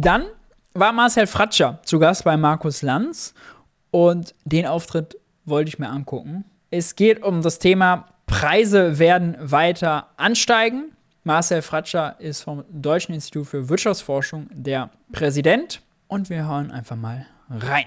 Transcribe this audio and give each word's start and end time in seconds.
Dann 0.00 0.24
war 0.72 0.92
Marcel 0.92 1.26
Fratscher 1.26 1.78
zu 1.84 1.98
Gast 1.98 2.24
bei 2.24 2.38
Markus 2.38 2.80
Lanz 2.80 3.34
und 3.90 4.34
den 4.46 4.64
Auftritt 4.64 5.18
wollte 5.44 5.68
ich 5.68 5.78
mir 5.78 5.90
angucken. 5.90 6.46
Es 6.70 6.96
geht 6.96 7.22
um 7.22 7.42
das 7.42 7.58
Thema 7.58 8.08
Preise 8.24 8.98
werden 8.98 9.36
weiter 9.38 10.06
ansteigen. 10.16 10.92
Marcel 11.22 11.60
Fratscher 11.60 12.16
ist 12.18 12.40
vom 12.40 12.64
Deutschen 12.70 13.14
Institut 13.14 13.48
für 13.48 13.68
Wirtschaftsforschung 13.68 14.48
der 14.50 14.88
Präsident 15.12 15.82
und 16.08 16.30
wir 16.30 16.48
hören 16.48 16.70
einfach 16.70 16.96
mal 16.96 17.26
rein. 17.50 17.84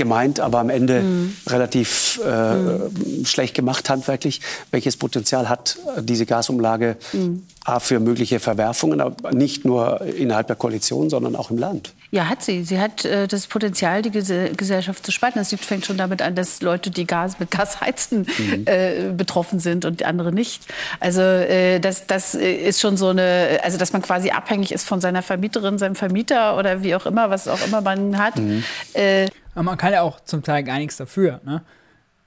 Gemeint, 0.00 0.40
aber 0.40 0.60
am 0.60 0.70
Ende 0.70 1.02
mhm. 1.02 1.36
relativ 1.46 2.20
äh, 2.24 2.54
mhm. 2.54 3.26
schlecht 3.26 3.54
gemacht 3.54 3.90
handwerklich. 3.90 4.40
Welches 4.70 4.96
Potenzial 4.96 5.50
hat 5.50 5.76
diese 6.00 6.24
Gasumlage 6.24 6.96
mhm. 7.12 7.42
A, 7.66 7.78
für 7.78 8.00
mögliche 8.00 8.40
Verwerfungen, 8.40 9.02
aber 9.02 9.32
nicht 9.32 9.66
nur 9.66 10.00
innerhalb 10.00 10.46
der 10.46 10.56
Koalition, 10.56 11.10
sondern 11.10 11.36
auch 11.36 11.50
im 11.50 11.58
Land? 11.58 11.92
Ja, 12.10 12.30
hat 12.30 12.42
sie. 12.42 12.64
Sie 12.64 12.80
hat 12.80 13.04
äh, 13.04 13.28
das 13.28 13.46
Potenzial, 13.46 14.00
die 14.00 14.10
Gesellschaft 14.10 15.04
zu 15.04 15.12
spalten. 15.12 15.38
Das 15.38 15.54
fängt 15.54 15.84
schon 15.84 15.98
damit 15.98 16.22
an, 16.22 16.34
dass 16.34 16.62
Leute, 16.62 16.90
die 16.90 17.06
Gas 17.06 17.38
mit 17.38 17.50
Gas 17.50 17.82
heizen, 17.82 18.26
mhm. 18.38 18.62
äh, 18.64 19.12
betroffen 19.14 19.60
sind 19.60 19.84
und 19.84 20.02
andere 20.02 20.32
nicht. 20.32 20.62
Also 20.98 21.20
äh, 21.20 21.78
das, 21.78 22.06
das 22.06 22.34
ist 22.34 22.80
schon 22.80 22.96
so 22.96 23.08
eine, 23.08 23.60
also 23.62 23.76
dass 23.76 23.92
man 23.92 24.00
quasi 24.00 24.30
abhängig 24.30 24.72
ist 24.72 24.88
von 24.88 25.02
seiner 25.02 25.20
Vermieterin, 25.20 25.76
seinem 25.78 25.94
Vermieter 25.94 26.56
oder 26.56 26.82
wie 26.82 26.94
auch 26.94 27.04
immer, 27.04 27.28
was 27.28 27.46
auch 27.46 27.62
immer 27.66 27.82
man 27.82 28.16
hat. 28.16 28.38
Mhm. 28.38 28.64
Äh, 28.94 29.26
Aber 29.54 29.64
man 29.64 29.78
kann 29.78 29.92
ja 29.92 30.02
auch 30.02 30.20
zum 30.20 30.42
Teil 30.42 30.62
gar 30.62 30.78
nichts 30.78 30.96
dafür. 30.96 31.40
Ne? 31.44 31.62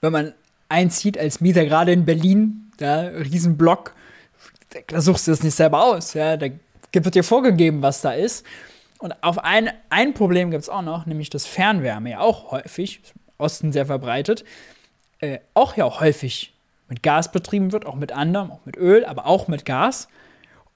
Wenn 0.01 0.11
man 0.11 0.33
einzieht 0.69 1.17
als 1.17 1.41
Mieter, 1.41 1.65
gerade 1.65 1.91
in 1.91 2.05
Berlin, 2.05 2.71
da 2.77 3.01
Riesenblock, 3.01 3.93
da 4.87 5.01
suchst 5.01 5.27
du 5.27 5.31
das 5.31 5.43
nicht 5.43 5.55
selber 5.55 5.83
aus. 5.83 6.13
Ja? 6.13 6.37
Da 6.37 6.47
wird 6.91 7.15
dir 7.15 7.23
vorgegeben, 7.23 7.81
was 7.81 8.01
da 8.01 8.11
ist. 8.11 8.45
Und 8.99 9.21
auf 9.21 9.43
ein, 9.43 9.69
ein 9.89 10.13
Problem 10.13 10.51
gibt 10.51 10.63
es 10.63 10.69
auch 10.69 10.81
noch, 10.81 11.05
nämlich 11.05 11.29
das 11.29 11.45
Fernwärme 11.45 12.11
ja 12.11 12.19
auch 12.19 12.51
häufig, 12.51 13.01
im 13.13 13.21
Osten 13.37 13.71
sehr 13.71 13.85
verbreitet, 13.85 14.45
äh, 15.19 15.39
auch 15.53 15.75
ja 15.75 15.99
häufig 15.99 16.53
mit 16.87 17.03
Gas 17.03 17.31
betrieben 17.31 17.71
wird, 17.71 17.85
auch 17.85 17.95
mit 17.95 18.11
anderem, 18.11 18.51
auch 18.51 18.65
mit 18.65 18.77
Öl, 18.77 19.03
aber 19.05 19.25
auch 19.25 19.47
mit 19.47 19.65
Gas. 19.65 20.07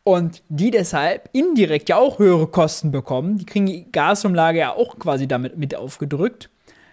Und 0.07 0.41
die 0.47 0.71
deshalb 0.71 1.29
indirekt 1.33 1.89
ja 1.89 1.97
auch 1.97 2.17
höhere 2.17 2.47
Kosten 2.47 2.93
bekommen. 2.93 3.39
Die 3.39 3.45
kriegen 3.45 3.65
die 3.65 3.91
Gasumlage 3.91 4.59
ja 4.59 4.71
auch 4.71 4.97
quasi 4.97 5.27
damit 5.27 5.57
mit 5.57 5.75
aufgedrückt, 5.75 6.49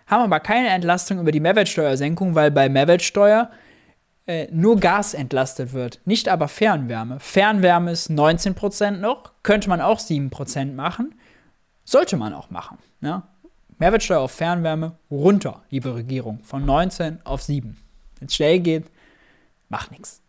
haben 0.09 0.25
aber 0.25 0.41
keine 0.41 0.71
Entlastung 0.71 1.21
über 1.21 1.31
die 1.31 1.39
Mehrwertsteuersenkung, 1.39 2.34
weil 2.34 2.51
bei 2.51 2.69
Mehrwertsteuer 2.69 3.53
äh, 4.27 4.48
nur 4.51 4.81
Gas 4.81 5.15
entlastet 5.15 5.73
wird, 5.73 6.01
nicht 6.05 6.29
aber 6.29 6.48
Fernwärme. 6.48 7.21
Fernwärme 7.21 7.93
ist 7.93 8.11
19% 8.11 8.97
noch, 8.97 9.31
könnte 9.45 9.69
man 9.69 9.81
auch 9.81 10.01
7% 10.01 10.73
machen. 10.73 11.15
Sollte 11.84 12.17
man 12.17 12.34
auch 12.34 12.51
machen. 12.51 12.78
Ja? 13.01 13.28
Mehrwertsteuer 13.78 14.23
auf 14.23 14.33
Fernwärme 14.33 14.99
runter, 15.09 15.62
liebe 15.71 15.95
Regierung, 15.95 16.41
von 16.43 16.67
19 16.67 17.21
auf 17.23 17.43
7. 17.43 17.77
Wenn 18.19 18.27
es 18.27 18.34
schnell 18.34 18.59
geht, 18.59 18.87
macht 19.69 19.93
nichts. 19.93 20.23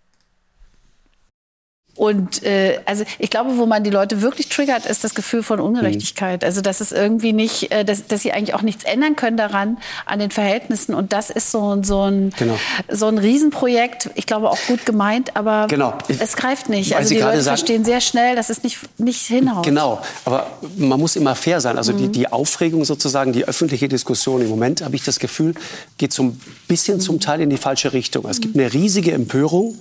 Und 1.95 2.43
äh, 2.43 2.79
also 2.85 3.05
ich 3.19 3.29
glaube, 3.29 3.57
wo 3.57 3.65
man 3.65 3.83
die 3.85 3.89
Leute 3.89 4.21
wirklich 4.21 4.49
triggert, 4.49 4.85
ist 4.85 5.05
das 5.05 5.15
Gefühl 5.15 5.43
von 5.43 5.61
Ungerechtigkeit. 5.61 6.41
Mhm. 6.41 6.45
Also 6.45 6.59
dass 6.59 6.81
es 6.81 6.91
irgendwie 6.91 7.31
nicht, 7.31 7.71
äh, 7.71 7.85
dass, 7.85 8.05
dass 8.07 8.21
sie 8.21 8.33
eigentlich 8.33 8.53
auch 8.53 8.63
nichts 8.63 8.83
ändern 8.83 9.15
können 9.15 9.37
daran, 9.37 9.77
an 10.05 10.19
den 10.19 10.29
Verhältnissen. 10.29 10.93
Und 10.93 11.13
das 11.13 11.29
ist 11.29 11.52
so, 11.52 11.81
so, 11.83 12.02
ein, 12.02 12.33
genau. 12.37 12.57
so 12.89 13.07
ein 13.07 13.17
Riesenprojekt, 13.17 14.09
ich 14.15 14.25
glaube 14.25 14.49
auch 14.49 14.57
gut 14.67 14.85
gemeint, 14.85 15.37
aber 15.37 15.67
genau. 15.69 15.97
es 16.19 16.35
greift 16.35 16.67
nicht. 16.67 16.97
Also 16.97 17.13
die 17.13 17.21
Leute 17.21 17.41
sagen, 17.41 17.57
verstehen 17.57 17.85
sehr 17.85 18.02
schnell, 18.02 18.35
dass 18.35 18.49
es 18.49 18.63
nicht, 18.63 18.80
nicht 18.97 19.21
hinhaut. 19.21 19.65
Genau, 19.65 20.02
aber 20.25 20.47
man 20.75 20.99
muss 20.99 21.15
immer 21.15 21.36
fair 21.36 21.61
sein. 21.61 21.77
Also 21.77 21.93
mhm. 21.93 21.97
die, 21.97 22.08
die 22.09 22.27
Aufregung 22.27 22.83
sozusagen, 22.83 23.31
die 23.31 23.45
öffentliche 23.45 23.87
Diskussion 23.87 24.41
im 24.41 24.49
Moment, 24.49 24.81
habe 24.81 24.97
ich 24.97 25.05
das 25.05 25.20
Gefühl, 25.20 25.53
geht 25.97 26.11
so 26.11 26.23
ein 26.23 26.41
bisschen 26.67 26.97
mhm. 26.97 27.02
zum 27.02 27.20
Teil 27.21 27.39
in 27.39 27.49
die 27.49 27.58
falsche 27.58 27.93
Richtung. 27.93 28.27
Es 28.30 28.41
gibt 28.41 28.58
eine 28.58 28.73
riesige 28.73 29.14
Empörung 29.14 29.80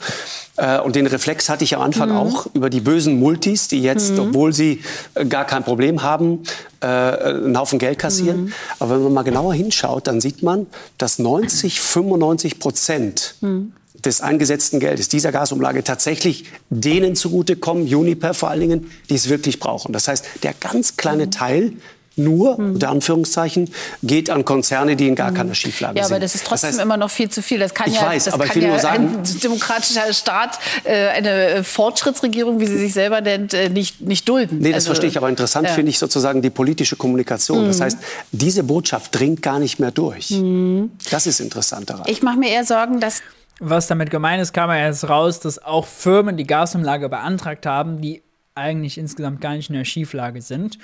äh, 0.56 0.78
und 0.78 0.94
den 0.94 1.08
Reflex 1.08 1.48
hatte 1.48 1.64
ich 1.64 1.74
am 1.74 1.82
Anfang 1.82 2.03
mhm. 2.06 2.16
auch 2.16 2.46
über 2.54 2.70
die 2.70 2.80
bösen 2.80 3.18
Multis, 3.18 3.68
die 3.68 3.82
jetzt, 3.82 4.12
mhm. 4.12 4.20
obwohl 4.20 4.52
sie 4.52 4.82
äh, 5.14 5.24
gar 5.24 5.44
kein 5.44 5.64
Problem 5.64 6.02
haben, 6.02 6.42
äh, 6.80 6.86
einen 6.86 7.58
Haufen 7.58 7.78
Geld 7.78 7.98
kassieren. 7.98 8.44
Mhm. 8.44 8.52
Aber 8.78 8.96
wenn 8.96 9.04
man 9.04 9.12
mal 9.12 9.22
genauer 9.22 9.54
hinschaut, 9.54 10.06
dann 10.06 10.20
sieht 10.20 10.42
man, 10.42 10.66
dass 10.98 11.18
90, 11.18 11.80
95 11.80 12.58
Prozent 12.58 13.36
mhm. 13.40 13.72
des 14.04 14.20
eingesetzten 14.20 14.80
Geldes 14.80 15.08
dieser 15.08 15.32
Gasumlage 15.32 15.84
tatsächlich 15.84 16.46
denen 16.70 17.16
zugutekommen, 17.16 17.84
Uniper 17.92 18.34
vor 18.34 18.50
allen 18.50 18.60
Dingen, 18.60 18.90
die 19.10 19.14
es 19.14 19.28
wirklich 19.28 19.60
brauchen. 19.60 19.92
Das 19.92 20.08
heißt, 20.08 20.24
der 20.42 20.54
ganz 20.54 20.96
kleine 20.96 21.26
mhm. 21.26 21.30
Teil 21.30 21.72
nur, 22.16 22.60
mhm. 22.60 22.74
unter 22.74 22.90
Anführungszeichen, 22.90 23.70
geht 24.02 24.30
an 24.30 24.44
Konzerne, 24.44 24.96
die 24.96 25.08
in 25.08 25.14
gar 25.14 25.32
keiner 25.32 25.54
Schieflage 25.54 25.94
sind. 25.94 25.98
Ja, 25.98 26.06
aber 26.06 26.20
das 26.20 26.34
ist 26.34 26.46
trotzdem 26.46 26.70
das 26.70 26.78
heißt, 26.78 26.84
immer 26.84 26.96
noch 26.96 27.10
viel 27.10 27.28
zu 27.28 27.42
viel. 27.42 27.58
Das 27.58 27.74
kann 27.74 27.88
ich 27.88 27.96
ja, 27.96 28.06
weiß, 28.06 28.24
das 28.24 28.34
aber 28.34 28.44
kann 28.44 28.50
ich 28.50 28.56
will 28.56 28.62
ja 28.64 28.68
nur 28.70 28.78
sagen, 28.78 29.18
ein 29.18 29.40
demokratischer 29.40 30.12
Staat, 30.12 30.58
äh, 30.84 31.08
eine 31.08 31.64
Fortschrittsregierung, 31.64 32.60
wie 32.60 32.66
sie 32.66 32.78
sich 32.78 32.92
selber 32.92 33.20
nennt, 33.20 33.54
äh, 33.54 33.68
nicht, 33.68 34.00
nicht 34.00 34.28
dulden. 34.28 34.58
Nee, 34.58 34.68
das 34.68 34.76
also, 34.76 34.86
verstehe 34.88 35.10
ich. 35.10 35.16
Aber 35.16 35.28
interessant 35.28 35.68
ja. 35.68 35.74
finde 35.74 35.90
ich 35.90 35.98
sozusagen 35.98 36.42
die 36.42 36.50
politische 36.50 36.96
Kommunikation. 36.96 37.64
Mhm. 37.64 37.68
Das 37.68 37.80
heißt, 37.80 37.98
diese 38.32 38.64
Botschaft 38.64 39.14
dringt 39.14 39.42
gar 39.42 39.58
nicht 39.58 39.78
mehr 39.78 39.90
durch. 39.90 40.30
Mhm. 40.30 40.92
Das 41.10 41.26
ist 41.26 41.40
interessant 41.40 41.90
daran. 41.90 42.04
Ich 42.06 42.22
mache 42.22 42.38
mir 42.38 42.50
eher 42.50 42.64
Sorgen, 42.64 43.00
dass 43.00 43.22
was 43.60 43.86
damit 43.86 44.10
gemeint 44.10 44.42
ist, 44.42 44.52
kam 44.52 44.68
ja 44.70 44.86
jetzt 44.86 45.08
raus, 45.08 45.38
dass 45.38 45.62
auch 45.62 45.86
Firmen, 45.86 46.36
die 46.36 46.46
Gasumlage 46.46 47.08
beantragt 47.08 47.66
haben, 47.66 48.00
die 48.00 48.22
eigentlich 48.54 48.98
insgesamt 48.98 49.40
gar 49.40 49.54
nicht 49.54 49.70
in 49.70 49.76
der 49.76 49.84
Schieflage 49.84 50.42
sind. 50.42 50.78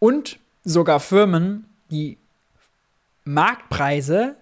Und 0.00 0.39
sogar 0.64 1.00
Firmen, 1.00 1.66
die 1.90 2.18
Marktpreise 3.24 4.36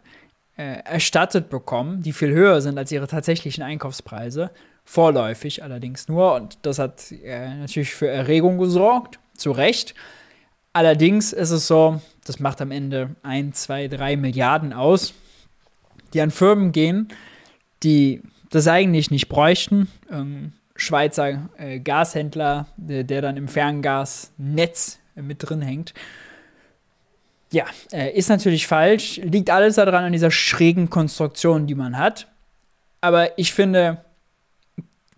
äh, 0.57 0.83
erstattet 0.85 1.51
bekommen, 1.51 2.03
die 2.03 2.13
viel 2.13 2.33
höher 2.33 2.61
sind 2.61 2.79
als 2.79 2.91
ihre 2.93 3.07
tatsächlichen 3.07 3.63
Einkaufspreise, 3.63 4.51
vorläufig 4.85 5.63
allerdings 5.63 6.09
nur. 6.09 6.35
Und 6.35 6.59
das 6.63 6.79
hat 6.79 7.13
äh, 7.13 7.55
natürlich 7.57 7.95
für 7.95 8.09
Erregung 8.09 8.59
gesorgt, 8.59 9.19
zu 9.37 9.53
Recht. 9.53 9.95
Allerdings 10.73 11.33
ist 11.33 11.51
es 11.51 11.67
so, 11.67 12.01
das 12.25 12.41
macht 12.41 12.61
am 12.61 12.71
Ende 12.71 13.17
1, 13.23 13.63
2, 13.63 13.89
3 13.89 14.17
Milliarden 14.17 14.73
aus, 14.73 15.15
die 16.13 16.21
an 16.21 16.31
Firmen 16.31 16.73
gehen, 16.73 17.09
die 17.83 18.23
das 18.51 18.67
eigentlich 18.67 19.11
nicht 19.11 19.29
bräuchten. 19.29 19.89
Ein 20.11 20.55
Schweizer 20.77 21.49
äh, 21.57 21.81
Gashändler, 21.81 22.67
der, 22.77 23.05
der 23.05 23.23
dann 23.23 23.37
im 23.37 23.49
Ferngasnetz 23.49 24.99
mit 25.23 25.49
drin 25.49 25.63
hängt. 25.63 25.95
Ja, 27.51 27.65
äh, 27.93 28.13
ist 28.17 28.29
natürlich 28.29 28.67
falsch. 28.67 29.21
Liegt 29.23 29.51
alles 29.51 29.77
daran 29.77 30.05
an 30.05 30.13
dieser 30.13 30.31
schrägen 30.31 30.91
Konstruktion, 30.91 31.67
die 31.67 31.75
man 31.75 31.97
hat. 31.97 32.29
Aber 33.01 33.39
ich 33.39 33.53
finde, 33.53 34.05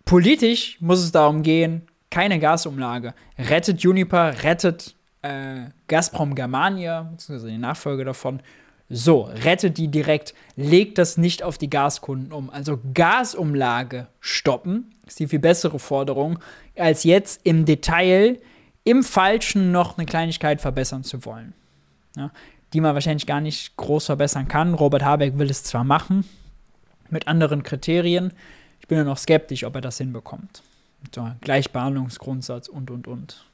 politisch 0.04 0.76
muss 0.80 1.00
es 1.00 1.12
darum 1.12 1.42
gehen, 1.42 1.82
keine 2.10 2.38
Gasumlage. 2.38 3.14
Rettet 3.38 3.80
Juniper, 3.80 4.42
rettet 4.42 4.94
äh, 5.22 5.66
Gazprom 5.88 6.34
Germania, 6.34 7.02
beziehungsweise 7.02 7.50
die 7.50 7.58
Nachfolge 7.58 8.04
davon. 8.04 8.40
So, 8.88 9.22
rettet 9.22 9.78
die 9.78 9.88
direkt, 9.88 10.34
legt 10.56 10.98
das 10.98 11.16
nicht 11.16 11.44
auf 11.44 11.58
die 11.58 11.70
Gaskunden 11.70 12.32
um. 12.32 12.50
Also 12.50 12.80
Gasumlage 12.92 14.08
stoppen 14.18 14.94
ist 15.06 15.20
die 15.20 15.28
viel 15.28 15.38
bessere 15.38 15.78
Forderung, 15.78 16.40
als 16.76 17.04
jetzt 17.04 17.40
im 17.44 17.64
Detail 17.64 18.40
im 18.84 19.02
Falschen 19.02 19.72
noch 19.72 19.98
eine 19.98 20.06
Kleinigkeit 20.06 20.60
verbessern 20.60 21.04
zu 21.04 21.24
wollen. 21.24 21.54
Ja, 22.16 22.30
die 22.72 22.80
man 22.80 22.94
wahrscheinlich 22.94 23.26
gar 23.26 23.41
nicht 23.41 23.76
groß 23.76 24.06
verbessern 24.06 24.48
kann. 24.48 24.74
Robert 24.74 25.02
Habeck 25.02 25.38
will 25.38 25.50
es 25.50 25.64
zwar 25.64 25.84
machen, 25.84 26.24
mit 27.08 27.28
anderen 27.28 27.62
Kriterien. 27.62 28.32
Ich 28.80 28.88
bin 28.88 28.98
ja 28.98 29.04
noch 29.04 29.18
skeptisch, 29.18 29.65
ob 29.65 29.74
er 29.74 29.80
das 29.80 29.98
hinbekommt. 29.98 30.62
Mit 31.03 31.15
so 31.15 31.30
Gleichbehandlungsgrundsatz 31.41 32.68
und, 32.68 32.91
und, 32.91 33.06
und 33.06 33.44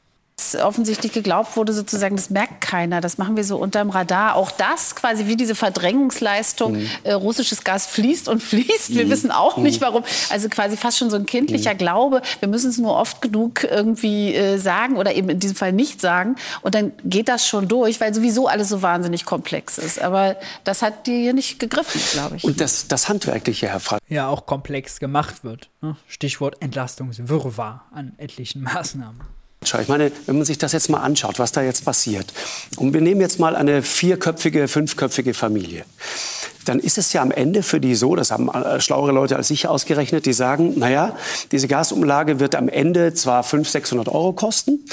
offensichtlich 0.62 1.12
geglaubt 1.12 1.56
wurde, 1.56 1.72
sozusagen, 1.72 2.14
das 2.14 2.28
merkt 2.30 2.60
keiner, 2.60 3.00
das 3.00 3.16
machen 3.16 3.36
wir 3.36 3.44
so 3.44 3.56
unterm 3.56 3.90
Radar. 3.90 4.36
Auch 4.36 4.50
das 4.50 4.94
quasi 4.94 5.26
wie 5.26 5.36
diese 5.36 5.54
Verdrängungsleistung, 5.54 6.74
mhm. 6.74 6.88
äh, 7.04 7.12
russisches 7.12 7.64
Gas 7.64 7.86
fließt 7.86 8.28
und 8.28 8.42
fließt. 8.42 8.94
Wir 8.94 9.06
mhm. 9.06 9.10
wissen 9.10 9.30
auch 9.30 9.56
nicht 9.56 9.80
mhm. 9.80 9.86
warum. 9.86 10.04
Also 10.30 10.48
quasi 10.48 10.76
fast 10.76 10.98
schon 10.98 11.08
so 11.08 11.16
ein 11.16 11.24
kindlicher 11.24 11.72
mhm. 11.72 11.78
Glaube. 11.78 12.22
Wir 12.40 12.48
müssen 12.48 12.68
es 12.68 12.76
nur 12.78 12.94
oft 12.96 13.22
genug 13.22 13.64
irgendwie 13.64 14.34
äh, 14.34 14.58
sagen 14.58 14.96
oder 14.96 15.14
eben 15.14 15.30
in 15.30 15.40
diesem 15.40 15.56
Fall 15.56 15.72
nicht 15.72 16.00
sagen. 16.00 16.36
Und 16.60 16.74
dann 16.74 16.92
geht 17.04 17.28
das 17.28 17.46
schon 17.46 17.66
durch, 17.66 18.00
weil 18.00 18.14
sowieso 18.14 18.46
alles 18.46 18.68
so 18.68 18.82
wahnsinnig 18.82 19.24
komplex 19.24 19.78
ist. 19.78 20.00
Aber 20.00 20.36
das 20.64 20.82
hat 20.82 21.06
die 21.06 21.22
hier 21.22 21.32
nicht 21.32 21.58
gegriffen, 21.58 22.00
glaube 22.12 22.36
ich. 22.36 22.44
Und 22.44 22.60
das, 22.60 22.88
das 22.88 23.08
Handwerkliche, 23.08 23.68
Herr 23.68 23.80
Frank. 23.80 24.02
Ja, 24.08 24.28
auch 24.28 24.44
komplex 24.46 25.00
gemacht 25.00 25.44
wird. 25.44 25.70
Ne? 25.80 25.96
Stichwort 26.06 26.56
Entlastungswirrwarr 26.60 27.86
an 27.90 28.12
etlichen 28.18 28.62
Maßnahmen. 28.62 29.36
Ich 29.74 29.88
meine, 29.88 30.12
wenn 30.26 30.36
man 30.36 30.44
sich 30.44 30.58
das 30.58 30.72
jetzt 30.72 30.88
mal 30.88 31.00
anschaut, 31.00 31.38
was 31.38 31.52
da 31.52 31.62
jetzt 31.62 31.84
passiert, 31.84 32.32
und 32.76 32.94
wir 32.94 33.00
nehmen 33.00 33.20
jetzt 33.20 33.38
mal 33.38 33.56
eine 33.56 33.82
vierköpfige, 33.82 34.68
fünfköpfige 34.68 35.34
Familie. 35.34 35.84
dann 36.64 36.80
ist 36.80 36.98
es 36.98 37.12
ja 37.12 37.22
am 37.22 37.30
Ende 37.30 37.62
für 37.62 37.80
die 37.80 37.94
so, 37.94 38.16
das 38.16 38.30
haben 38.32 38.50
schlauere 38.80 39.12
Leute 39.12 39.36
als 39.36 39.50
ich 39.50 39.68
ausgerechnet, 39.68 40.26
die 40.26 40.32
sagen, 40.32 40.78
naja, 40.78 41.16
diese 41.52 41.68
Gasumlage 41.68 42.40
wird 42.40 42.56
am 42.56 42.68
Ende 42.68 43.14
zwar 43.14 43.44
500, 43.44 43.72
600 43.72 44.08
Euro 44.08 44.32
kosten, 44.32 44.84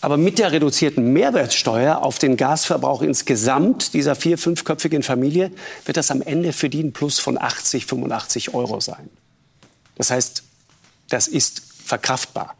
aber 0.00 0.16
mit 0.16 0.38
der 0.38 0.52
reduzierten 0.52 1.12
Mehrwertsteuer 1.12 2.02
auf 2.02 2.18
den 2.18 2.36
Gasverbrauch 2.36 3.02
insgesamt 3.02 3.94
dieser 3.94 4.14
vier-, 4.14 4.38
fünfköpfigen 4.38 5.02
Familie 5.02 5.50
wird 5.86 5.96
das 5.96 6.10
am 6.10 6.22
Ende 6.22 6.52
für 6.52 6.68
die 6.68 6.82
ein 6.82 6.92
Plus 6.92 7.18
von 7.18 7.40
80, 7.40 7.86
85 7.86 8.54
Euro 8.54 8.80
sein. 8.80 9.10
Das 9.96 10.10
heißt, 10.10 10.44
das 11.08 11.26
ist 11.26 11.62
verkraftbar. 11.84 12.54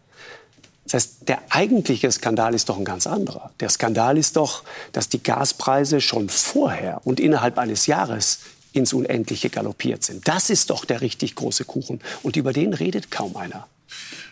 Das 0.89 0.95
heißt, 0.95 1.29
der 1.29 1.41
eigentliche 1.51 2.11
Skandal 2.11 2.55
ist 2.55 2.71
doch 2.71 2.79
ein 2.79 2.85
ganz 2.85 3.07
anderer. 3.07 3.51
Der 3.61 3.69
Skandal 3.69 4.17
ist 4.17 4.37
doch, 4.37 4.65
dass 4.93 5.11
die 5.11 5.23
Gaspreise 5.23 6.01
schon 6.01 6.31
vorher 6.31 7.03
und 7.05 7.21
innerhalb 7.21 7.59
eines 7.59 7.87
Jahres 7.87 8.41
ins 8.73 8.95
Unendliche 8.95 9.51
galoppiert 9.51 10.03
sind. 10.03 10.27
Das 10.27 10.49
ist 10.49 10.71
doch 10.71 10.87
der 10.87 11.03
richtig 11.03 11.35
große 11.35 11.65
Kuchen. 11.65 12.01
Und 12.23 12.37
über 12.37 12.55
den 12.55 12.73
redet 12.73 13.11
kaum 13.11 13.37
einer. 13.37 13.67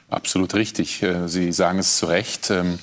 Absolut 0.08 0.54
richtig. 0.54 1.02
Äh, 1.02 1.28
Sie 1.28 1.52
sagen 1.52 1.78
es 1.78 1.98
zu 1.98 2.06
Recht. 2.06 2.50
Ähm, 2.50 2.78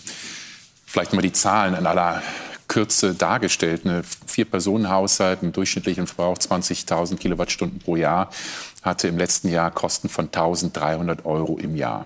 vielleicht 0.86 1.14
mal 1.14 1.22
die 1.22 1.34
Zahlen 1.34 1.74
in 1.74 1.88
aller 1.88 2.22
Kürze 2.68 3.16
dargestellt. 3.16 3.86
Ein 3.86 4.04
Vier-Personen-Haushalt 4.28 5.42
mit 5.42 5.58
durchschnittlichem 5.58 6.06
Verbrauch 6.06 6.38
20.000 6.38 7.18
Kilowattstunden 7.18 7.80
pro 7.80 7.96
Jahr 7.96 8.30
hatte 8.84 9.08
im 9.08 9.18
letzten 9.18 9.50
Jahr 9.50 9.72
Kosten 9.72 10.10
von 10.10 10.30
1.300 10.30 11.26
Euro 11.26 11.58
im 11.58 11.76
Jahr 11.76 12.06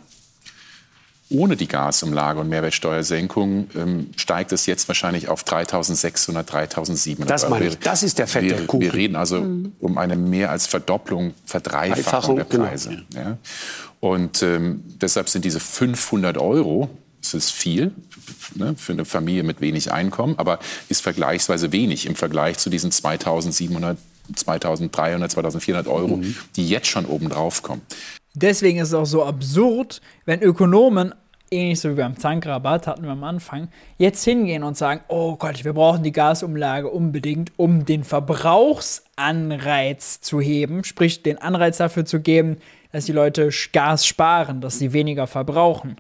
ohne 1.29 1.57
die 1.57 1.68
Gasumlage 1.68 2.39
und 2.39 2.50
Mehrwertsteuersenkung 2.50 3.69
ähm, 3.75 4.09
steigt 4.15 4.51
es 4.53 4.65
jetzt 4.65 4.88
wahrscheinlich 4.88 5.27
auf 5.27 5.44
3.600, 5.44 6.44
3.700 6.44 7.25
Das 7.25 7.50
meine 7.50 7.68
ich, 7.68 7.79
das 7.79 8.03
ist 8.03 8.18
der 8.18 8.27
fette 8.27 8.59
wir, 8.59 8.68
Kuchen. 8.68 8.81
Wir 8.81 8.94
reden 8.94 9.15
also 9.15 9.41
mhm. 9.41 9.74
um 9.79 9.97
eine 9.97 10.15
mehr 10.15 10.51
als 10.51 10.68
Verdopplung, 10.68 11.33
Verdreifachung 11.45 12.38
der 12.38 12.45
genau. 12.45 12.65
Preise. 12.65 12.89
Genau. 12.89 13.06
Ja. 13.25 13.38
Und 14.00 14.41
ähm, 14.41 14.83
deshalb 15.01 15.27
sind 15.27 15.44
diese 15.44 15.59
500 15.59 16.38
Euro, 16.38 16.89
das 17.21 17.33
ist 17.33 17.51
viel 17.51 17.91
ne, 18.56 18.75
für 18.77 18.94
eine 18.94 19.03
Familie 19.03 19.44
mit 19.44 19.59
wenig 19.59 19.91
Einkommen, 19.91 20.35
aber 20.38 20.59
ist 20.88 21.01
vergleichsweise 21.01 21.71
wenig 21.71 22.06
im 22.06 22.15
Vergleich 22.15 22.57
zu 22.57 22.69
diesen 22.69 22.91
2.700, 22.91 23.97
2.300, 24.33 25.35
2.400 25.35 25.88
Euro, 25.88 26.18
mhm. 26.18 26.35
die 26.56 26.69
jetzt 26.69 26.88
schon 26.88 27.06
obendrauf 27.06 27.63
kommen. 27.63 27.81
Deswegen 28.39 28.77
ist 28.77 28.89
es 28.89 28.93
auch 28.93 29.07
so 29.07 29.25
absurd, 29.25 29.99
wenn 30.25 30.43
Ökonomen, 30.43 31.15
ähnlich 31.49 31.79
so 31.79 31.89
wie 31.89 31.95
beim 31.95 32.17
Zankrabatt 32.17 32.85
hatten 32.85 33.01
wir 33.01 33.09
am 33.09 33.23
Anfang, 33.23 33.69
jetzt 33.97 34.23
hingehen 34.23 34.61
und 34.61 34.77
sagen, 34.77 35.01
oh 35.07 35.37
Gott, 35.37 35.65
wir 35.65 35.73
brauchen 35.73 36.03
die 36.03 36.11
Gasumlage 36.11 36.87
unbedingt, 36.87 37.51
um 37.57 37.85
den 37.85 38.03
Verbrauchsanreiz 38.03 40.21
zu 40.21 40.39
heben, 40.39 40.83
sprich 40.83 41.23
den 41.23 41.39
Anreiz 41.39 41.77
dafür 41.77 42.05
zu 42.05 42.19
geben, 42.19 42.57
dass 42.91 43.05
die 43.05 43.11
Leute 43.11 43.49
Gas 43.73 44.05
sparen, 44.05 44.61
dass 44.61 44.77
sie 44.77 44.93
weniger 44.93 45.25
verbrauchen. 45.25 45.95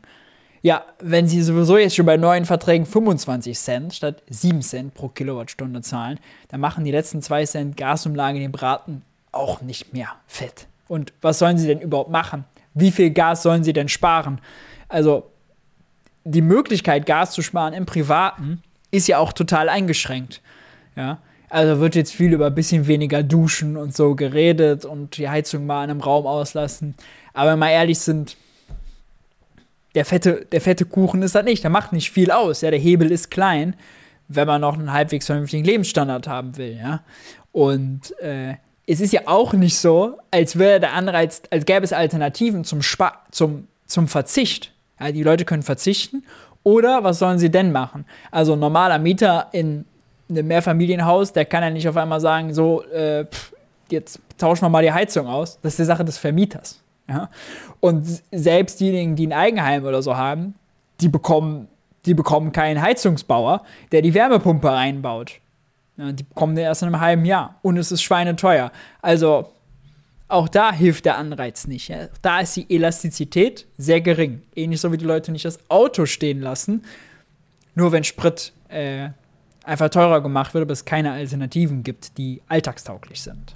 Ja, 0.61 0.85
wenn 0.99 1.27
sie 1.27 1.41
sowieso 1.41 1.79
jetzt 1.79 1.95
schon 1.95 2.05
bei 2.05 2.17
neuen 2.17 2.45
Verträgen 2.45 2.85
25 2.85 3.57
Cent 3.57 3.95
statt 3.95 4.21
7 4.29 4.61
Cent 4.61 4.93
pro 4.93 5.07
Kilowattstunde 5.07 5.81
zahlen, 5.81 6.19
dann 6.49 6.59
machen 6.59 6.85
die 6.85 6.91
letzten 6.91 7.23
2 7.23 7.45
Cent 7.47 7.77
Gasumlage 7.77 8.37
den 8.37 8.51
Braten 8.51 9.01
auch 9.31 9.61
nicht 9.61 9.91
mehr 9.91 10.09
fett. 10.27 10.67
Und 10.87 11.13
was 11.21 11.39
sollen 11.39 11.57
sie 11.57 11.67
denn 11.67 11.81
überhaupt 11.81 12.09
machen? 12.09 12.45
Wie 12.73 12.91
viel 12.91 13.11
Gas 13.11 13.43
sollen 13.43 13.63
sie 13.63 13.73
denn 13.73 13.89
sparen? 13.89 14.39
Also 14.87 15.29
die 16.23 16.41
Möglichkeit, 16.41 17.05
Gas 17.05 17.31
zu 17.31 17.41
sparen 17.41 17.73
im 17.73 17.85
Privaten, 17.85 18.61
ist 18.91 19.07
ja 19.07 19.17
auch 19.17 19.33
total 19.33 19.69
eingeschränkt. 19.69 20.41
Ja. 20.95 21.19
Also 21.49 21.79
wird 21.79 21.95
jetzt 21.95 22.13
viel 22.13 22.33
über 22.33 22.47
ein 22.47 22.55
bisschen 22.55 22.87
weniger 22.87 23.23
duschen 23.23 23.77
und 23.77 23.95
so 23.95 24.15
geredet 24.15 24.83
und 24.83 25.17
die 25.17 25.29
Heizung 25.29 25.65
mal 25.65 25.85
in 25.85 25.91
einem 25.91 26.01
Raum 26.01 26.27
auslassen. 26.27 26.95
Aber 27.33 27.55
mal 27.55 27.69
ehrlich 27.69 27.99
sind, 27.99 28.35
der 29.95 30.03
fette, 30.03 30.45
der 30.51 30.59
fette 30.59 30.85
Kuchen 30.85 31.21
ist 31.21 31.35
das 31.35 31.45
nicht. 31.45 31.63
Der 31.63 31.69
macht 31.69 31.93
nicht 31.93 32.11
viel 32.11 32.31
aus. 32.31 32.61
Ja, 32.61 32.71
der 32.71 32.79
Hebel 32.79 33.11
ist 33.11 33.31
klein, 33.31 33.75
wenn 34.27 34.47
man 34.47 34.61
noch 34.61 34.77
einen 34.77 34.91
halbwegs 34.91 35.25
vernünftigen 35.25 35.63
Lebensstandard 35.63 36.27
haben 36.27 36.57
will. 36.57 36.77
Ja. 36.77 37.03
Und 37.53 38.17
äh, 38.19 38.55
es 38.87 39.01
ist 39.01 39.11
ja 39.11 39.21
auch 39.25 39.53
nicht 39.53 39.77
so, 39.77 40.17
als 40.31 40.57
wäre 40.57 40.79
der 40.79 40.93
Anreiz, 40.93 41.41
als 41.51 41.65
gäbe 41.65 41.83
es 41.83 41.91
Alternativen 41.91 42.63
zum, 42.63 42.81
Spa 42.81 43.19
zum, 43.31 43.67
zum 43.85 44.07
Verzicht. 44.07 44.71
Ja, 44.99 45.11
die 45.11 45.23
Leute 45.23 45.45
können 45.45 45.61
verzichten. 45.61 46.23
Oder 46.63 47.03
was 47.03 47.19
sollen 47.19 47.37
sie 47.37 47.51
denn 47.51 47.71
machen? 47.71 48.05
Also 48.31 48.53
ein 48.53 48.59
normaler 48.59 48.97
Mieter 48.97 49.47
in 49.51 49.85
einem 50.29 50.47
Mehrfamilienhaus, 50.47 51.33
der 51.33 51.45
kann 51.45 51.63
ja 51.63 51.69
nicht 51.69 51.87
auf 51.87 51.97
einmal 51.97 52.19
sagen, 52.19 52.53
so, 52.53 52.83
äh, 52.85 53.25
pff, 53.25 53.53
jetzt 53.89 54.19
tauschen 54.37 54.63
wir 54.63 54.69
mal 54.69 54.83
die 54.83 54.91
Heizung 54.91 55.27
aus. 55.27 55.59
Das 55.61 55.73
ist 55.73 55.79
die 55.79 55.85
Sache 55.85 56.05
des 56.05 56.17
Vermieters. 56.17 56.81
Ja? 57.09 57.29
Und 57.79 58.05
selbst 58.31 58.79
diejenigen, 58.79 59.15
die 59.15 59.27
ein 59.27 59.33
Eigenheim 59.33 59.85
oder 59.85 60.01
so 60.01 60.15
haben, 60.15 60.55
die 61.01 61.09
bekommen, 61.09 61.67
die 62.05 62.13
bekommen 62.13 62.51
keinen 62.53 62.81
Heizungsbauer, 62.81 63.63
der 63.91 64.01
die 64.01 64.13
Wärmepumpe 64.13 64.69
reinbaut. 64.69 65.39
Ja, 65.97 66.11
die 66.11 66.25
kommen 66.35 66.55
erst 66.57 66.83
in 66.83 66.87
einem 66.87 66.99
halben 66.99 67.25
Jahr 67.25 67.59
und 67.61 67.77
es 67.77 67.91
ist 67.91 68.03
schweineteuer. 68.03 68.71
Also 69.01 69.51
auch 70.27 70.47
da 70.47 70.71
hilft 70.71 71.05
der 71.05 71.17
Anreiz 71.17 71.67
nicht. 71.67 71.87
Ja. 71.87 72.07
Da 72.21 72.41
ist 72.41 72.55
die 72.55 72.73
Elastizität 72.73 73.65
sehr 73.77 74.01
gering. 74.01 74.41
Ähnlich 74.55 74.81
so 74.81 74.91
wie 74.91 74.97
die 74.97 75.05
Leute 75.05 75.31
nicht 75.31 75.45
das 75.45 75.59
Auto 75.69 76.05
stehen 76.05 76.41
lassen, 76.41 76.83
nur 77.75 77.91
wenn 77.91 78.03
Sprit 78.03 78.53
äh, 78.69 79.09
einfach 79.63 79.89
teurer 79.89 80.21
gemacht 80.21 80.53
wird, 80.53 80.63
aber 80.63 80.73
es 80.73 80.85
keine 80.85 81.11
Alternativen 81.11 81.83
gibt, 81.83 82.17
die 82.17 82.41
alltagstauglich 82.47 83.21
sind. 83.21 83.55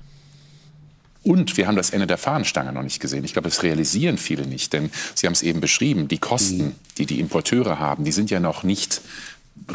Und 1.23 1.55
wir 1.55 1.67
haben 1.67 1.75
das 1.75 1.91
Ende 1.91 2.07
der 2.07 2.17
Fahnenstange 2.17 2.71
noch 2.71 2.81
nicht 2.81 2.99
gesehen. 2.99 3.23
Ich 3.23 3.33
glaube, 3.33 3.47
das 3.47 3.61
realisieren 3.61 4.17
viele 4.17 4.47
nicht, 4.47 4.73
denn 4.73 4.89
Sie 5.13 5.27
haben 5.27 5.33
es 5.33 5.43
eben 5.43 5.61
beschrieben, 5.61 6.07
die 6.07 6.17
Kosten, 6.17 6.57
mhm. 6.57 6.75
die 6.97 7.05
die 7.05 7.19
Importeure 7.19 7.77
haben, 7.77 8.03
die 8.05 8.11
sind 8.11 8.31
ja 8.31 8.39
noch 8.39 8.63
nicht 8.63 9.01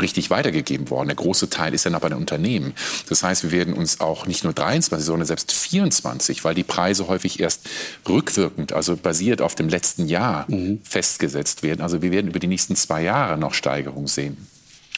richtig 0.01 0.31
weitergegeben 0.31 0.91
worden. 0.91 1.09
Der 1.09 1.17
große 1.17 1.51
Teil 1.51 1.75
ist 1.75 1.87
noch 1.87 2.01
bei 2.01 2.09
den 2.09 2.19
Unternehmen. 2.19 2.75
Das 3.09 3.23
heißt, 3.23 3.45
wir 3.45 3.53
werden 3.53 3.75
uns 3.75 4.01
auch 4.01 4.27
nicht 4.27 4.45
nur 4.45 4.53
23, 4.53 5.07
sondern 5.07 5.27
selbst 5.27 5.53
24, 5.53 6.45
weil 6.45 6.55
die 6.55 6.65
Preise 6.65 7.09
häufig 7.09 7.41
erst 7.41 7.69
rückwirkend, 8.09 8.73
also 8.73 8.97
basiert 8.97 9.41
auf 9.41 9.55
dem 9.55 9.69
letzten 9.69 10.07
Jahr 10.07 10.45
mhm. 10.49 10.81
festgesetzt 10.83 11.63
werden. 11.63 11.81
Also 11.81 12.03
wir 12.03 12.11
werden 12.11 12.29
über 12.29 12.39
die 12.39 12.49
nächsten 12.49 12.77
zwei 12.77 13.03
Jahre 13.03 13.39
noch 13.39 13.55
Steigerung 13.55 14.09
sehen. 14.09 14.37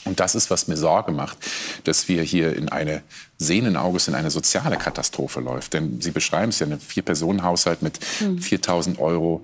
Und 0.05 0.20
das 0.20 0.35
ist, 0.35 0.50
was 0.50 0.69
mir 0.69 0.76
Sorge 0.76 1.12
macht, 1.12 1.37
dass 1.84 2.08
wir 2.08 2.23
hier 2.23 2.56
in 2.56 2.69
eine 2.70 3.02
sehenden 3.37 3.76
Auges 3.76 4.08
in 4.08 4.14
eine 4.14 4.31
soziale 4.31 4.79
Katastrophe 4.79 5.41
läuft. 5.41 5.75
Denn 5.75 6.00
Sie 6.00 6.12
beschreiben 6.12 6.49
es 6.49 6.58
ja, 6.61 6.67
ein 6.67 6.81
Vier-Personen-Haushalt 6.81 7.82
mit 7.82 7.99
4.000 8.20 8.91
mhm. 8.91 8.99
Euro, 8.99 9.43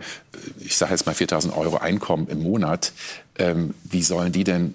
ich 0.60 0.76
sage 0.76 0.92
jetzt 0.92 1.06
mal 1.06 1.14
4.000 1.14 1.54
Euro 1.56 1.76
Einkommen 1.76 2.28
im 2.28 2.42
Monat. 2.42 2.92
Ähm, 3.38 3.74
wie 3.84 4.02
sollen 4.02 4.32
die 4.32 4.44
denn 4.44 4.74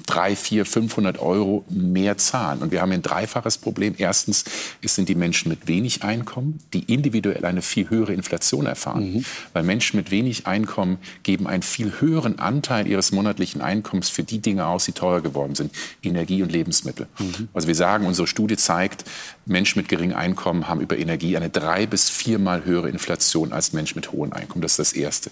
drei, 0.05 0.35
vier, 0.35 0.65
500 0.65 1.19
Euro 1.19 1.65
mehr 1.69 2.17
zahlen. 2.17 2.61
Und 2.61 2.71
wir 2.71 2.81
haben 2.81 2.91
ein 2.91 3.01
dreifaches 3.01 3.57
Problem. 3.57 3.95
Erstens, 3.97 4.45
es 4.81 4.95
sind 4.95 5.09
die 5.09 5.15
Menschen 5.15 5.49
mit 5.49 5.67
wenig 5.67 6.03
Einkommen, 6.03 6.59
die 6.73 6.91
individuell 6.91 7.45
eine 7.45 7.61
viel 7.61 7.89
höhere 7.89 8.13
Inflation 8.13 8.65
erfahren. 8.65 9.13
Mhm. 9.13 9.25
Weil 9.53 9.63
Menschen 9.63 9.97
mit 9.97 10.11
wenig 10.11 10.47
Einkommen 10.47 10.97
geben 11.23 11.47
einen 11.47 11.63
viel 11.63 11.93
höheren 11.99 12.39
Anteil 12.39 12.87
ihres 12.87 13.11
monatlichen 13.11 13.61
Einkommens 13.61 14.09
für 14.09 14.23
die 14.23 14.39
Dinge 14.39 14.67
aus, 14.67 14.85
die 14.85 14.91
teuer 14.91 15.21
geworden 15.21 15.55
sind. 15.55 15.73
Energie 16.03 16.43
und 16.43 16.51
Lebensmittel. 16.51 17.07
Mhm. 17.19 17.49
Also 17.53 17.67
wir 17.67 17.75
sagen, 17.75 18.05
unsere 18.05 18.27
Studie 18.27 18.57
zeigt, 18.57 19.05
Menschen 19.45 19.79
mit 19.79 19.89
geringem 19.89 20.17
Einkommen 20.17 20.67
haben 20.67 20.81
über 20.81 20.97
Energie 20.97 21.35
eine 21.35 21.49
drei 21.49 21.85
bis 21.85 22.09
viermal 22.09 22.65
höhere 22.65 22.89
Inflation 22.89 23.53
als 23.53 23.73
Menschen 23.73 23.97
mit 23.97 24.11
hohem 24.11 24.33
Einkommen. 24.33 24.61
Das 24.61 24.73
ist 24.73 24.79
das 24.79 24.93
Erste. 24.93 25.31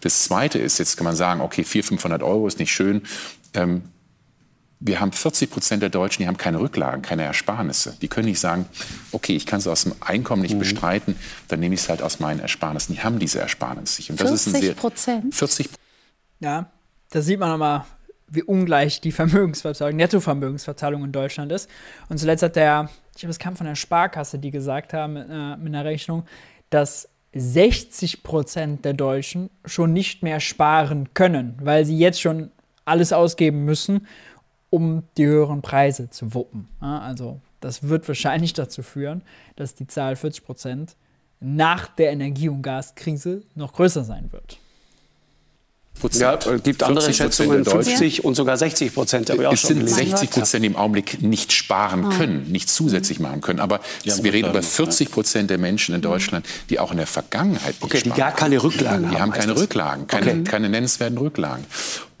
Das 0.00 0.24
Zweite 0.24 0.58
ist, 0.58 0.78
jetzt 0.78 0.96
kann 0.96 1.04
man 1.04 1.16
sagen, 1.16 1.40
okay, 1.40 1.64
400, 1.64 2.00
500 2.00 2.22
Euro 2.22 2.46
ist 2.46 2.58
nicht 2.58 2.72
schön. 2.72 3.02
Ähm, 3.54 3.82
wir 4.80 4.98
haben 4.98 5.12
40 5.12 5.50
Prozent 5.50 5.82
der 5.82 5.90
Deutschen, 5.90 6.22
die 6.22 6.26
haben 6.26 6.38
keine 6.38 6.58
Rücklagen, 6.58 7.02
keine 7.02 7.22
Ersparnisse. 7.24 7.96
Die 8.00 8.08
können 8.08 8.26
nicht 8.26 8.40
sagen, 8.40 8.64
okay, 9.12 9.36
ich 9.36 9.44
kann 9.44 9.58
es 9.58 9.66
aus 9.66 9.84
dem 9.84 9.92
Einkommen 10.00 10.40
nicht 10.40 10.54
mhm. 10.54 10.60
bestreiten, 10.60 11.16
dann 11.48 11.60
nehme 11.60 11.74
ich 11.74 11.82
es 11.82 11.88
halt 11.90 12.00
aus 12.00 12.18
meinen 12.18 12.40
Ersparnissen. 12.40 12.94
Die 12.94 13.02
haben 13.02 13.18
diese 13.18 13.40
Ersparnisse 13.40 14.00
nicht. 14.00 14.10
Und 14.10 14.20
das 14.20 14.44
40 14.44 14.76
Prozent? 14.76 15.34
40 15.34 15.68
Ja, 16.40 16.70
da 17.10 17.20
sieht 17.20 17.38
man 17.38 17.50
nochmal, 17.50 17.84
wie 18.28 18.42
ungleich 18.42 19.02
die 19.02 19.12
Vermögensverteilung, 19.12 19.96
Nettovermögensverteilung 19.96 21.04
in 21.04 21.12
Deutschland 21.12 21.52
ist. 21.52 21.68
Und 22.08 22.18
zuletzt 22.18 22.42
hat 22.42 22.56
der, 22.56 22.88
ich 23.14 23.20
glaube, 23.20 23.32
es 23.32 23.38
kam 23.38 23.56
von 23.56 23.66
der 23.66 23.74
Sparkasse, 23.74 24.38
die 24.38 24.50
gesagt 24.50 24.94
haben 24.94 25.12
mit 25.12 25.28
einer, 25.28 25.56
mit 25.58 25.74
einer 25.74 25.84
Rechnung, 25.84 26.24
dass 26.70 27.08
60 27.34 28.22
Prozent 28.22 28.84
der 28.84 28.94
Deutschen 28.94 29.50
schon 29.66 29.92
nicht 29.92 30.22
mehr 30.22 30.40
sparen 30.40 31.12
können, 31.12 31.58
weil 31.60 31.84
sie 31.84 31.98
jetzt 31.98 32.20
schon 32.20 32.50
alles 32.86 33.12
ausgeben 33.12 33.64
müssen 33.64 34.06
um 34.70 35.02
die 35.16 35.26
höheren 35.26 35.62
Preise 35.62 36.10
zu 36.10 36.34
wuppen. 36.34 36.68
also 36.80 37.40
das 37.60 37.88
wird 37.88 38.08
wahrscheinlich 38.08 38.54
dazu 38.54 38.82
führen, 38.82 39.22
dass 39.56 39.74
die 39.74 39.86
Zahl 39.86 40.16
40 40.16 40.44
Prozent 40.44 40.96
nach 41.40 41.88
der 41.88 42.12
Energie- 42.12 42.48
und 42.48 42.62
Gaskrise 42.62 43.42
noch 43.54 43.72
größer 43.72 44.04
sein 44.04 44.32
wird. 44.32 44.58
Ja, 46.12 46.34
es 46.34 46.62
gibt 46.62 46.82
andere 46.82 47.12
Schätzungen, 47.12 47.64
50 47.64 48.24
und 48.24 48.34
sogar 48.34 48.56
60 48.56 48.94
Prozent. 48.94 49.28
Es 49.28 49.62
sind 49.62 49.88
60 49.88 50.30
Prozent, 50.30 50.64
die 50.64 50.68
im 50.68 50.76
Augenblick 50.76 51.20
nicht 51.20 51.52
sparen 51.52 52.06
ah. 52.06 52.16
können, 52.16 52.50
nicht 52.50 52.70
zusätzlich 52.70 53.20
machen 53.20 53.42
können. 53.42 53.60
Aber 53.60 53.80
wir 54.04 54.32
reden 54.32 54.48
über 54.48 54.62
40 54.62 55.10
Prozent 55.10 55.50
der 55.50 55.58
Menschen 55.58 55.94
in 55.94 56.00
Deutschland, 56.00 56.46
die 56.70 56.78
auch 56.78 56.90
in 56.90 56.96
der 56.96 57.06
Vergangenheit 57.06 57.74
nicht 57.74 57.82
okay, 57.82 57.98
sparen. 57.98 58.14
die 58.14 58.18
gar 58.18 58.32
keine 58.32 58.62
Rücklagen 58.62 59.06
haben. 59.06 59.14
Die 59.14 59.20
haben 59.20 59.32
keine 59.32 59.56
Rücklagen, 59.56 60.06
keine, 60.06 60.30
okay. 60.30 60.44
keine 60.44 60.68
nennenswerten 60.70 61.18
Rücklagen. 61.18 61.66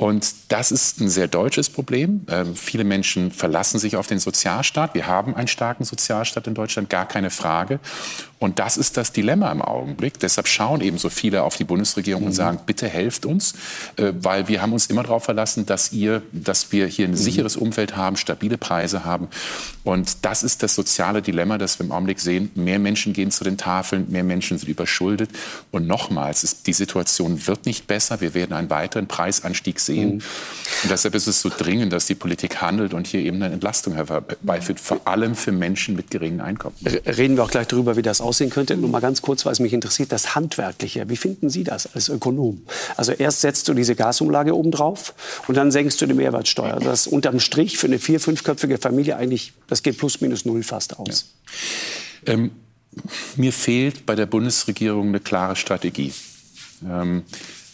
Und 0.00 0.32
das 0.48 0.72
ist 0.72 0.98
ein 1.02 1.10
sehr 1.10 1.28
deutsches 1.28 1.68
Problem. 1.68 2.24
Ähm, 2.30 2.56
viele 2.56 2.84
Menschen 2.84 3.30
verlassen 3.30 3.78
sich 3.78 3.96
auf 3.96 4.06
den 4.06 4.18
Sozialstaat. 4.18 4.94
Wir 4.94 5.06
haben 5.06 5.36
einen 5.36 5.46
starken 5.46 5.84
Sozialstaat 5.84 6.46
in 6.46 6.54
Deutschland, 6.54 6.88
gar 6.88 7.06
keine 7.06 7.28
Frage. 7.28 7.80
Und 8.38 8.58
das 8.58 8.78
ist 8.78 8.96
das 8.96 9.12
Dilemma 9.12 9.52
im 9.52 9.60
Augenblick. 9.60 10.18
Deshalb 10.18 10.48
schauen 10.48 10.80
eben 10.80 10.96
so 10.96 11.10
viele 11.10 11.42
auf 11.42 11.58
die 11.58 11.64
Bundesregierung 11.64 12.22
mhm. 12.22 12.28
und 12.28 12.32
sagen, 12.32 12.60
bitte 12.64 12.88
helft 12.88 13.26
uns, 13.26 13.52
äh, 13.96 14.14
weil 14.18 14.48
wir 14.48 14.62
haben 14.62 14.72
uns 14.72 14.86
immer 14.86 15.02
darauf 15.02 15.24
verlassen, 15.24 15.66
dass 15.66 15.92
ihr, 15.92 16.22
dass 16.32 16.72
wir 16.72 16.86
hier 16.86 17.06
ein 17.06 17.10
mhm. 17.10 17.16
sicheres 17.16 17.58
Umfeld 17.58 17.94
haben, 17.94 18.16
stabile 18.16 18.56
Preise 18.56 19.04
haben. 19.04 19.28
Und 19.84 20.24
das 20.24 20.42
ist 20.42 20.62
das 20.62 20.74
soziale 20.74 21.20
Dilemma, 21.20 21.58
das 21.58 21.78
wir 21.78 21.84
im 21.84 21.92
Augenblick 21.92 22.20
sehen. 22.20 22.50
Mehr 22.54 22.78
Menschen 22.78 23.12
gehen 23.12 23.30
zu 23.30 23.44
den 23.44 23.58
Tafeln, 23.58 24.06
mehr 24.08 24.24
Menschen 24.24 24.56
sind 24.56 24.70
überschuldet. 24.70 25.28
Und 25.70 25.86
nochmals, 25.86 26.62
die 26.62 26.72
Situation 26.72 27.46
wird 27.46 27.66
nicht 27.66 27.86
besser. 27.86 28.22
Wir 28.22 28.32
werden 28.32 28.54
einen 28.54 28.70
weiteren 28.70 29.06
Preisanstieg 29.06 29.78
sehen 29.78 29.89
sehen. 29.90 30.08
Mhm. 30.08 30.22
Und 30.82 30.90
deshalb 30.90 31.14
ist 31.14 31.26
es 31.26 31.40
so 31.40 31.50
dringend, 31.50 31.92
dass 31.92 32.06
die 32.06 32.14
Politik 32.14 32.60
handelt 32.62 32.94
und 32.94 33.06
hier 33.06 33.20
eben 33.20 33.42
eine 33.42 33.52
Entlastung 33.52 33.94
herbeiführt, 33.94 34.80
vor 34.80 35.00
allem 35.04 35.34
für 35.34 35.52
Menschen 35.52 35.96
mit 35.96 36.10
geringen 36.10 36.40
Einkommen. 36.40 36.76
Reden 37.06 37.36
wir 37.36 37.44
auch 37.44 37.50
gleich 37.50 37.66
darüber, 37.66 37.96
wie 37.96 38.02
das 38.02 38.20
aussehen 38.20 38.50
könnte. 38.50 38.76
Nur 38.76 38.88
mal 38.88 39.00
ganz 39.00 39.20
kurz, 39.20 39.44
weil 39.44 39.52
es 39.52 39.60
mich 39.60 39.72
interessiert, 39.72 40.12
das 40.12 40.34
Handwerkliche. 40.34 41.08
Wie 41.08 41.16
finden 41.16 41.50
Sie 41.50 41.64
das 41.64 41.94
als 41.94 42.08
Ökonom? 42.08 42.62
Also 42.96 43.12
erst 43.12 43.40
setzt 43.40 43.68
du 43.68 43.74
diese 43.74 43.94
Gasumlage 43.94 44.56
oben 44.56 44.70
drauf 44.70 45.14
und 45.48 45.56
dann 45.56 45.70
senkst 45.70 46.00
du 46.00 46.06
die 46.06 46.14
Mehrwertsteuer. 46.14 46.78
Das 46.80 47.06
unterm 47.06 47.40
Strich 47.40 47.76
für 47.76 47.86
eine 47.86 47.98
vier-, 47.98 48.20
fünfköpfige 48.20 48.78
Familie 48.78 49.16
eigentlich, 49.16 49.52
das 49.66 49.82
geht 49.82 49.98
plus 49.98 50.20
minus 50.20 50.44
null 50.44 50.62
fast 50.62 50.98
aus. 50.98 51.32
Ja. 52.26 52.34
Ähm, 52.34 52.52
mir 53.36 53.52
fehlt 53.52 54.06
bei 54.06 54.14
der 54.14 54.26
Bundesregierung 54.26 55.08
eine 55.08 55.20
klare 55.20 55.56
Strategie. 55.56 56.12
Ähm, 56.84 57.22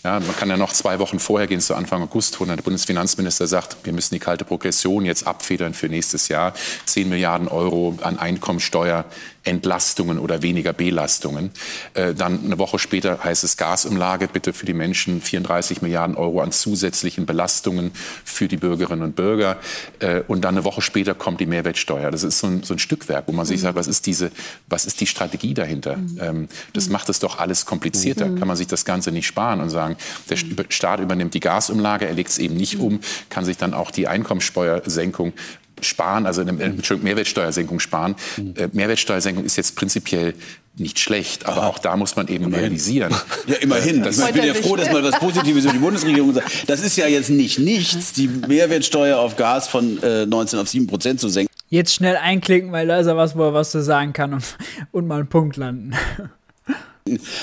ja, 0.06 0.20
man 0.20 0.36
kann 0.36 0.48
ja 0.48 0.56
noch 0.56 0.72
zwei 0.72 1.00
Wochen 1.00 1.18
vorher 1.18 1.48
gehen, 1.48 1.60
zu 1.60 1.74
Anfang 1.74 2.00
August, 2.00 2.40
wo 2.40 2.44
der 2.44 2.54
Bundesfinanzminister 2.56 3.48
sagt, 3.48 3.76
wir 3.82 3.92
müssen 3.92 4.14
die 4.14 4.20
kalte 4.20 4.44
Progression 4.44 5.04
jetzt 5.04 5.26
abfedern 5.26 5.74
für 5.74 5.88
nächstes 5.88 6.28
Jahr. 6.28 6.54
10 6.84 7.08
Milliarden 7.08 7.48
Euro 7.48 7.98
an 8.02 8.16
Einkommensteuer 8.16 9.04
Entlastungen 9.46 10.18
oder 10.18 10.42
weniger 10.42 10.72
Belastungen. 10.72 11.50
Äh, 11.94 12.14
dann 12.14 12.44
eine 12.44 12.58
Woche 12.58 12.78
später 12.78 13.22
heißt 13.22 13.44
es 13.44 13.56
Gasumlage, 13.56 14.28
bitte 14.28 14.52
für 14.52 14.66
die 14.66 14.74
Menschen 14.74 15.20
34 15.20 15.82
Milliarden 15.82 16.16
Euro 16.16 16.40
an 16.40 16.52
zusätzlichen 16.52 17.26
Belastungen 17.26 17.92
für 18.24 18.48
die 18.48 18.56
Bürgerinnen 18.56 19.02
und 19.02 19.16
Bürger. 19.16 19.58
Äh, 20.00 20.22
und 20.26 20.42
dann 20.42 20.54
eine 20.56 20.64
Woche 20.64 20.82
später 20.82 21.14
kommt 21.14 21.40
die 21.40 21.46
Mehrwertsteuer. 21.46 22.10
Das 22.10 22.22
ist 22.22 22.38
so 22.38 22.48
ein, 22.48 22.62
so 22.62 22.74
ein 22.74 22.78
Stückwerk, 22.78 23.24
wo 23.28 23.32
man 23.32 23.46
sich 23.46 23.60
sagt, 23.60 23.76
was 23.76 23.86
ist 23.86 24.06
diese, 24.06 24.30
was 24.68 24.84
ist 24.84 25.00
die 25.00 25.06
Strategie 25.06 25.54
dahinter? 25.54 25.96
Mhm. 25.96 26.18
Ähm, 26.20 26.48
das 26.72 26.88
macht 26.88 27.08
es 27.08 27.18
doch 27.20 27.38
alles 27.38 27.66
komplizierter. 27.66 28.26
Mhm. 28.26 28.38
Kann 28.38 28.48
man 28.48 28.56
sich 28.56 28.66
das 28.66 28.84
Ganze 28.84 29.12
nicht 29.12 29.26
sparen 29.26 29.60
und 29.60 29.70
sagen, 29.70 29.96
der 30.28 30.36
Staat 30.68 31.00
übernimmt 31.00 31.34
die 31.34 31.40
Gasumlage, 31.40 32.06
er 32.06 32.14
legt 32.14 32.30
es 32.30 32.38
eben 32.38 32.56
nicht 32.56 32.78
um, 32.78 33.00
kann 33.30 33.44
sich 33.44 33.56
dann 33.56 33.74
auch 33.74 33.90
die 33.90 34.08
Einkommensteuersenkung 34.08 35.32
sparen, 35.80 36.26
also 36.26 36.40
eine 36.40 36.52
Mehrwertsteuersenkung 36.52 37.80
sparen. 37.80 38.16
Mhm. 38.36 38.54
Äh, 38.56 38.68
Mehrwertsteuersenkung 38.72 39.44
ist 39.44 39.56
jetzt 39.56 39.76
prinzipiell 39.76 40.34
nicht 40.78 40.98
schlecht, 40.98 41.46
aber 41.46 41.62
Aha. 41.62 41.68
auch 41.68 41.78
da 41.78 41.96
muss 41.96 42.16
man 42.16 42.28
eben 42.28 42.44
immerhin. 42.44 42.64
realisieren. 42.66 43.14
Ja, 43.46 43.54
immerhin. 43.56 44.02
Das 44.02 44.18
ich 44.18 44.32
bin 44.32 44.44
ja 44.44 44.54
froh, 44.54 44.76
dass 44.76 44.92
mal 44.92 45.02
was 45.02 45.18
Positives 45.18 45.64
über 45.64 45.72
die 45.72 45.78
Bundesregierung 45.78 46.34
sagt. 46.34 46.68
Das 46.68 46.80
ist 46.80 46.96
ja 46.96 47.06
jetzt 47.06 47.30
nicht 47.30 47.58
nichts, 47.58 48.12
die 48.12 48.28
Mehrwertsteuer 48.28 49.18
auf 49.18 49.36
Gas 49.36 49.68
von 49.68 50.02
äh, 50.02 50.26
19 50.26 50.58
auf 50.58 50.68
7 50.68 50.86
Prozent 50.86 51.20
zu 51.20 51.28
senken. 51.28 51.52
Jetzt 51.68 51.94
schnell 51.94 52.16
einklicken, 52.16 52.72
weil 52.72 52.86
da 52.86 52.98
ist 52.98 53.06
ja 53.06 53.16
was, 53.16 53.36
wo 53.36 53.44
er 53.44 53.54
was 53.54 53.70
zu 53.70 53.82
sagen 53.82 54.12
kann 54.12 54.34
und, 54.34 54.44
und 54.92 55.06
mal 55.06 55.20
einen 55.20 55.28
Punkt 55.28 55.56
landen. 55.56 55.94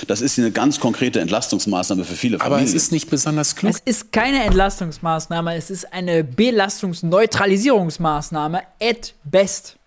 Das 0.07 0.21
ist 0.21 0.39
eine 0.39 0.51
ganz 0.51 0.79
konkrete 0.79 1.19
Entlastungsmaßnahme 1.19 2.03
für 2.03 2.15
viele 2.15 2.39
Familien. 2.39 2.59
Aber 2.59 2.65
es 2.65 2.73
ist 2.73 2.91
nicht 2.91 3.09
besonders 3.09 3.55
klug. 3.55 3.73
Es 3.73 3.81
ist 3.83 4.11
keine 4.11 4.43
Entlastungsmaßnahme, 4.43 5.55
es 5.55 5.69
ist 5.69 5.93
eine 5.93 6.23
Belastungsneutralisierungsmaßnahme 6.23 8.61
at 8.81 9.13
best. 9.23 9.77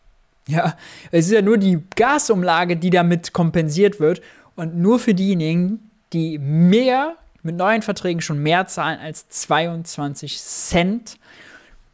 Ja, 0.49 0.77
es 1.11 1.27
ist 1.27 1.33
ja 1.33 1.43
nur 1.43 1.59
die 1.59 1.83
Gasumlage, 1.97 2.77
die 2.77 2.91
damit 2.91 3.33
kompensiert 3.33 3.99
wird 4.01 4.23
und 4.55 4.77
nur 4.77 4.99
für 4.99 5.15
diejenigen, 5.15 5.91
die 6.13 6.39
mehr 6.39 7.17
mit 7.43 7.57
neuen 7.57 7.83
Verträgen 7.83 8.21
schon 8.21 8.43
mehr 8.43 8.67
zahlen 8.67 9.01
als 9.01 9.29
22 9.29 10.39
Cent 10.39 11.19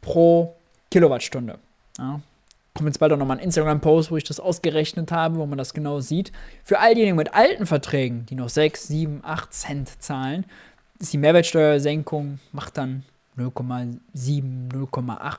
pro 0.01 0.55
Kilowattstunde. 0.91 1.57
Ja 1.97 2.21
kommt 2.73 2.87
jetzt 2.87 2.99
bald 2.99 3.13
auch 3.13 3.17
nochmal 3.17 3.37
ein 3.37 3.43
Instagram-Post, 3.43 4.11
wo 4.11 4.17
ich 4.17 4.23
das 4.23 4.39
ausgerechnet 4.39 5.11
habe, 5.11 5.35
wo 5.37 5.45
man 5.45 5.57
das 5.57 5.73
genau 5.73 5.99
sieht. 5.99 6.31
Für 6.63 6.79
all 6.79 6.95
diejenigen 6.95 7.17
mit 7.17 7.33
alten 7.33 7.65
Verträgen, 7.65 8.25
die 8.25 8.35
noch 8.35 8.49
6, 8.49 8.87
7, 8.87 9.21
8 9.23 9.53
Cent 9.53 10.01
zahlen, 10.01 10.45
ist 10.99 11.13
die 11.13 11.17
Mehrwertsteuersenkung, 11.17 12.39
macht 12.51 12.77
dann 12.77 13.03
0,7, 13.37 13.99
0,8, 14.71 15.37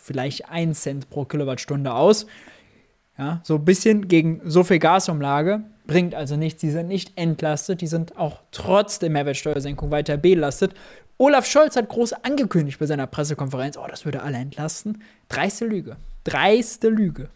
vielleicht 0.00 0.48
1 0.48 0.80
Cent 0.80 1.10
pro 1.10 1.24
Kilowattstunde 1.24 1.92
aus. 1.92 2.26
Ja, 3.18 3.40
so 3.42 3.56
ein 3.56 3.64
bisschen 3.64 4.08
gegen 4.08 4.42
so 4.44 4.62
viel 4.62 4.78
Gasumlage 4.78 5.62
bringt 5.86 6.14
also 6.14 6.36
nichts. 6.36 6.60
Die 6.60 6.70
sind 6.70 6.88
nicht 6.88 7.16
entlastet, 7.16 7.80
die 7.80 7.86
sind 7.86 8.18
auch 8.18 8.40
trotz 8.52 8.98
der 8.98 9.10
Mehrwertsteuersenkung 9.10 9.90
weiter 9.90 10.18
belastet. 10.18 10.74
Olaf 11.16 11.46
Scholz 11.46 11.76
hat 11.76 11.88
groß 11.88 12.12
angekündigt 12.12 12.78
bei 12.78 12.84
seiner 12.84 13.06
Pressekonferenz, 13.06 13.78
oh, 13.78 13.86
das 13.88 14.04
würde 14.04 14.22
alle 14.22 14.36
entlasten. 14.36 15.02
Dreiste 15.28 15.64
Lüge 15.64 15.96
dreiste 16.26 16.88
Lüge. 16.88 17.28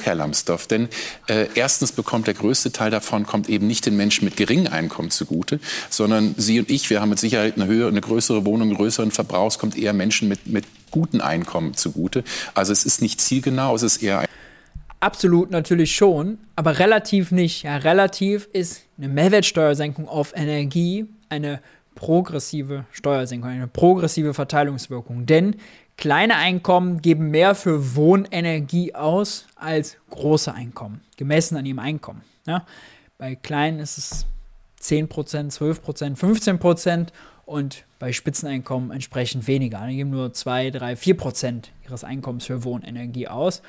Herr 0.00 0.14
Lambsdorff, 0.14 0.66
denn 0.66 0.88
äh, 1.26 1.46
erstens 1.54 1.92
bekommt 1.92 2.26
der 2.26 2.34
größte 2.34 2.72
Teil 2.72 2.90
davon 2.90 3.26
kommt 3.26 3.48
eben 3.48 3.66
nicht 3.66 3.84
den 3.86 3.96
Menschen 3.96 4.24
mit 4.24 4.36
geringem 4.36 4.72
Einkommen 4.72 5.10
zugute, 5.10 5.60
sondern 5.90 6.34
Sie 6.38 6.58
und 6.58 6.70
ich, 6.70 6.88
wir 6.90 7.00
haben 7.00 7.10
mit 7.10 7.18
Sicherheit 7.18 7.56
eine 7.56 7.66
höhere, 7.66 7.88
eine 7.88 8.00
größere 8.00 8.46
Wohnung, 8.46 8.68
einen 8.68 8.76
größeren 8.76 9.10
Verbrauch, 9.10 9.48
es 9.48 9.58
kommt 9.58 9.76
eher 9.76 9.92
Menschen 9.92 10.28
mit, 10.28 10.46
mit 10.46 10.64
guten 10.90 11.20
Einkommen 11.20 11.74
zugute. 11.74 12.24
Also 12.54 12.72
es 12.72 12.84
ist 12.84 13.02
nicht 13.02 13.20
zielgenau, 13.20 13.74
es 13.74 13.82
ist 13.82 14.02
eher 14.02 14.24
Absolut 15.00 15.50
natürlich 15.50 15.96
schon, 15.96 16.38
aber 16.56 16.78
relativ 16.78 17.30
nicht. 17.30 17.62
Ja, 17.62 17.78
relativ 17.78 18.48
ist 18.52 18.82
eine 18.98 19.08
Mehrwertsteuersenkung 19.08 20.08
auf 20.08 20.34
Energie 20.36 21.06
eine 21.30 21.60
progressive 21.94 22.84
Steuersenkung, 22.92 23.50
eine 23.50 23.66
progressive 23.66 24.34
Verteilungswirkung. 24.34 25.24
Denn 25.24 25.56
Kleine 26.00 26.36
Einkommen 26.36 27.02
geben 27.02 27.30
mehr 27.30 27.54
für 27.54 27.94
Wohnenergie 27.94 28.94
aus 28.94 29.46
als 29.54 29.98
große 30.08 30.50
Einkommen, 30.50 31.02
gemessen 31.18 31.58
an 31.58 31.66
ihrem 31.66 31.78
Einkommen. 31.78 32.22
Ja? 32.46 32.64
Bei 33.18 33.34
kleinen 33.34 33.80
ist 33.80 33.98
es 33.98 34.26
10%, 34.80 35.08
12%, 35.54 36.16
15% 36.16 37.08
und 37.44 37.84
bei 37.98 38.14
Spitzeneinkommen 38.14 38.92
entsprechend 38.92 39.46
weniger. 39.46 39.86
Die 39.86 39.96
geben 39.96 40.08
nur 40.08 40.32
2, 40.32 40.70
3, 40.70 40.94
4% 40.94 41.64
ihres 41.84 42.02
Einkommens 42.02 42.46
für 42.46 42.64
Wohnenergie 42.64 43.28
aus. 43.28 43.60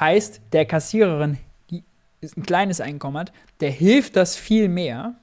Heißt, 0.00 0.40
der 0.52 0.66
Kassiererin, 0.66 1.38
die 1.70 1.84
ein 2.36 2.42
kleines 2.42 2.80
Einkommen 2.80 3.18
hat, 3.18 3.32
der 3.60 3.70
hilft 3.70 4.16
das 4.16 4.34
viel 4.34 4.68
mehr 4.68 5.14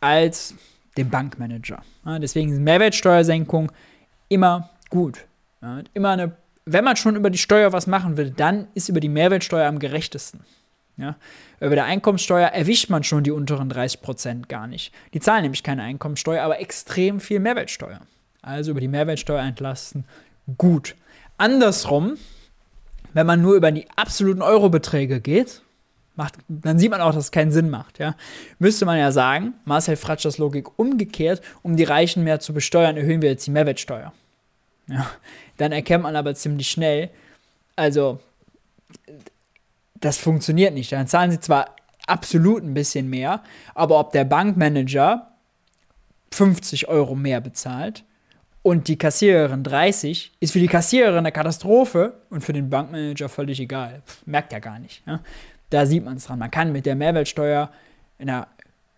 als 0.00 0.54
dem 0.96 1.10
Bankmanager. 1.10 1.82
Ja, 2.06 2.18
deswegen 2.18 2.52
ist 2.52 2.60
Mehrwertsteuersenkung 2.60 3.70
immer 4.30 4.70
gut. 4.88 5.26
Ja, 5.64 5.80
immer 5.94 6.10
eine, 6.10 6.32
wenn 6.66 6.84
man 6.84 6.96
schon 6.96 7.16
über 7.16 7.30
die 7.30 7.38
Steuer 7.38 7.72
was 7.72 7.86
machen 7.86 8.18
will, 8.18 8.30
dann 8.30 8.68
ist 8.74 8.90
über 8.90 9.00
die 9.00 9.08
Mehrwertsteuer 9.08 9.66
am 9.66 9.78
gerechtesten. 9.78 10.40
Ja? 10.98 11.16
Über 11.58 11.74
der 11.74 11.86
Einkommensteuer 11.86 12.48
erwischt 12.48 12.90
man 12.90 13.02
schon 13.02 13.24
die 13.24 13.30
unteren 13.30 13.70
30 13.70 14.02
Prozent 14.02 14.48
gar 14.50 14.66
nicht. 14.66 14.92
Die 15.14 15.20
zahlen 15.20 15.42
nämlich 15.42 15.62
keine 15.62 15.82
Einkommensteuer, 15.82 16.42
aber 16.42 16.60
extrem 16.60 17.18
viel 17.18 17.40
Mehrwertsteuer. 17.40 18.00
Also 18.42 18.72
über 18.72 18.80
die 18.80 18.88
Mehrwertsteuer 18.88 19.42
entlasten, 19.42 20.04
gut. 20.58 20.96
Andersrum, 21.38 22.18
wenn 23.14 23.26
man 23.26 23.40
nur 23.40 23.54
über 23.54 23.72
die 23.72 23.86
absoluten 23.96 24.42
Eurobeträge 24.42 25.22
geht, 25.22 25.62
macht, 26.14 26.34
dann 26.48 26.78
sieht 26.78 26.90
man 26.90 27.00
auch, 27.00 27.14
dass 27.14 27.24
es 27.24 27.30
keinen 27.30 27.52
Sinn 27.52 27.70
macht. 27.70 27.98
Ja? 27.98 28.16
Müsste 28.58 28.84
man 28.84 28.98
ja 28.98 29.12
sagen, 29.12 29.54
Marcel 29.64 29.96
Fratschers 29.96 30.36
Logik 30.36 30.78
umgekehrt, 30.78 31.40
um 31.62 31.76
die 31.76 31.84
Reichen 31.84 32.22
mehr 32.22 32.38
zu 32.38 32.52
besteuern, 32.52 32.98
erhöhen 32.98 33.22
wir 33.22 33.30
jetzt 33.30 33.46
die 33.46 33.50
Mehrwertsteuer. 33.50 34.12
Ja, 34.86 35.10
dann 35.56 35.72
erkennt 35.72 36.02
man 36.02 36.16
aber 36.16 36.34
ziemlich 36.34 36.70
schnell, 36.70 37.10
also 37.76 38.20
das 39.94 40.18
funktioniert 40.18 40.74
nicht. 40.74 40.92
Dann 40.92 41.06
zahlen 41.06 41.30
sie 41.30 41.40
zwar 41.40 41.74
absolut 42.06 42.62
ein 42.62 42.74
bisschen 42.74 43.08
mehr, 43.08 43.42
aber 43.74 43.98
ob 43.98 44.12
der 44.12 44.24
Bankmanager 44.24 45.32
50 46.32 46.88
Euro 46.88 47.14
mehr 47.14 47.40
bezahlt 47.40 48.04
und 48.62 48.88
die 48.88 48.98
Kassiererin 48.98 49.62
30, 49.62 50.32
ist 50.40 50.52
für 50.52 50.58
die 50.58 50.68
Kassiererin 50.68 51.18
eine 51.18 51.32
Katastrophe 51.32 52.14
und 52.30 52.42
für 52.42 52.52
den 52.52 52.70
Bankmanager 52.70 53.28
völlig 53.28 53.60
egal. 53.60 54.02
Merkt 54.26 54.52
ja 54.52 54.58
gar 54.58 54.78
nicht. 54.78 55.02
Ja? 55.06 55.20
Da 55.70 55.86
sieht 55.86 56.04
man 56.04 56.16
es 56.16 56.26
dran. 56.26 56.38
Man 56.38 56.50
kann 56.50 56.72
mit 56.72 56.86
der 56.86 56.96
Mehrwertsteuer 56.96 57.70
in 58.18 58.30
einer 58.30 58.48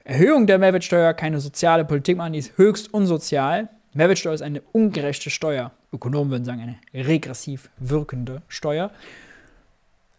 Erhöhung 0.04 0.46
der 0.46 0.58
Mehrwertsteuer 0.58 1.14
keine 1.14 1.40
soziale 1.40 1.84
Politik 1.84 2.16
machen, 2.16 2.34
die 2.34 2.38
ist 2.38 2.56
höchst 2.56 2.94
unsozial. 2.94 3.68
Mehrwertsteuer 3.96 4.34
ist 4.34 4.42
eine 4.42 4.60
ungerechte 4.72 5.30
Steuer. 5.30 5.72
Ökonomen 5.92 6.30
würden 6.30 6.44
sagen, 6.44 6.60
eine 6.60 6.78
regressiv 7.06 7.70
wirkende 7.78 8.42
Steuer. 8.48 8.90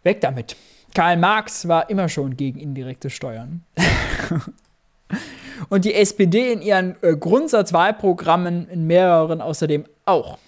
Weg 0.02 0.20
damit. 0.20 0.56
Karl 0.94 1.16
Marx 1.16 1.68
war 1.68 1.90
immer 1.90 2.08
schon 2.08 2.36
gegen 2.36 2.58
indirekte 2.58 3.10
Steuern. 3.10 3.64
Und 5.68 5.84
die 5.84 5.94
SPD 5.94 6.52
in 6.52 6.62
ihren 6.62 6.96
äh, 7.02 7.16
Grundsatzwahlprogrammen 7.16 8.68
in 8.68 8.86
mehreren 8.86 9.40
außerdem 9.40 9.84
auch. 10.04 10.38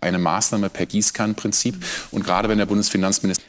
Eine 0.00 0.18
Maßnahme 0.18 0.70
per 0.70 0.86
Gießkannenprinzip. 0.86 1.76
Und 2.10 2.24
gerade 2.24 2.48
wenn 2.48 2.58
der 2.58 2.66
Bundesfinanzminister. 2.66 3.44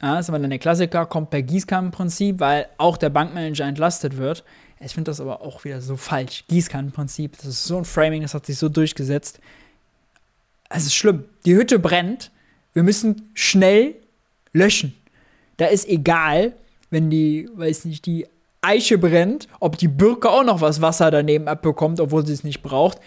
Ja, 0.00 0.16
das 0.16 0.26
ist 0.26 0.30
aber 0.30 0.40
dann 0.40 0.50
der 0.50 0.58
Klassiker, 0.58 1.06
kommt 1.06 1.30
per 1.30 1.42
Gießkannenprinzip, 1.42 2.40
weil 2.40 2.66
auch 2.76 2.96
der 2.96 3.10
Bankmanager 3.10 3.66
entlastet 3.66 4.16
wird. 4.16 4.42
Ich 4.84 4.94
finde 4.94 5.10
das 5.10 5.20
aber 5.20 5.42
auch 5.42 5.64
wieder 5.64 5.80
so 5.80 5.96
falsch. 5.96 6.44
Gießkannenprinzip, 6.48 7.36
das 7.36 7.46
ist 7.46 7.64
so 7.64 7.78
ein 7.78 7.84
Framing, 7.84 8.22
das 8.22 8.34
hat 8.34 8.46
sich 8.46 8.58
so 8.58 8.68
durchgesetzt. 8.68 9.38
Es 10.68 10.86
ist 10.86 10.94
schlimm. 10.94 11.24
Die 11.44 11.54
Hütte 11.54 11.78
brennt. 11.78 12.30
Wir 12.72 12.82
müssen 12.82 13.30
schnell 13.34 13.94
löschen. 14.52 14.94
Da 15.58 15.66
ist 15.66 15.88
egal, 15.88 16.54
wenn 16.90 17.10
die, 17.10 17.48
weiß 17.54 17.84
nicht, 17.84 18.06
die 18.06 18.26
Eiche 18.62 18.98
brennt, 18.98 19.48
ob 19.60 19.76
die 19.76 19.88
Birke 19.88 20.30
auch 20.30 20.44
noch 20.44 20.60
was 20.60 20.80
Wasser 20.80 21.10
daneben 21.10 21.48
abbekommt, 21.48 22.00
obwohl 22.00 22.26
sie 22.26 22.32
es 22.32 22.44
nicht 22.44 22.62
braucht. 22.62 22.98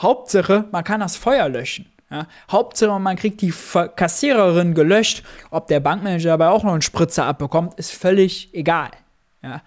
Hauptsache, 0.00 0.66
man 0.72 0.84
kann 0.84 1.00
das 1.00 1.16
Feuer 1.16 1.48
löschen. 1.48 1.86
Ja? 2.10 2.26
Hauptsache, 2.50 2.98
man 2.98 3.16
kriegt 3.16 3.40
die 3.42 3.52
Kassiererin 3.96 4.74
gelöscht. 4.74 5.22
Ob 5.50 5.68
der 5.68 5.80
Bankmanager 5.80 6.30
dabei 6.30 6.48
auch 6.48 6.62
noch 6.62 6.72
einen 6.72 6.82
Spritzer 6.82 7.26
abbekommt, 7.26 7.74
ist 7.74 7.92
völlig 7.92 8.50
egal. 8.54 8.90
Ja? 9.42 9.62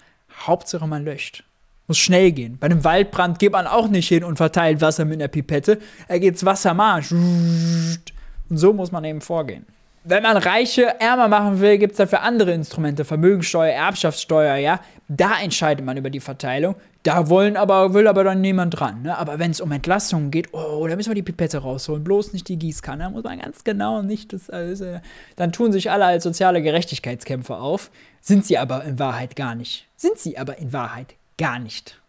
Hauptsache, 0.46 0.88
man 0.88 1.04
löscht. 1.04 1.44
Muss 1.88 1.98
schnell 1.98 2.32
gehen. 2.32 2.58
Bei 2.60 2.66
einem 2.66 2.84
Waldbrand 2.84 3.40
geht 3.40 3.54
man 3.54 3.66
auch 3.66 3.88
nicht 3.88 4.10
hin 4.10 4.24
und 4.24 4.38
verteilt 4.38 4.82
Wasser 4.82 5.06
mit 5.06 5.16
einer 5.16 5.30
Pipette. 5.30 5.80
Er 6.08 6.20
geht's 6.20 6.44
Wassermarsch. 6.44 7.12
Und 7.12 8.02
so 8.50 8.74
muss 8.74 8.92
man 8.92 9.04
eben 9.06 9.22
vorgehen 9.22 9.66
wenn 10.10 10.24
man 10.24 10.38
Reiche 10.38 11.00
ärmer 11.00 11.28
machen 11.28 11.60
will, 11.60 11.78
gibt 11.78 11.92
es 11.92 11.98
dafür 11.98 12.22
andere 12.22 12.54
Instrumente, 12.54 13.04
Vermögensteuer, 13.04 13.74
Erbschaftssteuer, 13.74 14.56
ja. 14.56 14.80
Da 15.10 15.40
entscheidet 15.42 15.86
man 15.86 15.98
über 15.98 16.10
die 16.10 16.20
Verteilung. 16.20 16.76
Da 17.04 17.30
wollen 17.30 17.56
aber, 17.56 17.94
will 17.94 18.08
aber 18.08 18.24
dann 18.24 18.42
niemand 18.42 18.80
dran. 18.80 19.04
Ne? 19.04 19.18
Aber 19.18 19.40
wenn 19.40 19.52
es 19.52 19.62
um 19.62 19.72
Entlastungen 19.72 20.32
geht, 20.32 20.54
oh, 20.54 20.86
da 20.88 20.96
müssen 20.96 21.10
wir 21.10 21.16
die 21.16 21.24
Pipette 21.24 21.60
rausholen, 21.60 22.04
bloß 22.04 22.34
nicht 22.34 22.48
die 22.50 22.58
Gießkanne, 22.58 23.04
da 23.04 23.10
muss 23.10 23.24
man 23.24 23.40
ganz 23.40 23.64
genau 23.64 24.02
nicht 24.02 24.34
das. 24.34 24.50
Äh, 24.50 25.00
dann 25.36 25.52
tun 25.52 25.72
sich 25.72 25.92
alle 25.92 26.06
als 26.06 26.24
soziale 26.24 26.62
Gerechtigkeitskämpfer 26.62 27.62
auf, 27.62 27.92
sind 28.22 28.46
sie 28.46 28.58
aber 28.58 28.84
in 28.84 29.00
Wahrheit 29.00 29.36
gar 29.36 29.56
nicht. 29.56 29.88
Sind 29.96 30.20
sie 30.20 30.38
aber 30.38 30.58
in 30.58 30.74
Wahrheit 30.74 31.16
gar 31.38 31.60
nicht. 31.60 32.00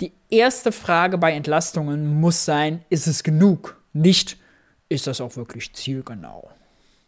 Die 0.00 0.12
erste 0.28 0.72
Frage 0.72 1.18
bei 1.18 1.32
Entlastungen 1.32 2.20
muss 2.20 2.44
sein, 2.44 2.84
ist 2.88 3.06
es 3.06 3.22
genug? 3.22 3.76
Nicht, 3.92 4.36
ist 4.88 5.06
das 5.06 5.20
auch 5.20 5.36
wirklich 5.36 5.72
zielgenau? 5.74 6.50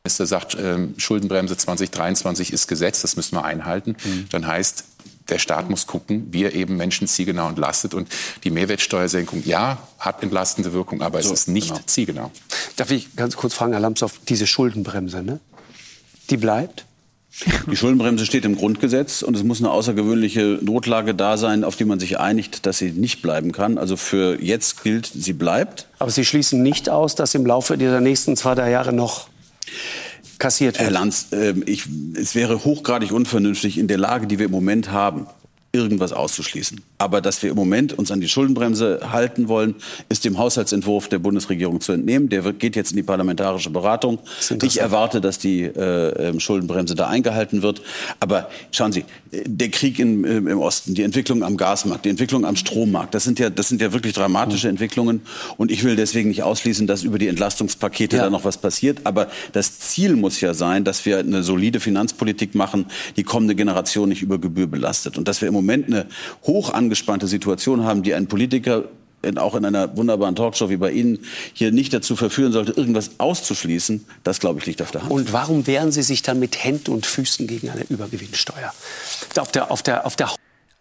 Minister 0.05 0.27
sagt, 0.27 0.57
ähm, 0.61 0.95
Schuldenbremse 0.99 1.57
2023 1.57 2.53
ist 2.53 2.67
Gesetz, 2.67 3.03
das 3.03 3.17
müssen 3.17 3.37
wir 3.37 3.45
einhalten. 3.45 3.97
Mhm. 4.05 4.29
Dann 4.31 4.47
heißt, 4.47 4.85
der 5.29 5.39
Staat 5.39 5.71
muss 5.71 5.87
gucken, 5.87 6.27
wie 6.33 6.43
er 6.43 6.55
eben 6.55 6.77
Menschen 6.77 7.07
zielgenau 7.07 7.49
entlastet. 7.49 7.95
Und 7.95 8.09
die 8.43 8.51
Mehrwertsteuersenkung, 8.51 9.45
ja, 9.45 9.79
hat 9.99 10.23
entlastende 10.23 10.73
Wirkung, 10.73 11.03
aber 11.03 11.23
so, 11.23 11.33
es 11.33 11.43
ist 11.43 11.49
nicht 11.49 11.69
genau. 11.69 11.81
zielgenau. 11.87 12.31
Darf 12.77 12.91
ich 12.91 13.15
ganz 13.15 13.37
kurz 13.37 13.55
fragen, 13.55 13.73
Herr 13.73 13.81
Lambsdorff, 13.81 14.19
diese 14.29 14.47
Schuldenbremse, 14.47 15.23
ne? 15.23 15.39
die 16.31 16.37
bleibt? 16.37 16.85
Die 17.71 17.77
Schuldenbremse 17.77 18.27
steht 18.27 18.45
im 18.45 18.57
Grundgesetz 18.57 19.23
und 19.23 19.35
es 19.35 19.43
muss 19.43 19.61
eine 19.61 19.71
außergewöhnliche 19.71 20.59
Notlage 20.61 21.15
da 21.15 21.37
sein, 21.37 21.65
auf 21.65 21.77
die 21.77 21.85
man 21.85 21.99
sich 21.99 22.21
einigt, 22.21 22.67
dass 22.67 22.79
sie 22.79 22.91
nicht 22.91 23.23
bleiben 23.23 23.53
kann. 23.53 23.79
Also 23.79 23.97
für 23.97 24.43
jetzt 24.43 24.83
gilt, 24.83 25.07
sie 25.07 25.33
bleibt. 25.33 25.87
Aber 25.99 26.11
Sie 26.11 26.25
schließen 26.25 26.63
nicht 26.63 26.91
aus, 26.91 27.15
dass 27.15 27.35
im 27.35 27.47
Laufe 27.47 27.79
dieser 27.79 28.01
nächsten 28.01 28.37
zwei, 28.37 28.55
drei 28.55 28.71
Jahre 28.71 28.93
noch 28.93 29.29
kassiert 30.39 30.79
wird. 30.79 30.85
Herr 30.85 30.93
Lanz, 30.93 31.29
äh, 31.33 31.55
ich, 31.67 31.85
es 32.15 32.35
wäre 32.35 32.65
hochgradig 32.65 33.13
unvernünftig 33.13 33.79
in 33.79 33.89
der 33.89 33.99
Lage, 33.99 34.27
die 34.27 34.39
wir 34.39 34.47
im 34.47 34.53
Moment 34.53 34.91
haben, 34.91 35.27
irgendwas 35.75 36.13
auszuschließen. 36.13 36.83
Aber 36.99 37.23
dass 37.23 37.43
wir 37.43 37.49
im 37.51 37.57
Moment 37.57 37.95
uns 37.95 38.11
an 38.11 38.21
die 38.21 38.29
Schuldenbremse 38.29 39.01
halten 39.11 39.49
wollen, 39.49 39.75
ist 40.11 40.25
dem 40.27 40.37
Haushaltsentwurf 40.37 41.09
der 41.09 41.19
Bundesregierung 41.19 41.81
zu 41.81 41.93
entnehmen. 41.93 42.29
Der 42.29 42.45
wird, 42.45 42.61
geht 42.61 42.77
jetzt 42.77 42.91
in 42.91 42.97
die 42.97 43.03
parlamentarische 43.03 43.71
Beratung. 43.71 44.19
Ich 44.63 44.81
erwarte, 44.81 45.23
dass 45.23 45.39
die 45.39 45.63
äh, 45.63 46.29
ähm, 46.29 46.41
Schuldenbremse 46.41 46.95
da 46.95 47.09
eingehalten 47.09 47.63
wird. 47.63 47.81
Aber 48.21 48.51
schauen 48.71 48.93
Sie, 48.93 49.05
der 49.33 49.71
Krieg 49.71 49.99
in, 49.99 50.25
äh, 50.25 50.37
im 50.37 50.61
Osten, 50.61 50.95
die 50.95 51.03
Entwicklung 51.03 51.43
am 51.43 51.57
Gasmarkt, 51.57 52.05
die 52.05 52.11
Entwicklung 52.11 52.45
am 52.45 52.57
Strommarkt, 52.57 53.15
das 53.15 53.25
sind 53.25 53.39
ja, 53.39 53.49
das 53.49 53.69
sind 53.69 53.81
ja 53.81 53.95
wirklich 53.95 54.13
dramatische 54.13 54.67
mhm. 54.67 54.73
Entwicklungen. 54.73 55.23
Und 55.57 55.71
ich 55.71 55.85
will 55.85 55.97
deswegen 55.97 56.29
nicht 56.29 56.43
ausschließen, 56.43 56.87
dass 56.87 57.03
über 57.03 57.19
die 57.19 57.29
Entlastungspakete 57.29 58.19
ja. 58.19 58.25
da 58.25 58.31
noch 58.31 58.45
was 58.45 58.59
passiert. 58.59 59.01
Aber 59.05 59.29
das 59.53 59.79
Ziel 59.79 60.17
muss 60.17 60.39
ja 60.43 60.53
sein, 60.53 60.85
dass 60.85 61.07
wir 61.07 61.19
eine 61.19 61.43
solide 61.43 61.81
Finanzpolitik 61.81 62.55
machen, 62.55 62.87
die 63.17 63.23
kommende 63.23 63.55
Generation 63.55 64.11
nicht 64.11 64.21
über 64.21 64.39
Gebühr 64.39 64.67
belastet. 64.67 65.17
Und 65.17 65.27
dass 65.29 65.41
wir 65.41 65.49
im 65.49 65.55
Moment 65.55 65.62
eine 65.71 66.07
hoch 66.45 66.73
angespannte 66.73 67.27
Situation 67.27 67.85
haben, 67.85 68.03
die 68.03 68.15
ein 68.15 68.27
Politiker 68.27 68.85
auch 69.37 69.55
in 69.55 69.65
einer 69.65 69.97
wunderbaren 69.97 70.35
Talkshow 70.35 70.69
wie 70.69 70.77
bei 70.77 70.91
Ihnen 70.91 71.21
hier 71.53 71.71
nicht 71.71 71.93
dazu 71.93 72.17
verführen 72.17 72.53
sollte, 72.53 72.73
irgendwas 72.73 73.13
auszuschließen, 73.19 74.05
das, 74.25 74.41
glaube 74.41 74.59
ich, 74.59 74.67
liegt 74.67 74.83
auf 74.83 74.91
der 74.91 75.03
Hand. 75.03 75.13
Und 75.13 75.33
warum 75.33 75.67
wehren 75.67 75.93
Sie 75.93 76.03
sich 76.03 76.23
dann 76.23 76.41
mit 76.41 76.65
Händen 76.65 76.91
und 76.91 77.07
Füßen 77.07 77.47
gegen 77.47 77.71
eine 77.71 77.85
Übergewinnsteuer? 77.89 78.73
Auf 79.39 79.53
der, 79.53 79.71
auf 79.71 79.83
der, 79.83 80.07
auf 80.07 80.17
der 80.17 80.31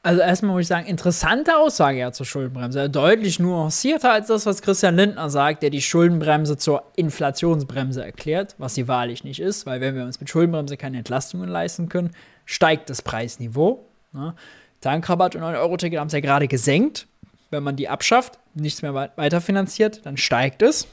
also 0.04 0.20
erstmal 0.22 0.54
muss 0.54 0.62
ich 0.62 0.68
sagen, 0.68 0.88
interessante 0.88 1.56
Aussage 1.56 2.00
ja 2.00 2.12
zur 2.12 2.26
Schuldenbremse. 2.26 2.90
Deutlich 2.90 3.40
nuancierter 3.40 4.12
als 4.12 4.28
das, 4.28 4.48
was 4.48 4.64
Christian 4.64 4.96
Lindner 4.96 5.30
sagt, 5.30 5.62
der 5.62 5.70
die 5.70 5.82
Schuldenbremse 5.82 6.58
zur 6.58 6.84
Inflationsbremse 6.96 8.04
erklärt, 8.04 8.56
was 8.58 8.74
sie 8.74 8.88
wahrlich 8.88 9.24
nicht 9.24 9.40
ist, 9.40 9.68
weil 9.68 9.80
wenn 9.80 9.94
wir 9.94 10.04
uns 10.04 10.20
mit 10.20 10.28
Schuldenbremse 10.28 10.76
keine 10.76 10.98
Entlastungen 10.98 11.48
leisten 11.48 11.88
können, 11.88 12.16
steigt 12.46 12.90
das 12.90 13.04
Preisniveau. 13.04 13.86
Ne? 14.12 14.34
Tankrabatt 14.82 15.36
und 15.36 15.44
9-Euro-Ticket 15.44 16.00
haben 16.00 16.08
es 16.08 16.14
ja 16.14 16.20
gerade 16.20 16.48
gesenkt. 16.48 17.08
Wenn 17.52 17.64
man 17.64 17.76
die 17.76 17.90
abschafft, 17.90 18.40
nichts 18.54 18.82
mehr 18.82 18.94
weiterfinanziert, 18.94 20.06
dann 20.06 20.18
steigt 20.18 20.62
es. 20.62 20.88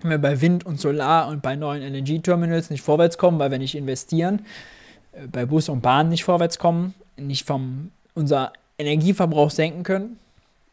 Wenn 0.00 0.10
wir 0.10 0.18
bei 0.18 0.40
Wind 0.40 0.64
und 0.64 0.80
Solar 0.80 1.28
und 1.28 1.42
bei 1.42 1.56
neuen 1.56 1.82
LNG-Terminals 1.82 2.70
nicht 2.70 2.82
vorwärts 2.82 3.18
kommen, 3.18 3.38
weil 3.38 3.50
wir 3.50 3.58
nicht 3.58 3.74
investieren, 3.74 4.46
äh, 5.12 5.26
bei 5.26 5.44
Bus 5.46 5.68
und 5.68 5.80
Bahn 5.80 6.08
nicht 6.08 6.24
vorwärts 6.24 6.58
kommen, 6.58 6.94
nicht 7.16 7.46
vom 7.46 7.90
unser 8.14 8.52
Energieverbrauch 8.78 9.50
senken 9.50 9.82
können, 9.82 10.18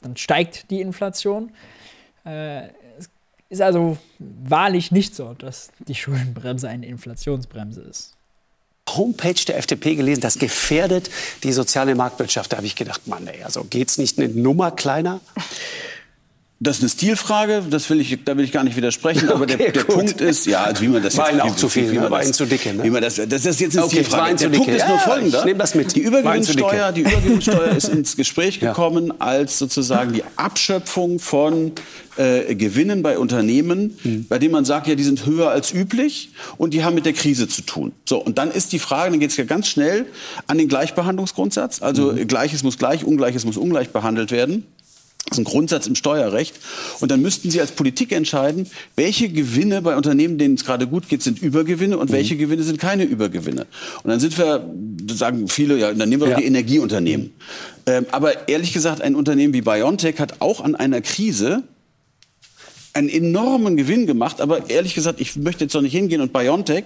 dann 0.02 0.16
steigt 0.16 0.70
die 0.70 0.82
Inflation. 0.82 1.52
Äh, 2.24 2.68
es 3.00 3.10
ist 3.50 3.62
also 3.62 3.98
wahrlich 4.20 4.92
nicht 4.92 5.16
so, 5.16 5.34
dass 5.34 5.72
die 5.88 5.96
Schuldenbremse 5.96 6.70
eine 6.70 6.86
Inflationsbremse 6.86 7.82
ist. 7.82 8.16
Homepage 8.90 9.46
der 9.48 9.58
FDP 9.58 9.96
gelesen, 9.96 10.22
das 10.22 10.38
gefährdet 10.40 11.10
die 11.44 11.52
soziale 11.52 11.96
Marktwirtschaft. 11.96 12.54
Da 12.54 12.58
habe 12.58 12.68
ich 12.68 12.76
gedacht, 12.76 13.08
Mann, 13.08 13.28
ey, 13.28 13.44
also 13.44 13.64
geht's 13.64 13.98
nicht 13.98 14.20
eine 14.20 14.30
Nummer 14.30 14.72
kleiner? 14.72 15.22
Das 16.58 16.78
ist 16.78 16.84
eine 16.84 16.90
Stilfrage, 16.90 17.64
das 17.70 17.90
will 17.90 18.00
ich, 18.00 18.18
da 18.24 18.38
will 18.38 18.46
ich 18.46 18.54
gar 18.54 18.64
nicht 18.64 18.78
widersprechen. 18.78 19.28
Aber 19.28 19.44
okay, 19.44 19.58
der, 19.58 19.72
der 19.74 19.84
Punkt 19.84 20.22
ist, 20.22 20.46
ja, 20.46 20.64
also 20.64 20.82
wie 20.84 20.88
man 20.88 21.04
das 21.04 21.18
war 21.18 21.30
jetzt, 21.30 21.42
auch 21.42 21.56
zu 21.56 21.68
viel, 21.68 21.92
wie, 21.92 22.00
wie 22.00 22.10
war 22.10 22.24
Ihnen 22.24 22.34
zu 22.34 22.46
dicke. 22.46 22.74
Ne? 22.74 22.82
Wie 22.86 22.90
man 22.90 23.02
das, 23.02 23.16
das 23.16 23.46
ist 23.46 23.60
jetzt 23.60 23.76
eine 23.76 23.86
okay, 23.86 23.98
Stilfrage. 23.98 24.36
Der 24.36 24.50
Punkt 24.50 24.72
ist 24.72 24.88
nur 24.88 25.00
folgender: 25.00 25.40
ich 25.40 25.46
nehme 25.46 25.60
das 25.60 25.76
mit. 25.76 25.94
Die 25.94 26.00
Übergewinnsteuer, 26.00 26.94
die 26.94 27.02
Übergewinnsteuer 27.02 27.76
ist 27.76 27.90
ins 27.90 28.16
Gespräch 28.16 28.60
gekommen 28.62 29.08
ja. 29.08 29.16
als 29.20 29.60
sozusagen 29.60 30.14
die 30.14 30.24
Abschöpfung 30.38 31.20
von 31.20 31.74
äh, 32.16 32.56
Gewinnen 32.56 33.04
bei 33.04 33.20
Unternehmen, 33.20 33.98
mhm. 34.04 34.26
bei 34.30 34.40
denen 34.40 34.54
man 34.54 34.64
sagt, 34.64 34.88
ja, 34.88 34.96
die 34.96 35.04
sind 35.04 35.26
höher 35.26 35.50
als 35.50 35.74
üblich 35.74 36.30
und 36.58 36.74
die 36.74 36.86
haben 36.86 36.96
mit 36.96 37.06
der 37.06 37.14
Krise 37.14 37.50
zu 37.50 37.64
tun. 37.64 37.92
So, 38.06 38.18
und 38.18 38.38
dann 38.38 38.50
ist 38.50 38.72
die 38.72 38.80
Frage, 38.80 39.12
dann 39.12 39.20
geht 39.20 39.32
es 39.32 39.38
ja 39.38 39.44
ganz 39.44 39.68
schnell 39.68 40.06
an 40.48 40.58
den 40.58 40.70
Gleichbehandlungsgrundsatz. 40.70 41.82
Also 41.82 42.14
mhm. 42.14 42.28
Gleiches 42.28 42.64
muss 42.64 42.78
gleich, 42.78 43.04
Ungleiches 43.04 43.44
muss 43.44 43.58
ungleich 43.58 43.90
behandelt 43.90 44.32
werden. 44.32 44.66
Das 45.28 45.40
ist 45.40 45.42
ein 45.42 45.52
Grundsatz 45.52 45.88
im 45.88 45.96
Steuerrecht. 45.96 46.56
Und 47.00 47.10
dann 47.10 47.22
müssten 47.22 47.50
Sie 47.50 47.60
als 47.60 47.72
Politik 47.72 48.12
entscheiden, 48.12 48.70
welche 48.96 49.28
Gewinne 49.30 49.82
bei 49.82 49.96
Unternehmen, 49.96 50.38
denen 50.38 50.54
es 50.54 50.66
gerade 50.66 50.86
gut 50.86 51.10
geht, 51.10 51.24
sind 51.24 51.42
Übergewinne 51.42 51.98
und 51.98 52.10
mhm. 52.10 52.14
welche 52.14 52.38
Gewinne 52.38 52.62
sind 52.62 52.80
keine 52.80 53.06
Übergewinne. 53.06 53.66
Und 54.04 54.12
dann 54.12 54.20
sind 54.20 54.38
wir, 54.38 54.70
sagen 55.12 55.48
viele, 55.48 55.78
ja, 55.78 55.94
dann 55.94 56.10
nehmen 56.10 56.22
wir 56.22 56.30
ja. 56.30 56.38
die 56.38 56.46
Energieunternehmen. 56.46 57.34
Ähm, 57.88 58.06
aber 58.12 58.48
ehrlich 58.48 58.72
gesagt, 58.72 59.02
ein 59.02 59.16
Unternehmen 59.16 59.54
wie 59.54 59.62
BioNTech 59.62 60.20
hat 60.20 60.42
auch 60.42 60.62
an 60.62 60.76
einer 60.76 61.02
Krise 61.02 61.64
einen 62.94 63.10
enormen 63.10 63.78
Gewinn 63.78 64.06
gemacht. 64.06 64.42
Aber 64.42 64.70
ehrlich 64.70 64.94
gesagt, 64.94 65.20
ich 65.20 65.36
möchte 65.36 65.66
jetzt 65.66 65.74
doch 65.74 65.82
nicht 65.82 65.92
hingehen 65.92 66.22
und 66.22 66.34
BioNTech. 66.34 66.86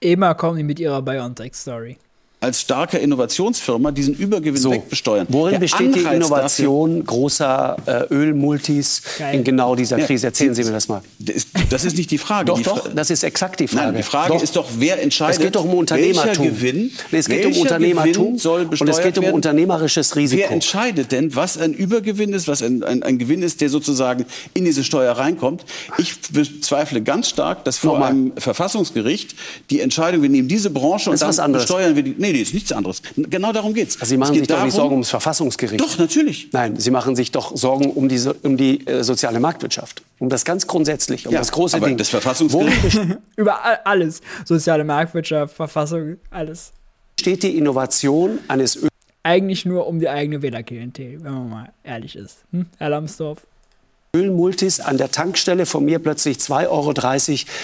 Immer 0.00 0.34
kommen 0.34 0.58
die 0.58 0.64
mit 0.64 0.78
ihrer 0.78 1.00
BioNTech-Story. 1.00 1.96
Als 2.38 2.60
starke 2.60 2.98
Innovationsfirma 2.98 3.90
diesen 3.92 4.14
Übergewinn 4.14 4.60
So, 4.60 4.70
wegbesteuern. 4.70 5.26
worin 5.30 5.52
Der 5.52 5.58
besteht 5.60 5.94
die 5.94 6.00
Anreiz 6.00 6.14
Innovation 6.16 7.04
großer 7.04 7.76
äh, 7.86 8.14
Ölmultis 8.14 9.02
Geil. 9.18 9.36
in 9.36 9.44
genau 9.44 9.74
dieser 9.74 9.96
Krise? 9.98 10.26
Erzählen 10.26 10.54
Sie 10.54 10.62
mir 10.62 10.70
das 10.72 10.86
mal. 10.86 11.00
dafür- 11.18 11.34
Das 11.70 11.84
ist, 11.84 11.92
das 11.92 11.94
nicht 11.96 12.10
die 12.10 12.18
Frage. 12.18 12.44
Doch, 12.46 12.58
die 12.58 12.62
doch, 12.64 12.82
Fra- 12.84 12.90
das 12.94 13.10
ist 13.10 13.24
exakt 13.24 13.58
die 13.60 13.66
Frage. 13.66 13.86
Nein, 13.86 13.96
die 13.96 14.02
Frage 14.02 14.34
Doch. 14.34 14.42
ist 14.42 14.54
doch, 14.54 14.66
wer 14.78 15.02
entscheidet, 15.02 15.36
Es 15.38 15.42
geht 15.42 15.56
doch 15.56 15.64
um 15.64 15.74
Unternehmertum. 15.74 16.26
welcher 16.26 16.42
Gewinn, 16.42 16.90
Nee, 17.10 17.18
es 17.18 17.26
geht 17.26 17.38
um 17.46 17.52
welcher 17.52 17.60
Unternehmertum 17.62 18.24
Gewinn 18.24 18.38
soll 18.38 18.60
und 18.60 18.64
es 18.74 18.80
besteuert 18.80 19.02
geht 19.04 19.18
um 19.18 19.24
werden? 19.24 19.34
unternehmerisches 19.34 20.14
Risiko. 20.14 20.42
Wer 20.42 20.50
entscheidet 20.50 21.12
denn, 21.12 21.34
was 21.34 21.56
ein 21.56 21.72
Übergewinn 21.72 22.34
ist, 22.34 22.46
was 22.48 22.62
ein, 22.62 22.82
ein, 22.84 23.02
ein 23.02 23.18
Gewinn 23.18 23.42
ist, 23.42 23.62
der 23.62 23.70
sozusagen 23.70 24.26
in 24.52 24.66
diese 24.66 24.84
Steuer 24.84 25.12
reinkommt? 25.12 25.64
Ich 25.98 26.14
bezweifle 26.30 27.02
ganz 27.02 27.30
stark, 27.30 27.64
dass 27.64 27.78
vor 27.78 27.92
Nochmal. 27.94 28.10
einem 28.10 28.32
Verfassungsgericht 28.36 29.34
die 29.70 29.80
Entscheidung, 29.80 30.20
wir 30.22 30.28
nehmen 30.28 30.48
diese 30.48 30.68
Branche 30.70 31.10
und 31.10 31.20
was 31.20 31.36
dann 31.36 31.52
besteuern 31.52 31.96
wir 31.96 32.02
die. 32.02 32.14
Nee, 32.18 32.25
nee, 32.32 32.40
ist 32.42 32.54
nichts 32.54 32.72
anderes. 32.72 33.02
Genau 33.16 33.52
darum 33.52 33.74
geht's. 33.74 33.96
Also 34.00 34.10
Sie 34.10 34.16
machen 34.16 34.32
Es 34.34 34.38
sich 34.40 34.48
geht 34.48 34.56
doch 34.56 34.64
nicht 34.64 34.74
Sorgen 34.74 34.92
ums 34.94 35.10
Verfassungsgericht. 35.10 35.80
Doch, 35.80 35.98
natürlich. 35.98 36.48
Nein, 36.52 36.76
Sie 36.78 36.90
machen 36.90 37.16
sich 37.16 37.30
doch 37.32 37.56
Sorgen 37.56 37.90
um 37.90 38.08
die, 38.08 38.20
um 38.42 38.56
die 38.56 38.86
äh, 38.86 39.02
soziale 39.04 39.40
Marktwirtschaft. 39.40 40.02
Um 40.18 40.28
das 40.28 40.44
ganz 40.44 40.66
grundsätzlich, 40.66 41.26
um 41.26 41.32
Ja, 41.32 41.40
das 41.40 41.52
große 41.52 41.76
aber 41.76 41.86
Ding. 41.88 41.96
das 41.96 42.08
Verfassungsgericht- 42.12 43.18
Über 43.36 43.64
all- 43.64 43.80
alles. 43.84 44.20
Soziale 44.44 44.84
Marktwirtschaft, 44.84 45.54
Verfassung, 45.54 46.16
alles. 46.30 46.72
besteht 47.16 47.42
die 47.42 47.56
Innovation 47.56 48.38
eines 48.48 48.76
Öl 48.76 48.88
Eigentlich 49.22 49.64
nur 49.66 49.86
um 49.88 49.98
die 49.98 50.08
eigene 50.08 50.40
Wählerklientel, 50.40 51.22
wenn 51.24 51.32
man 51.32 51.48
mal 51.50 51.72
ehrlich 51.82 52.14
ist. 52.14 52.44
Hm? 52.52 52.66
Herr 52.78 52.90
Lambsdorff. 52.90 53.46
Ölmultis 54.16 54.80
an 54.80 54.96
der 54.96 55.10
Tankstelle 55.10 55.66
von 55.66 55.84
mir 55.84 55.98
plötzlich 55.98 56.38
2,30 56.38 56.68
Euro 56.68 56.94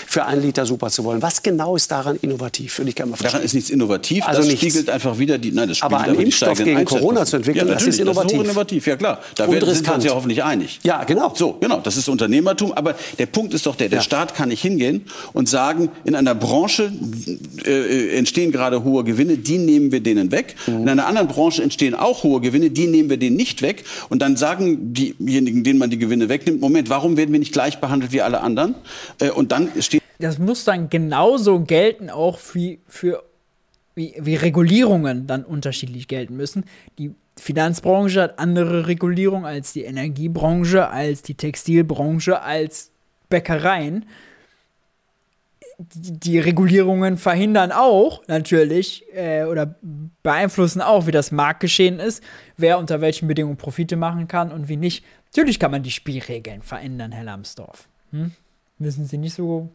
für 0.07 0.25
einen 0.27 0.43
Liter 0.43 0.67
Super 0.67 0.91
zu 0.91 1.05
wollen? 1.05 1.23
Was 1.23 1.43
genau 1.43 1.77
ist 1.77 1.91
daran 1.91 2.19
innovativ? 2.21 2.79
Würde 2.79 2.91
ich 2.91 2.95
gerne 2.97 3.13
mal 3.13 3.17
Daran 3.23 3.43
ist 3.43 3.55
nichts 3.55 3.71
innovativ. 3.71 4.27
Also 4.27 4.41
das 4.41 4.49
nichts. 4.49 4.61
spiegelt 4.61 4.91
einfach 4.91 5.19
wieder 5.19 5.39
die. 5.39 5.53
Nein, 5.53 5.69
das 5.69 5.79
spiegelt 5.79 5.95
Aber 5.95 6.05
einen 6.05 6.19
die 6.19 6.25
Impfstoff 6.25 6.59
gegen 6.59 6.85
Corona 6.85 7.25
zu 7.25 7.37
entwickeln, 7.37 7.69
ja, 7.69 7.75
das 7.75 7.85
ist 7.87 7.99
innovativ. 8.01 8.25
Das 8.25 8.33
ist 8.33 8.39
hochinnovativ, 8.39 8.87
ja 8.87 8.97
klar. 8.97 9.21
Da 9.35 9.51
werden, 9.51 9.75
sind 9.75 9.87
wir 9.87 9.95
uns 9.95 10.05
ja 10.05 10.15
hoffentlich 10.15 10.45
einig. 10.45 10.81
Ja, 10.83 11.05
genau. 11.05 11.33
So, 11.35 11.57
genau, 11.61 11.81
das 11.81 11.97
ist 11.97 12.09
Unternehmertum. 12.09 12.73
Aber 12.73 12.95
der 13.19 13.27
Punkt 13.27 13.55
ist 13.55 13.65
doch 13.67 13.77
der, 13.77 13.89
der 13.89 13.99
Ja. 13.99 14.03
Staat 14.03 14.35
kann 14.35 14.51
nicht 14.51 14.61
hingehen 14.61 15.07
und 15.33 15.49
sagen, 15.49 15.89
in 16.05 16.15
einer 16.15 16.35
Branche 16.35 16.93
äh, 17.65 18.17
entstehen 18.17 18.53
gerade 18.53 18.85
hohe 18.85 19.05
Gewinne, 19.05 19.39
die 19.39 19.59
nehmen 19.59 19.93
wir 19.93 20.01
denen 20.01 20.31
weg. 20.31 20.55
Mhm. 20.67 20.83
In 20.83 20.89
einer 20.89 21.07
anderen 21.07 21.29
Branche 21.29 21.63
entstehen 21.63 21.95
auch 21.95 22.23
hohe 22.23 22.41
Gewinne, 22.41 22.71
die 22.71 22.87
nehmen 22.87 23.09
wir 23.09 23.17
denen 23.17 23.37
nicht 23.37 23.63
weg. 23.63 23.85
Und 24.09 24.21
dann 24.21 24.37
sagen 24.37 24.93
diejenigen, 24.93 25.65
denen 25.65 25.79
man 25.79 25.91
die 25.91 25.99
Gewinne 25.99 26.29
wegnimmt, 26.43 26.61
Moment, 26.61 26.91
warum 26.91 27.17
werden 27.17 27.33
wir 27.33 27.39
nicht 27.39 27.53
gleich 27.53 27.81
behandelt 27.81 28.13
wie 28.13 28.23
alle 28.23 28.41
anderen? 28.41 28.75
Äh, 29.21 29.31
und 29.31 29.53
dann 29.53 29.71
steht 29.81 30.03
Das 30.19 30.39
muss 30.39 30.65
dann 30.65 30.89
genauso 30.91 31.61
gelten, 31.61 32.11
auch 32.11 32.39
wie, 32.53 32.81
für 32.87 33.25
wie, 33.95 34.15
wie 34.19 34.37
Regulierungen 34.37 35.27
dann 35.27 35.45
unterschiedlich 35.45 36.09
gelten 36.09 36.37
müssen. 36.37 36.65
Die 36.99 37.15
Finanzbranche 37.39 38.23
hat 38.23 38.39
andere 38.39 38.87
Regulierungen 38.87 39.45
als 39.45 39.73
die 39.73 39.85
Energiebranche, 39.85 40.89
als 40.89 41.23
die 41.23 41.35
Textilbranche, 41.35 42.43
als 42.43 42.91
Bäckereien. 43.29 44.07
Die, 45.79 46.19
die 46.19 46.39
Regulierungen 46.39 47.17
verhindern 47.17 47.73
auch 47.73 48.23
natürlich 48.29 49.05
äh, 49.15 49.45
oder 49.45 49.75
beeinflussen 50.23 50.81
auch, 50.81 51.07
wie 51.07 51.11
das 51.11 51.33
Marktgeschehen 51.33 51.99
ist, 51.99 52.23
wer 52.57 52.79
unter 52.79 53.01
welchen 53.01 53.27
Bedingungen 53.27 53.57
Profite 53.57 53.97
machen 53.97 54.29
kann 54.29 54.53
und 54.53 54.69
wie 54.69 54.77
nicht. 54.77 55.05
Natürlich 55.35 55.59
kann 55.59 55.71
man 55.71 55.83
die 55.83 55.91
Spielregeln 55.91 56.63
verändern, 56.63 57.11
Herr 57.11 57.25
Lambsdorff. 57.25 57.89
Hm? 58.11 58.33
Müssen 58.79 59.07
Sie 59.07 59.17
nicht 59.17 59.35
so, 59.35 59.71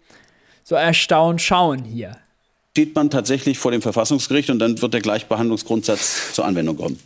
so 0.63 0.75
erstaunt 0.75 1.41
schauen 1.41 1.83
hier. 1.83 2.15
steht 2.73 2.93
man 2.93 3.09
tatsächlich 3.09 3.57
vor 3.57 3.71
dem 3.71 3.81
Verfassungsgericht 3.81 4.51
und 4.51 4.59
dann 4.59 4.79
wird 4.79 4.93
der 4.93 5.01
Gleichbehandlungsgrundsatz 5.01 6.33
zur 6.33 6.45
Anwendung 6.45 6.77
kommen. 6.77 6.99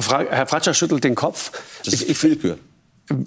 Fra 0.00 0.24
Herr 0.28 0.48
Fratscher 0.48 0.74
schüttelt 0.74 1.04
den 1.04 1.14
Kopf. 1.14 1.52
Das 1.84 1.94
ist 1.94 2.22
Willkür. 2.24 2.58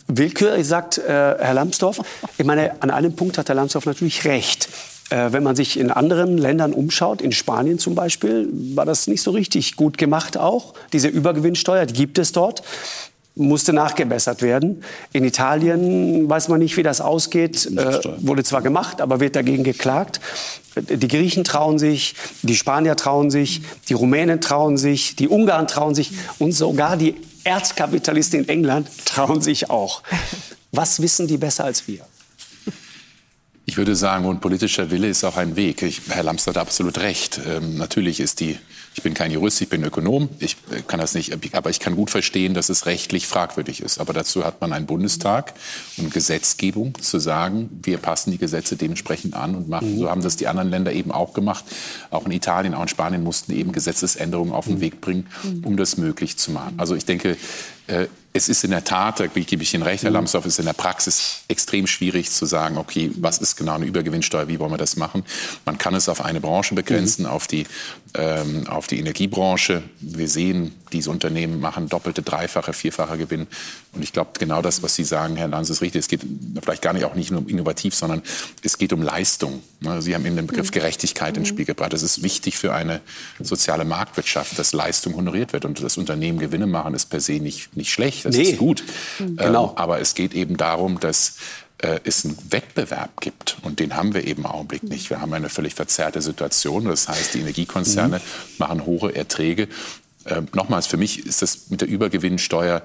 Willkür, 0.07 0.61
sagt 0.65 0.97
äh, 0.97 1.03
Herr 1.03 1.53
Lambsdorff. 1.53 2.01
Ich 2.37 2.45
meine, 2.45 2.81
an 2.81 2.91
einem 2.91 3.15
Punkt 3.15 3.37
hat 3.37 3.47
Herr 3.47 3.55
Lambsdorff 3.55 3.85
natürlich 3.85 4.25
recht. 4.25 4.67
Äh, 5.09 5.31
wenn 5.31 5.43
man 5.43 5.55
sich 5.55 5.79
in 5.79 5.89
anderen 5.91 6.37
Ländern 6.37 6.73
umschaut, 6.73 7.21
in 7.21 7.31
Spanien 7.31 7.79
zum 7.79 7.95
Beispiel, 7.95 8.49
war 8.75 8.85
das 8.85 9.07
nicht 9.07 9.21
so 9.21 9.31
richtig 9.31 9.77
gut 9.77 9.97
gemacht 9.97 10.37
auch. 10.37 10.73
Diese 10.91 11.07
Übergewinnsteuer, 11.07 11.85
die 11.85 11.93
gibt 11.93 12.17
es 12.17 12.31
dort, 12.31 12.63
musste 13.35 13.73
nachgebessert 13.73 14.41
werden. 14.41 14.83
In 15.11 15.25
Italien 15.25 16.29
weiß 16.29 16.47
man 16.47 16.59
nicht, 16.59 16.77
wie 16.77 16.83
das 16.83 17.01
ausgeht. 17.01 17.65
Äh, 17.65 17.99
wurde 18.19 18.43
zwar 18.43 18.61
gemacht, 18.61 19.01
aber 19.01 19.19
wird 19.19 19.35
dagegen 19.35 19.63
geklagt. 19.63 20.21
Die 20.75 21.07
Griechen 21.07 21.43
trauen 21.43 21.77
sich, 21.77 22.15
die 22.41 22.55
Spanier 22.55 22.95
trauen 22.95 23.29
sich, 23.29 23.61
die 23.89 23.93
Rumänen 23.93 24.41
trauen 24.41 24.77
sich, 24.77 25.15
die 25.15 25.27
Ungarn 25.27 25.67
trauen 25.67 25.95
sich 25.95 26.11
und 26.39 26.53
sogar 26.53 26.97
die 26.97 27.15
Erzkapitalisten 27.43 28.41
in 28.41 28.49
England 28.49 28.89
trauen 29.05 29.41
sich 29.41 29.69
auch. 29.69 30.01
Was 30.71 31.01
wissen 31.01 31.27
die 31.27 31.37
besser 31.37 31.65
als 31.65 31.87
wir? 31.87 32.05
Ich 33.67 33.77
würde 33.77 33.95
sagen, 33.95 34.25
und 34.25 34.41
politischer 34.41 34.91
Wille 34.91 35.09
ist 35.09 35.23
auch 35.23 35.37
ein 35.37 35.55
Weg. 35.55 35.81
Ich, 35.81 36.01
Herr 36.09 36.23
Lambs 36.23 36.45
hat 36.45 36.57
absolut 36.57 36.99
recht. 36.99 37.41
Ähm, 37.47 37.77
natürlich 37.77 38.19
ist 38.19 38.39
die, 38.39 38.57
ich 38.95 39.03
bin 39.03 39.13
kein 39.13 39.29
Jurist, 39.29 39.61
ich 39.61 39.67
bin 39.67 39.83
Ökonom, 39.83 40.29
ich 40.39 40.55
äh, 40.71 40.81
kann 40.81 41.01
das 41.01 41.13
nicht, 41.15 41.33
aber 41.53 41.69
ich 41.69 41.79
kann 41.81 41.95
gut 41.95 42.09
verstehen, 42.09 42.53
dass 42.53 42.69
es 42.69 42.85
rechtlich 42.85 43.27
fragwürdig 43.27 43.81
ist. 43.81 43.99
Aber 43.99 44.13
dazu 44.13 44.45
hat 44.45 44.61
man 44.61 44.71
einen 44.71 44.85
Bundestag 44.85 45.53
und 45.97 46.13
Gesetzgebung 46.13 46.95
zu 47.01 47.19
sagen, 47.19 47.69
wir 47.83 47.97
passen 47.97 48.31
die 48.31 48.37
Gesetze 48.37 48.77
dementsprechend 48.77 49.33
an 49.33 49.53
und 49.53 49.67
machen. 49.67 49.99
So 49.99 50.09
haben 50.09 50.21
das 50.21 50.37
die 50.37 50.47
anderen 50.47 50.69
Länder 50.69 50.93
eben 50.93 51.11
auch 51.11 51.33
gemacht. 51.33 51.65
Auch 52.09 52.25
in 52.25 52.31
Italien, 52.31 52.73
auch 52.73 52.83
in 52.83 52.87
Spanien 52.87 53.21
mussten 53.21 53.51
eben 53.51 53.73
Gesetzesänderungen 53.73 54.53
auf 54.53 54.65
den 54.65 54.79
Weg 54.79 55.01
bringen, 55.01 55.27
um 55.63 55.75
das 55.75 55.97
möglich 55.97 56.37
zu 56.37 56.51
machen. 56.51 56.75
Also 56.77 56.95
ich 56.95 57.03
denke, 57.03 57.35
äh, 57.87 58.07
es 58.35 58.49
ist 58.49 58.65
in 58.65 58.71
der 58.71 58.83
Tat, 58.83 59.21
da 59.21 59.27
gebe 59.27 59.63
ich 59.63 59.73
Ihnen 59.73 59.83
recht, 59.83 60.03
Herr 60.03 60.11
Lambsdorff, 60.11 60.45
ist 60.45 60.59
in 60.59 60.65
der 60.65 60.73
Praxis 60.73 61.43
extrem 61.47 61.87
schwierig 61.87 62.29
zu 62.29 62.45
sagen, 62.45 62.77
okay, 62.77 63.09
was 63.15 63.37
ist 63.37 63.55
genau 63.55 63.75
eine 63.75 63.85
Übergewinnsteuer, 63.85 64.49
wie 64.49 64.59
wollen 64.59 64.73
wir 64.73 64.77
das 64.77 64.97
machen? 64.97 65.23
Man 65.63 65.77
kann 65.77 65.95
es 65.95 66.09
auf 66.09 66.19
eine 66.19 66.41
Branche 66.41 66.75
begrenzen, 66.75 67.27
auf, 67.27 67.47
die, 67.47 67.65
ähm, 68.13 68.67
auf 68.67 68.87
die 68.87 68.99
Energiebranche. 68.99 69.83
Wir 70.01 70.27
sehen, 70.27 70.73
diese 70.91 71.11
Unternehmen 71.11 71.61
machen 71.61 71.87
doppelte, 71.87 72.21
dreifache, 72.21 72.73
vierfache 72.73 73.17
Gewinn. 73.17 73.47
Und 73.93 74.03
ich 74.03 74.11
glaube, 74.11 74.31
genau 74.37 74.61
das, 74.61 74.83
was 74.83 74.95
Sie 74.95 75.03
sagen, 75.03 75.35
Herr 75.35 75.47
Lanz, 75.47 75.69
ist 75.69 75.81
richtig. 75.81 75.99
Es 75.99 76.07
geht 76.07 76.21
vielleicht 76.61 76.81
gar 76.81 76.93
nicht 76.93 77.05
auch 77.05 77.15
nicht 77.15 77.31
nur 77.31 77.41
um 77.41 77.47
innovativ, 77.47 77.95
sondern 77.95 78.21
es 78.63 78.77
geht 78.77 78.93
um 78.93 79.01
Leistung. 79.01 79.61
Ne, 79.79 80.01
Sie 80.01 80.13
haben 80.13 80.25
eben 80.25 80.35
den 80.35 80.47
Begriff 80.47 80.71
Gerechtigkeit 80.71 81.37
ins 81.37 81.47
Spiel 81.47 81.65
gebracht. 81.65 81.93
Es 81.93 82.03
ist 82.03 82.23
wichtig 82.23 82.57
für 82.57 82.73
eine 82.73 83.01
soziale 83.39 83.85
Marktwirtschaft, 83.85 84.59
dass 84.59 84.73
Leistung 84.73 85.15
honoriert 85.15 85.53
wird. 85.53 85.65
Und 85.65 85.81
das 85.81 85.97
Unternehmen 85.97 86.39
Gewinne 86.39 86.67
machen, 86.67 86.93
ist 86.93 87.05
per 87.09 87.19
se 87.19 87.33
nicht, 87.33 87.75
nicht 87.75 87.91
schlecht. 87.91 88.24
Das 88.25 88.35
Nee. 88.35 88.43
ist 88.43 88.57
gut. 88.57 88.83
Genau. 89.19 89.69
Ähm, 89.69 89.77
aber 89.77 89.99
es 90.01 90.15
geht 90.15 90.33
eben 90.33 90.57
darum, 90.57 90.99
dass 90.99 91.37
äh, 91.79 91.99
es 92.03 92.25
einen 92.25 92.37
Wettbewerb 92.49 93.21
gibt. 93.21 93.57
Und 93.63 93.79
den 93.79 93.95
haben 93.95 94.13
wir 94.13 94.25
eben 94.25 94.41
im 94.43 94.45
Augenblick 94.47 94.83
nicht. 94.83 95.09
Wir 95.09 95.21
haben 95.21 95.33
eine 95.33 95.49
völlig 95.49 95.75
verzerrte 95.75 96.21
Situation. 96.21 96.85
Das 96.85 97.07
heißt, 97.07 97.33
die 97.33 97.39
Energiekonzerne 97.39 98.21
machen 98.57 98.85
hohe 98.85 99.15
Erträge. 99.15 99.67
Ähm, 100.25 100.47
nochmals, 100.53 100.87
für 100.87 100.97
mich 100.97 101.25
ist 101.25 101.41
das 101.41 101.69
mit 101.69 101.81
der 101.81 101.87
Übergewinnsteuer 101.87 102.81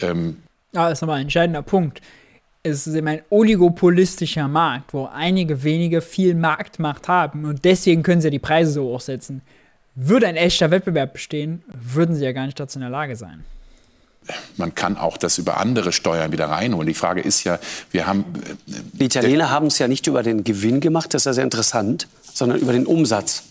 ähm, 0.00 0.36
Ah, 0.74 0.88
das 0.90 0.98
ist 0.98 1.02
nochmal 1.02 1.16
ein 1.16 1.22
entscheidender 1.22 1.62
Punkt. 1.62 2.00
Es 2.62 2.86
ist 2.86 2.94
eben 2.94 3.08
ein 3.08 3.22
oligopolistischer 3.30 4.48
Markt, 4.48 4.92
wo 4.92 5.06
einige 5.06 5.62
wenige 5.64 6.00
viel 6.02 6.34
Marktmacht 6.34 7.08
haben 7.08 7.44
und 7.44 7.64
deswegen 7.64 8.02
können 8.02 8.20
sie 8.20 8.26
ja 8.26 8.30
die 8.30 8.38
Preise 8.38 8.72
so 8.72 8.84
hochsetzen. 8.84 9.40
Würde 9.94 10.26
ein 10.26 10.36
echter 10.36 10.70
Wettbewerb 10.70 11.14
bestehen, 11.14 11.62
würden 11.72 12.14
sie 12.14 12.24
ja 12.24 12.32
gar 12.32 12.46
nicht 12.46 12.60
dazu 12.60 12.78
in 12.78 12.82
der 12.82 12.90
Lage 12.90 13.16
sein. 13.16 13.44
Man 14.56 14.74
kann 14.74 14.96
auch 14.96 15.16
das 15.16 15.38
über 15.38 15.58
andere 15.58 15.92
Steuern 15.92 16.32
wieder 16.32 16.46
reinholen. 16.46 16.86
Die 16.86 16.94
Frage 16.94 17.20
ist 17.20 17.44
ja, 17.44 17.58
wir 17.90 18.06
haben 18.06 18.24
äh, 18.66 18.72
Die 18.92 19.04
Italiener 19.04 19.50
haben 19.50 19.66
es 19.66 19.78
ja 19.78 19.88
nicht 19.88 20.06
über 20.06 20.22
den 20.22 20.44
Gewinn 20.44 20.80
gemacht, 20.80 21.14
das 21.14 21.22
ist 21.22 21.26
ja 21.26 21.32
sehr 21.34 21.44
interessant, 21.44 22.08
sondern 22.32 22.58
über 22.58 22.72
den 22.72 22.86
Umsatz. 22.86 23.44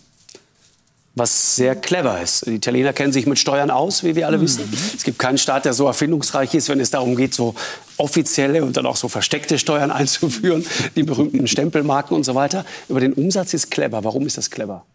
Was 1.16 1.56
sehr 1.56 1.76
clever 1.76 2.22
ist. 2.22 2.46
Die 2.46 2.56
Italiener 2.56 2.94
kennen 2.94 3.12
sich 3.12 3.26
mit 3.26 3.40
Steuern 3.40 3.72
aus, 3.72 4.04
wie 4.04 4.16
wir 4.16 4.28
alle 4.28 4.40
wissen. 4.40 4.72
Es 4.96 5.04
gibt 5.04 5.18
keinen 5.18 5.40
Staat, 5.40 5.66
der 5.66 5.74
so 5.74 5.88
erfindungsreich 5.88 6.54
ist, 6.54 6.70
wenn 6.70 6.80
es 6.80 6.92
darum 6.92 7.16
geht, 7.16 7.34
so 7.34 7.56
offizielle 7.98 8.64
und 8.64 8.78
dann 8.78 8.86
auch 8.86 8.98
so 8.98 9.08
versteckte 9.08 9.58
Steuern 9.58 9.90
einzuführen, 10.02 10.64
die 10.96 11.02
berühmten 11.02 11.48
Stempelmarken 11.48 12.16
und 12.16 12.24
so 12.24 12.36
weiter. 12.36 12.66
Über 12.88 13.00
den 13.00 13.14
Umsatz 13.14 13.56
ist 13.56 13.72
clever. 13.72 14.04
Warum 14.04 14.28
ist 14.28 14.38
das 14.38 14.52
clever? 14.52 14.86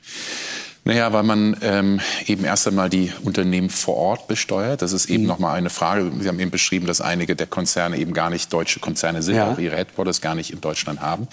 Naja, 0.84 1.12
weil 1.12 1.22
man 1.22 1.56
ähm, 1.62 2.00
eben 2.26 2.44
erst 2.44 2.66
einmal 2.66 2.90
die 2.90 3.12
Unternehmen 3.22 3.70
vor 3.70 3.94
Ort 3.96 4.26
besteuert. 4.26 4.82
Das 4.82 4.92
ist 4.92 5.08
Mhm. 5.08 5.14
eben 5.14 5.26
noch 5.26 5.38
mal 5.38 5.54
eine 5.54 5.70
Frage. 5.70 6.10
Sie 6.18 6.26
haben 6.26 6.40
eben 6.40 6.50
beschrieben, 6.50 6.86
dass 6.88 7.00
einige 7.00 7.36
der 7.36 7.46
Konzerne 7.46 7.98
eben 7.98 8.12
gar 8.12 8.30
nicht 8.30 8.52
deutsche 8.52 8.80
Konzerne 8.80 9.22
sind, 9.22 9.36
Ja. 9.36 9.52
auch 9.52 9.58
ihre 9.58 9.76
Headquarters 9.76 10.20
gar 10.20 10.34
nicht 10.34 10.52
in 10.52 10.60
Deutschland 10.60 11.00
haben. 11.00 11.28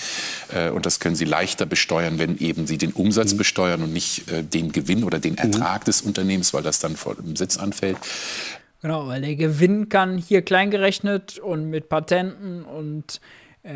Äh, 0.53 0.69
und 0.69 0.85
das 0.85 0.99
können 0.99 1.15
sie 1.15 1.25
leichter 1.25 1.65
besteuern, 1.65 2.19
wenn 2.19 2.37
eben 2.37 2.67
sie 2.67 2.77
den 2.77 2.91
Umsatz 2.91 3.33
Mhm. 3.33 3.37
besteuern 3.37 3.81
und 3.81 3.91
nicht 3.91 4.31
äh, 4.31 4.43
den 4.43 4.71
Gewinn 4.71 5.03
oder 5.03 5.17
den 5.17 5.35
Ertrag 5.39 5.83
des 5.85 6.03
Unternehmens, 6.03 6.53
weil 6.53 6.61
das 6.61 6.77
dann 6.77 6.95
vor 6.95 7.15
dem 7.15 7.35
Sitz 7.35 7.57
anfällt. 7.57 7.97
Genau, 8.83 9.07
weil 9.07 9.21
der 9.21 9.35
Gewinn 9.35 9.89
kann 9.89 10.19
hier 10.19 10.43
kleingerechnet 10.43 11.39
und 11.39 11.71
mit 11.71 11.89
Patenten 11.89 12.63
und 12.65 13.19
äh, 13.63 13.71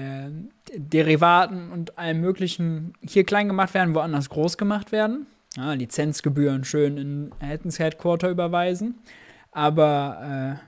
Derivaten 0.78 1.72
und 1.72 1.98
allem 1.98 2.22
Möglichen 2.22 2.94
hier 3.02 3.24
klein 3.24 3.48
gemacht 3.48 3.74
werden, 3.74 3.96
woanders 3.96 4.30
groß 4.30 4.58
gemacht 4.58 4.92
werden. 4.92 5.26
Ja, 5.56 5.74
Lizenzgebühren 5.74 6.64
schön 6.64 6.98
in 6.98 7.32
Hattons 7.42 7.80
Headquarter 7.80 8.30
überweisen. 8.30 8.96
Aber 9.52 10.60
äh, 10.60 10.66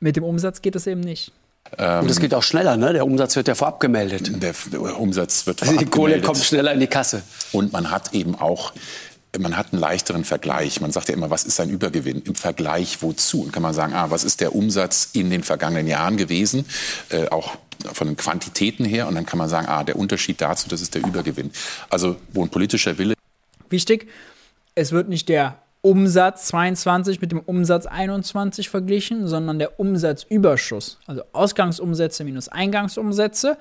mit 0.00 0.16
dem 0.16 0.24
Umsatz 0.24 0.62
geht 0.62 0.76
es 0.76 0.86
eben 0.86 1.00
nicht. 1.00 1.32
Und 1.78 2.10
es 2.10 2.20
geht 2.20 2.34
auch 2.34 2.42
schneller, 2.42 2.76
ne? 2.76 2.92
Der 2.92 3.06
Umsatz 3.06 3.34
wird 3.36 3.48
ja 3.48 3.54
vorab 3.54 3.80
gemeldet. 3.80 4.42
Der, 4.42 4.52
der 4.72 5.00
Umsatz 5.00 5.46
wird 5.46 5.62
Also 5.62 5.72
die 5.72 5.78
vorab 5.78 5.90
Kohle 5.90 6.04
gemeldet. 6.14 6.26
kommt 6.26 6.44
schneller 6.44 6.72
in 6.72 6.80
die 6.80 6.86
Kasse. 6.86 7.22
Und 7.52 7.72
man 7.72 7.90
hat 7.90 8.12
eben 8.12 8.34
auch, 8.34 8.72
man 9.38 9.56
hat 9.56 9.72
einen 9.72 9.80
leichteren 9.80 10.24
Vergleich. 10.24 10.80
Man 10.80 10.92
sagt 10.92 11.08
ja 11.08 11.14
immer, 11.14 11.30
was 11.30 11.44
ist 11.44 11.58
ein 11.60 11.70
Übergewinn? 11.70 12.20
Im 12.22 12.34
Vergleich 12.34 13.00
wozu? 13.00 13.42
Und 13.42 13.52
kann 13.52 13.62
man 13.62 13.72
sagen, 13.72 13.94
ah, 13.94 14.10
was 14.10 14.24
ist 14.24 14.40
der 14.40 14.54
Umsatz 14.54 15.10
in 15.14 15.30
den 15.30 15.42
vergangenen 15.42 15.86
Jahren 15.86 16.16
gewesen? 16.16 16.66
Äh, 17.08 17.28
auch 17.28 17.56
von 17.92 18.08
den 18.08 18.16
Quantitäten 18.16 18.84
her. 18.84 19.08
Und 19.08 19.14
dann 19.14 19.24
kann 19.24 19.38
man 19.38 19.48
sagen, 19.48 19.66
ah, 19.68 19.82
der 19.82 19.96
Unterschied 19.96 20.40
dazu, 20.40 20.68
das 20.68 20.82
ist 20.82 20.94
der 20.94 21.06
Übergewinn. 21.06 21.52
Also, 21.88 22.16
wo 22.32 22.42
ein 22.42 22.50
politischer 22.50 22.98
Wille 22.98 23.14
Wichtig, 23.72 24.08
es 24.74 24.92
wird 24.92 25.08
nicht 25.08 25.28
der 25.28 25.58
Umsatz 25.80 26.46
22 26.46 27.20
mit 27.20 27.32
dem 27.32 27.40
Umsatz 27.40 27.86
21 27.86 28.68
verglichen, 28.68 29.26
sondern 29.26 29.58
der 29.58 29.80
Umsatzüberschuss. 29.80 30.98
Also 31.06 31.22
Ausgangsumsätze 31.32 32.22
minus 32.22 32.48
Eingangsumsätze. 32.48 33.58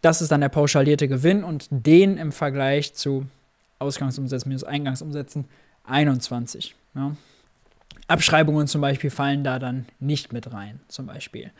Das 0.00 0.22
ist 0.22 0.30
dann 0.30 0.40
der 0.40 0.48
pauschalierte 0.48 1.08
Gewinn 1.08 1.42
und 1.42 1.66
den 1.70 2.16
im 2.16 2.30
Vergleich 2.30 2.94
zu 2.94 3.26
Ausgangsumsätzen 3.80 4.48
minus 4.48 4.64
Eingangsumsätzen 4.64 5.46
21. 5.84 6.76
Ja. 6.94 7.16
Abschreibungen 8.06 8.66
zum 8.66 8.80
Beispiel 8.80 9.10
fallen 9.10 9.44
da 9.44 9.58
dann 9.58 9.86
nicht 9.98 10.32
mit 10.32 10.52
rein, 10.52 10.80
zum 10.88 11.06
Beispiel. 11.06 11.50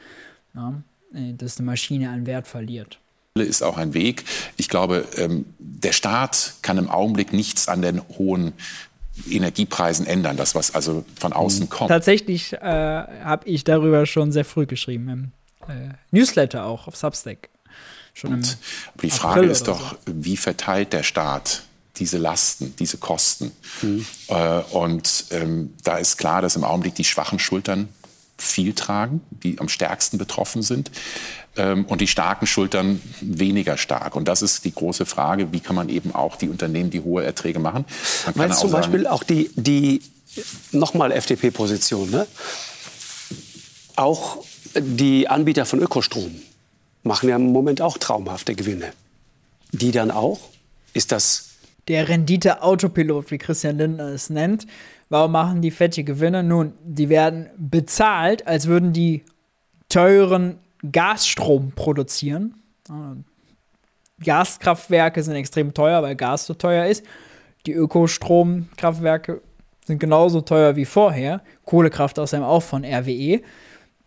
Ja, 0.54 0.74
dass 1.12 1.58
eine 1.58 1.66
Maschine 1.66 2.10
an 2.10 2.26
Wert 2.26 2.46
verliert. 2.46 2.98
Ist 3.38 3.62
auch 3.62 3.76
ein 3.76 3.94
Weg. 3.94 4.24
Ich 4.56 4.68
glaube, 4.68 5.06
ähm, 5.16 5.46
der 5.58 5.92
Staat 5.92 6.54
kann 6.62 6.78
im 6.78 6.90
Augenblick 6.90 7.32
nichts 7.32 7.68
an 7.68 7.80
den 7.80 8.02
hohen 8.18 8.54
Energiepreisen 9.28 10.06
ändern, 10.06 10.36
das 10.36 10.54
was 10.54 10.74
also 10.74 11.04
von 11.18 11.32
außen 11.32 11.68
kommt. 11.68 11.90
Tatsächlich 11.90 12.54
äh, 12.54 12.58
habe 12.60 13.48
ich 13.48 13.62
darüber 13.62 14.06
schon 14.06 14.32
sehr 14.32 14.44
früh 14.44 14.66
geschrieben, 14.66 15.08
im 15.08 15.32
äh, 15.68 15.94
Newsletter 16.10 16.64
auch 16.64 16.88
auf 16.88 16.96
Substack. 16.96 17.50
Schon 18.14 18.30
im 18.30 18.36
Und 18.38 18.58
die 18.94 18.96
April 18.96 19.10
Frage 19.10 19.46
ist 19.46 19.68
doch, 19.68 19.96
wie 20.06 20.36
verteilt 20.36 20.92
der 20.92 21.04
Staat 21.04 21.62
diese 21.96 22.18
Lasten, 22.18 22.74
diese 22.78 22.98
Kosten? 22.98 23.52
Mhm. 23.82 24.06
Äh, 24.26 24.60
und 24.72 25.26
ähm, 25.30 25.74
da 25.84 25.98
ist 25.98 26.16
klar, 26.16 26.42
dass 26.42 26.56
im 26.56 26.64
Augenblick 26.64 26.96
die 26.96 27.04
schwachen 27.04 27.38
Schultern 27.38 27.90
viel 28.40 28.72
tragen, 28.72 29.20
die 29.30 29.58
am 29.60 29.68
stärksten 29.68 30.18
betroffen 30.18 30.62
sind, 30.62 30.90
ähm, 31.56 31.84
und 31.86 32.00
die 32.00 32.06
starken 32.06 32.46
Schultern 32.46 33.00
weniger 33.20 33.76
stark. 33.76 34.16
Und 34.16 34.28
das 34.28 34.42
ist 34.42 34.64
die 34.64 34.72
große 34.74 35.06
Frage, 35.06 35.52
wie 35.52 35.60
kann 35.60 35.76
man 35.76 35.88
eben 35.88 36.14
auch 36.14 36.36
die 36.36 36.48
Unternehmen, 36.48 36.90
die 36.90 37.00
hohe 37.00 37.24
Erträge 37.24 37.58
machen? 37.58 37.84
Man 38.26 38.34
kann 38.34 38.34
Meinst 38.36 38.58
auch 38.58 38.60
zum 38.62 38.70
sagen, 38.70 38.82
Beispiel 38.82 39.06
auch 39.06 39.22
die, 39.22 39.50
die 39.54 40.02
nochmal 40.72 41.12
FDP-Position, 41.12 42.10
ne? 42.10 42.26
Auch 43.96 44.44
die 44.74 45.28
Anbieter 45.28 45.66
von 45.66 45.80
Ökostrom 45.80 46.34
machen 47.02 47.28
ja 47.28 47.36
im 47.36 47.52
Moment 47.52 47.82
auch 47.82 47.98
traumhafte 47.98 48.54
Gewinne. 48.54 48.92
Die 49.72 49.90
dann 49.90 50.10
auch? 50.10 50.40
Ist 50.94 51.12
das 51.12 51.50
der 51.88 52.08
Rendite-Autopilot, 52.08 53.30
wie 53.30 53.38
Christian 53.38 53.78
Lindner 53.78 54.08
es 54.10 54.30
nennt. 54.30 54.66
Warum 55.08 55.32
machen 55.32 55.60
die 55.60 55.72
fette 55.72 56.04
Gewinne? 56.04 56.44
Nun, 56.44 56.72
die 56.84 57.08
werden 57.08 57.50
bezahlt, 57.56 58.46
als 58.46 58.66
würden 58.66 58.92
die 58.92 59.24
teuren 59.88 60.58
Gasstrom 60.90 61.72
produzieren. 61.72 62.54
Gaskraftwerke 64.22 65.22
sind 65.22 65.34
extrem 65.34 65.74
teuer, 65.74 66.02
weil 66.02 66.16
Gas 66.16 66.46
so 66.46 66.54
teuer 66.54 66.86
ist. 66.86 67.04
Die 67.66 67.72
Ökostromkraftwerke 67.72 69.42
sind 69.84 69.98
genauso 69.98 70.40
teuer 70.40 70.76
wie 70.76 70.84
vorher. 70.84 71.42
Kohlekraft 71.64 72.18
außerdem 72.18 72.44
auch 72.44 72.62
von 72.62 72.84
RWE. 72.84 73.40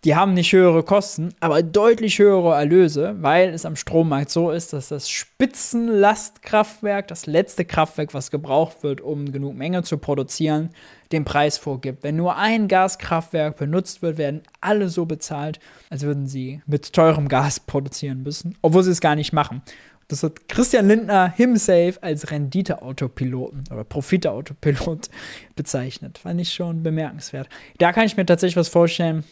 Die 0.04 0.16
haben 0.16 0.34
nicht 0.34 0.52
höhere 0.52 0.84
Kosten, 0.84 1.34
aber 1.40 1.64
deutlich 1.64 2.20
höhere 2.20 2.56
Erlöse, 2.56 3.16
weil 3.22 3.50
es 3.50 3.66
am 3.66 3.78
Strommarkt 3.78 4.32
so 4.32 4.52
ist, 4.52 4.74
dass 4.74 4.90
das 4.90 5.10
Spitzenlastkraftwerk, 5.10 7.08
das 7.08 7.26
letzte 7.26 7.64
Kraftwerk, 7.64 8.14
was 8.14 8.30
gebraucht 8.30 8.84
wird, 8.84 9.00
um 9.00 9.32
genug 9.32 9.56
Menge 9.56 9.84
zu 9.84 9.98
produzieren, 9.98 10.72
den 11.14 11.26
Preis 11.26 11.58
vorgibt. 11.58 12.04
Wenn 12.04 12.16
nur 12.16 12.36
ein 12.38 12.68
Gaskraftwerk 12.68 13.58
benutzt 13.58 14.02
wird, 14.02 14.18
werden 14.18 14.42
alle 14.60 14.90
so 14.90 15.06
bezahlt, 15.06 15.60
als 15.90 16.02
würden 16.02 16.28
sie 16.28 16.62
mit 16.66 16.92
teurem 16.92 17.28
Gas 17.30 17.60
produzieren 17.60 18.24
müssen, 18.24 18.58
obwohl 18.62 18.84
sie 18.84 18.92
es 18.92 19.02
gar 19.02 19.16
nicht 19.16 19.32
machen. 19.32 19.62
Das 20.10 20.22
hat 20.22 20.50
Christian 20.50 20.88
Lindner 20.88 21.32
himself 21.32 21.98
als 22.02 22.30
Rendite-Autopiloten 22.30 23.64
oder 23.72 23.84
Profite-Autopilot 23.84 25.10
bezeichnet. 25.56 26.18
Fand 26.18 26.42
ich 26.42 26.54
schon 26.54 26.84
bemerkenswert. 26.84 27.48
Da 27.78 27.94
kann 27.94 28.06
ich 28.06 28.18
mir 28.18 28.26
tatsächlich 28.26 28.58
was 28.58 28.70
vorstellen. 28.70 29.24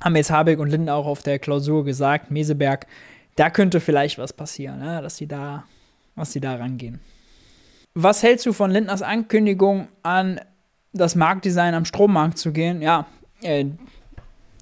Haben 0.00 0.14
jetzt 0.14 0.30
Habeck 0.30 0.60
und 0.60 0.70
Lindner 0.70 0.94
auch 0.94 1.06
auf 1.06 1.22
der 1.22 1.38
Klausur 1.40 1.84
gesagt, 1.84 2.30
Meseberg, 2.30 2.86
da 3.34 3.50
könnte 3.50 3.80
vielleicht 3.80 4.18
was 4.18 4.32
passieren, 4.32 4.78
ne? 4.78 5.02
dass 5.02 5.16
sie 5.16 5.26
da, 5.26 5.64
was 6.14 6.32
sie 6.32 6.40
da 6.40 6.54
rangehen. 6.54 7.00
Was 7.94 8.22
hältst 8.22 8.46
du 8.46 8.52
von 8.52 8.70
Lindners 8.70 9.02
Ankündigung 9.02 9.88
an 10.02 10.40
das 10.92 11.14
Marktdesign 11.14 11.74
am 11.74 11.84
Strommarkt 11.84 12.38
zu 12.38 12.52
gehen? 12.52 12.82
Ja, 12.82 13.06
äh, 13.42 13.66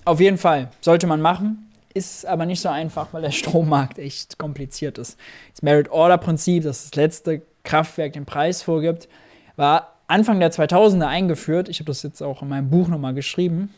auf 0.04 0.20
jeden 0.20 0.38
Fall 0.38 0.70
sollte 0.80 1.06
man 1.06 1.20
machen. 1.20 1.70
Ist 1.94 2.26
aber 2.26 2.46
nicht 2.46 2.60
so 2.60 2.68
einfach, 2.68 3.08
weil 3.12 3.22
der 3.22 3.30
Strommarkt 3.32 3.98
echt 3.98 4.38
kompliziert 4.38 4.98
ist. 4.98 5.18
Das 5.52 5.62
Merit-Order-Prinzip, 5.62 6.62
das 6.62 6.84
das 6.84 6.94
letzte 6.94 7.42
Kraftwerk 7.64 8.12
den 8.12 8.26
Preis 8.26 8.62
vorgibt, 8.62 9.08
war 9.56 9.94
Anfang 10.06 10.38
der 10.38 10.52
2000er 10.52 11.06
eingeführt. 11.06 11.68
Ich 11.68 11.80
habe 11.80 11.86
das 11.86 12.02
jetzt 12.02 12.22
auch 12.22 12.42
in 12.42 12.48
meinem 12.48 12.70
Buch 12.70 12.88
nochmal 12.88 13.14
geschrieben. 13.14 13.74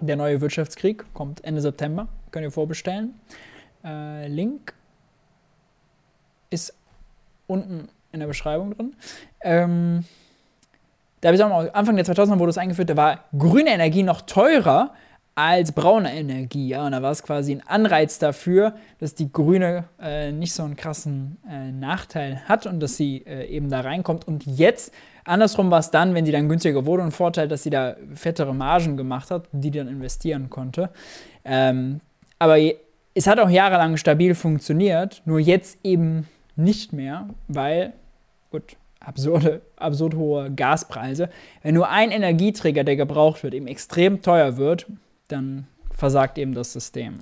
Der 0.00 0.16
neue 0.16 0.40
Wirtschaftskrieg 0.40 1.04
kommt 1.12 1.44
Ende 1.44 1.60
September. 1.60 2.08
Könnt 2.30 2.44
ihr 2.44 2.52
vorbestellen. 2.52 3.14
Äh, 3.84 4.28
Link 4.28 4.74
ist 6.50 6.74
unten 7.46 7.88
in 8.12 8.20
der 8.20 8.26
Beschreibung 8.26 8.76
drin. 8.76 8.94
Ähm, 9.40 10.04
da 11.20 11.28
habe 11.28 11.36
ich 11.36 11.42
auch 11.42 11.74
Anfang 11.74 11.96
der 11.96 12.04
2000er 12.04 12.38
wurde 12.38 12.50
es 12.50 12.58
eingeführt, 12.58 12.90
da 12.90 12.96
war 12.96 13.24
grüne 13.36 13.70
Energie 13.70 14.02
noch 14.02 14.22
teurer 14.22 14.92
als 15.34 15.72
braune 15.72 16.14
Energie. 16.14 16.68
Ja? 16.68 16.84
Und 16.84 16.92
da 16.92 17.02
war 17.02 17.12
es 17.12 17.22
quasi 17.22 17.52
ein 17.52 17.62
Anreiz 17.66 18.18
dafür, 18.18 18.74
dass 18.98 19.14
die 19.14 19.32
grüne 19.32 19.84
äh, 20.00 20.32
nicht 20.32 20.52
so 20.52 20.62
einen 20.62 20.76
krassen 20.76 21.38
äh, 21.48 21.72
Nachteil 21.72 22.42
hat 22.46 22.66
und 22.66 22.80
dass 22.80 22.96
sie 22.96 23.24
äh, 23.26 23.46
eben 23.46 23.70
da 23.70 23.80
reinkommt. 23.80 24.26
Und 24.26 24.44
jetzt, 24.46 24.92
andersrum 25.24 25.70
war 25.70 25.78
es 25.78 25.90
dann, 25.90 26.14
wenn 26.14 26.26
sie 26.26 26.32
dann 26.32 26.48
günstiger 26.48 26.84
wurde, 26.84 27.04
ein 27.04 27.12
Vorteil, 27.12 27.48
dass 27.48 27.62
sie 27.62 27.70
da 27.70 27.96
fettere 28.14 28.54
Margen 28.54 28.96
gemacht 28.96 29.30
hat, 29.30 29.44
die 29.52 29.70
dann 29.70 29.88
investieren 29.88 30.50
konnte. 30.50 30.90
Ähm, 31.44 32.00
aber 32.38 32.58
es 33.14 33.26
hat 33.26 33.38
auch 33.38 33.50
jahrelang 33.50 33.96
stabil 33.96 34.34
funktioniert, 34.34 35.22
nur 35.24 35.40
jetzt 35.40 35.78
eben 35.84 36.28
nicht 36.56 36.92
mehr, 36.92 37.28
weil, 37.48 37.92
gut, 38.50 38.76
absurde, 39.00 39.62
absurd 39.76 40.14
hohe 40.14 40.50
Gaspreise. 40.50 41.30
Wenn 41.62 41.74
nur 41.74 41.88
ein 41.88 42.10
Energieträger, 42.10 42.84
der 42.84 42.96
gebraucht 42.96 43.42
wird, 43.42 43.54
eben 43.54 43.66
extrem 43.66 44.22
teuer 44.22 44.56
wird, 44.56 44.86
dann 45.28 45.66
versagt 45.90 46.38
eben 46.38 46.54
das 46.54 46.72
System. 46.72 47.20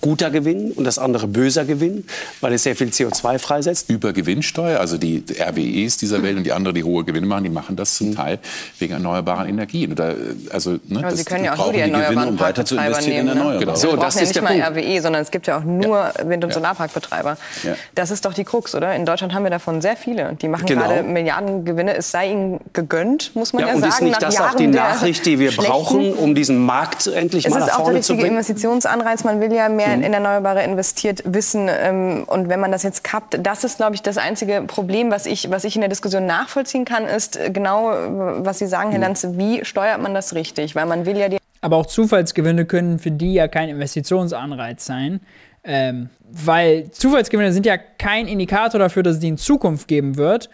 Guter 0.00 0.30
Gewinn 0.30 0.72
und 0.72 0.84
das 0.84 0.98
andere 0.98 1.26
böser 1.28 1.64
Gewinn, 1.64 2.04
weil 2.40 2.52
es 2.54 2.62
sehr 2.64 2.74
viel 2.74 2.88
CO2 2.88 3.38
freisetzt? 3.38 3.88
über 3.90 4.12
Gewinnsteuer, 4.12 4.80
also 4.80 4.96
die 4.98 5.22
RWEs 5.38 5.96
dieser 5.96 6.22
Welt 6.22 6.36
und 6.38 6.44
die 6.44 6.52
andere, 6.52 6.74
die 6.74 6.82
hohe 6.84 7.04
Gewinne 7.04 7.26
machen, 7.26 7.44
die 7.44 7.50
machen 7.50 7.76
das 7.76 7.94
zum 7.94 8.14
Teil 8.14 8.38
wegen 8.78 8.94
erneuerbaren 8.94 9.48
Energien. 9.48 9.92
Oder, 9.92 10.14
also, 10.50 10.72
ne, 10.72 10.80
Aber 10.98 11.10
das, 11.10 11.18
Sie 11.18 11.24
können 11.24 11.44
ja 11.44 11.52
auch 11.52 11.56
nur 11.56 11.66
brauchen 11.66 11.72
die 11.74 11.78
die 11.82 11.90
Gewinne, 11.90 12.02
erneuerbaren 12.04 12.28
um 12.30 12.40
weiter 12.40 12.64
zu 12.64 12.76
investieren 12.76 13.18
in 13.18 13.24
nehmen. 13.26 13.38
Ne? 13.38 13.40
Erneuerbare. 13.40 13.58
Genau. 13.64 13.74
So, 13.76 13.96
das 13.96 14.14
ja 14.16 14.22
ist 14.22 14.28
nicht 14.28 14.36
der 14.36 14.42
mal 14.42 14.60
Punkt. 14.60 14.78
RWE, 14.78 15.02
sondern 15.02 15.22
es 15.22 15.30
gibt 15.30 15.46
ja 15.46 15.58
auch 15.58 15.64
nur 15.64 16.12
Wind- 16.24 16.44
und 16.44 16.52
Solarparkbetreiber. 16.52 17.36
Ja. 17.62 17.74
Das 17.94 18.10
ist 18.10 18.24
doch 18.24 18.34
die 18.34 18.44
Krux, 18.44 18.74
oder? 18.74 18.94
In 18.96 19.04
Deutschland 19.06 19.34
haben 19.34 19.44
wir 19.44 19.50
davon 19.50 19.80
sehr 19.82 19.96
viele. 19.96 20.36
Die 20.40 20.48
machen 20.48 20.66
Genau. 20.66 20.82
gerade 20.88 21.02
Milliardengewinne. 21.02 21.94
Es 21.96 22.10
sei 22.10 22.30
ihnen 22.30 22.60
gegönnt, 22.72 23.32
muss 23.34 23.52
man 23.52 23.62
ja, 23.62 23.68
Ja, 23.68 23.74
und 23.74 23.80
sagen. 23.82 23.92
ist 23.92 24.00
nicht 24.02 24.12
nach 24.12 24.18
das 24.20 24.34
Jahren 24.34 24.50
auch 24.50 24.56
die 24.56 24.70
der 24.70 24.82
Nachricht, 24.82 25.26
die 25.26 25.38
wir 25.38 25.52
brauchen, 25.52 26.12
um 26.14 26.34
diesen 26.34 26.58
Markt 26.64 27.06
endlich 27.06 27.44
Es 27.46 27.52
mal 27.52 27.58
ist 27.60 27.66
nach 27.66 27.72
auch 27.74 27.76
der 27.76 27.84
vorne 27.84 28.00
zu 28.00 28.12
richtige 28.12 28.22
bringen? 28.22 28.36
Investitionsanreiz. 28.38 29.24
Man 29.24 29.40
will 29.40 29.49
ja 29.52 29.68
mehr 29.68 29.94
in 29.94 30.02
Erneuerbare 30.02 30.62
investiert 30.62 31.22
wissen. 31.24 31.68
Ähm, 31.70 32.24
und 32.26 32.48
wenn 32.48 32.60
man 32.60 32.72
das 32.72 32.82
jetzt 32.82 33.04
kappt, 33.04 33.38
das 33.42 33.64
ist, 33.64 33.76
glaube 33.76 33.94
ich, 33.94 34.02
das 34.02 34.18
einzige 34.18 34.62
Problem, 34.66 35.10
was 35.10 35.26
ich, 35.26 35.50
was 35.50 35.64
ich 35.64 35.74
in 35.74 35.80
der 35.80 35.88
Diskussion 35.88 36.26
nachvollziehen 36.26 36.84
kann, 36.84 37.04
ist 37.04 37.36
äh, 37.36 37.50
genau, 37.50 37.92
äh, 37.92 38.44
was 38.44 38.58
Sie 38.58 38.66
sagen, 38.66 38.90
Herr 38.90 39.00
Lanze, 39.00 39.36
wie 39.38 39.64
steuert 39.64 40.00
man 40.00 40.14
das 40.14 40.34
richtig? 40.34 40.74
Weil 40.74 40.86
man 40.86 41.06
will 41.06 41.16
ja 41.16 41.28
die 41.28 41.38
Aber 41.60 41.76
auch 41.76 41.86
Zufallsgewinne 41.86 42.64
können 42.64 42.98
für 42.98 43.10
die 43.10 43.34
ja 43.34 43.48
kein 43.48 43.68
Investitionsanreiz 43.68 44.84
sein. 44.84 45.20
Ähm, 45.62 46.08
weil 46.30 46.90
Zufallsgewinne 46.90 47.52
sind 47.52 47.66
ja 47.66 47.76
kein 47.76 48.28
Indikator 48.28 48.78
dafür, 48.78 49.02
dass 49.02 49.14
es 49.14 49.20
die 49.20 49.28
in 49.28 49.38
Zukunft 49.38 49.88
geben 49.88 50.16
wird. 50.16 50.48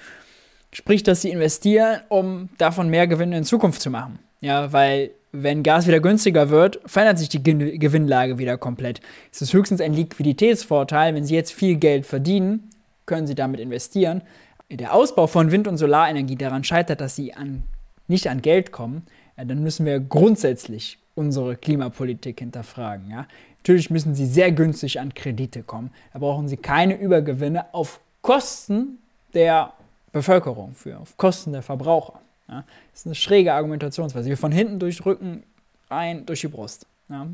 Sprich, 0.72 1.02
dass 1.02 1.22
sie 1.22 1.30
investieren, 1.30 2.00
um 2.08 2.48
davon 2.58 2.88
mehr 2.88 3.06
Gewinne 3.06 3.38
in 3.38 3.44
Zukunft 3.44 3.80
zu 3.80 3.90
machen. 3.90 4.18
Ja, 4.40 4.72
weil 4.72 5.10
wenn 5.42 5.62
Gas 5.62 5.86
wieder 5.86 6.00
günstiger 6.00 6.50
wird, 6.50 6.80
verändert 6.86 7.18
sich 7.18 7.28
die 7.28 7.42
Gewinn- 7.42 7.78
Gewinnlage 7.78 8.38
wieder 8.38 8.58
komplett. 8.58 9.00
Es 9.32 9.42
ist 9.42 9.52
höchstens 9.52 9.80
ein 9.80 9.92
Liquiditätsvorteil. 9.92 11.14
Wenn 11.14 11.24
sie 11.24 11.34
jetzt 11.34 11.52
viel 11.52 11.76
Geld 11.76 12.06
verdienen, 12.06 12.70
können 13.06 13.26
sie 13.26 13.34
damit 13.34 13.60
investieren. 13.60 14.22
der 14.68 14.92
Ausbau 14.94 15.28
von 15.28 15.52
Wind- 15.52 15.68
und 15.68 15.76
Solarenergie 15.76 16.34
daran 16.36 16.64
scheitert, 16.64 17.00
dass 17.00 17.14
sie 17.14 17.34
an, 17.34 17.62
nicht 18.08 18.28
an 18.28 18.42
Geld 18.42 18.72
kommen, 18.72 19.06
ja, 19.36 19.44
dann 19.44 19.62
müssen 19.62 19.86
wir 19.86 20.00
grundsätzlich 20.00 20.98
unsere 21.14 21.56
Klimapolitik 21.56 22.40
hinterfragen. 22.40 23.10
Ja? 23.10 23.26
Natürlich 23.58 23.90
müssen 23.90 24.14
sie 24.14 24.26
sehr 24.26 24.50
günstig 24.52 24.98
an 25.00 25.14
Kredite 25.14 25.62
kommen. 25.62 25.90
Da 26.12 26.18
brauchen 26.18 26.48
sie 26.48 26.56
keine 26.56 26.98
Übergewinne 26.98 27.72
auf 27.74 28.00
Kosten 28.22 28.98
der 29.34 29.72
Bevölkerung, 30.12 30.72
für, 30.74 30.98
auf 30.98 31.16
Kosten 31.16 31.52
der 31.52 31.62
Verbraucher. 31.62 32.20
Ja? 32.48 32.64
Das 32.92 33.00
ist 33.00 33.06
eine 33.06 33.14
schräge 33.14 33.52
Argumentationsweise. 33.52 34.28
Wir 34.28 34.36
von 34.36 34.52
hinten 34.52 34.78
durchdrücken, 34.78 35.42
rein 35.90 36.26
durch 36.26 36.40
die 36.40 36.48
Brust. 36.48 36.86
Ja? 37.08 37.26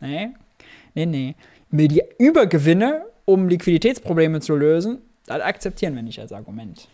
Nee, 0.00 0.30
nee, 0.94 1.06
nee. 1.06 1.34
Mir 1.70 1.88
die 1.88 2.02
Übergewinne, 2.18 3.06
um 3.24 3.48
Liquiditätsprobleme 3.48 4.40
zu 4.40 4.54
lösen, 4.54 4.98
das 5.26 5.40
akzeptieren 5.40 5.94
wir 5.96 6.02
nicht 6.02 6.20
als 6.20 6.32
Argument. 6.32 6.88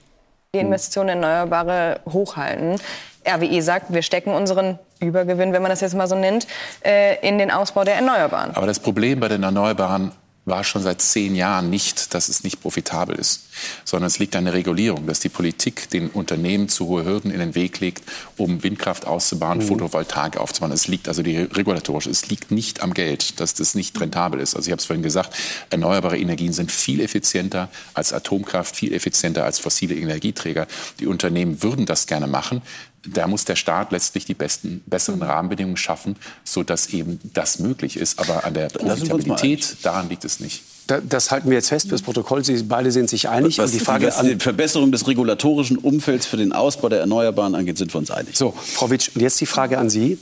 Die 0.55 0.59
Investitionen 0.59 1.17
in 1.17 1.23
Erneuerbare 1.23 2.01
hochhalten. 2.11 2.79
RWE 3.27 3.63
sagt, 3.63 3.93
wir 3.93 4.03
stecken 4.03 4.33
unseren 4.33 4.79
Übergewinn, 5.01 5.53
wenn 5.53 5.63
man 5.63 5.71
das 5.71 5.81
jetzt 5.81 5.95
mal 5.95 6.07
so 6.07 6.15
nennt, 6.15 6.47
äh, 6.85 7.27
in 7.27 7.39
den 7.39 7.51
Ausbau 7.51 7.85
der 7.85 7.95
Erneuerbaren. 7.97 8.55
Aber 8.55 8.67
das 8.67 8.81
Problem 8.81 9.21
bei 9.21 9.29
den 9.29 9.43
Erneuerbaren 9.43 10.13
war 10.45 10.65
schon 10.65 10.83
seit 10.83 11.01
zehn 11.01 11.37
Jahren 11.37 11.71
nicht, 11.71 12.15
dass 12.15 12.29
es 12.29 12.43
nicht 12.43 12.61
profitabel 12.61 13.17
ist, 13.17 13.45
sondern 13.85 14.09
es 14.09 14.19
liegt 14.19 14.35
an 14.35 14.45
der 14.45 14.55
Regulierung, 14.55 15.07
dass 15.07 15.21
die 15.21 15.29
Politik 15.29 15.89
den 15.91 16.09
Unternehmen 16.09 16.69
zu 16.69 16.87
hohe 16.89 17.05
Hürden 17.05 17.31
in 17.31 17.39
den 17.39 17.55
Weg 17.55 17.79
legt, 17.79 18.03
um 18.37 18.63
Windkraft 18.65 19.07
auszubauen, 19.07 19.59
mhm. 19.59 19.63
Photovoltaik 19.63 20.37
aufzubauen. 20.37 20.73
Es 20.73 20.89
liegt 20.89 21.07
also 21.07 21.23
die 21.23 21.37
regulatorische, 21.37 22.11
es 22.11 22.29
liegt 22.29 22.51
nicht 22.51 22.83
am 22.83 22.93
Geld, 22.93 23.39
dass 23.39 23.55
das 23.55 23.77
nicht 23.77 24.01
rentabel 24.01 24.41
ist. 24.41 24.57
Also 24.57 24.67
ich 24.67 24.73
habe 24.73 24.81
es 24.81 24.87
vorhin 24.87 25.05
gesagt, 25.05 25.33
erneuerbare 25.71 26.19
Energien 26.19 26.53
sind 26.53 26.73
viel 26.73 27.01
effizienter 27.01 27.69
als 27.95 28.13
Atomkraft, 28.13 28.75
viel 28.75 28.93
effizienter 28.93 29.45
als 29.45 29.61
fossile 29.61 29.95
Energieträger. 29.95 30.67
Die 30.99 31.07
Unternehmen 31.07 31.63
würden 31.63 31.87
das 31.87 32.07
gerne 32.07 32.27
machen 32.27 32.63
da 33.07 33.27
muss 33.27 33.45
der 33.45 33.57
Staat 33.57 33.93
letztlich 33.93 34.25
die 34.25 34.35
besten, 34.35 34.83
besseren 34.87 35.21
mhm. 35.21 35.27
Rahmenbedingungen 35.27 35.77
schaffen, 35.77 36.17
sodass 36.45 36.89
eben 36.89 37.21
das 37.33 37.59
möglich 37.59 37.97
ist. 37.97 38.19
Aber 38.19 38.45
an 38.45 38.55
der 38.55 38.69
Profitabilität, 38.69 39.77
daran 39.83 40.09
liegt 40.09 40.25
es 40.25 40.41
nicht. 40.41 40.63
Das 41.09 41.31
halten 41.31 41.49
wir 41.49 41.57
jetzt 41.57 41.69
fest 41.69 41.89
fürs 41.89 42.03
Protokoll. 42.03 42.45
Sie 42.45 42.61
beide 42.65 42.91
sind 42.91 43.09
sich 43.09 43.29
einig. 43.29 43.59
Was, 43.59 43.71
die 43.71 43.79
Frage 43.79 44.09
was 44.09 44.21
die 44.21 44.37
Verbesserung 44.37 44.91
des 44.93 45.07
regulatorischen 45.07 45.79
Umfelds 45.79 46.27
für 46.27 46.37
den 46.37 46.53
Ausbau 46.53 46.89
der 46.89 47.01
Erneuerbaren 47.01 47.55
angeht, 47.55 47.79
sind 47.79 47.95
wir 47.95 47.99
uns 47.99 48.11
einig. 48.11 48.37
So, 48.37 48.53
Frau 48.57 48.91
Witsch, 48.91 49.11
und 49.15 49.21
jetzt 49.21 49.41
die 49.41 49.47
Frage 49.47 49.79
an 49.79 49.91
Sie. 49.91 50.19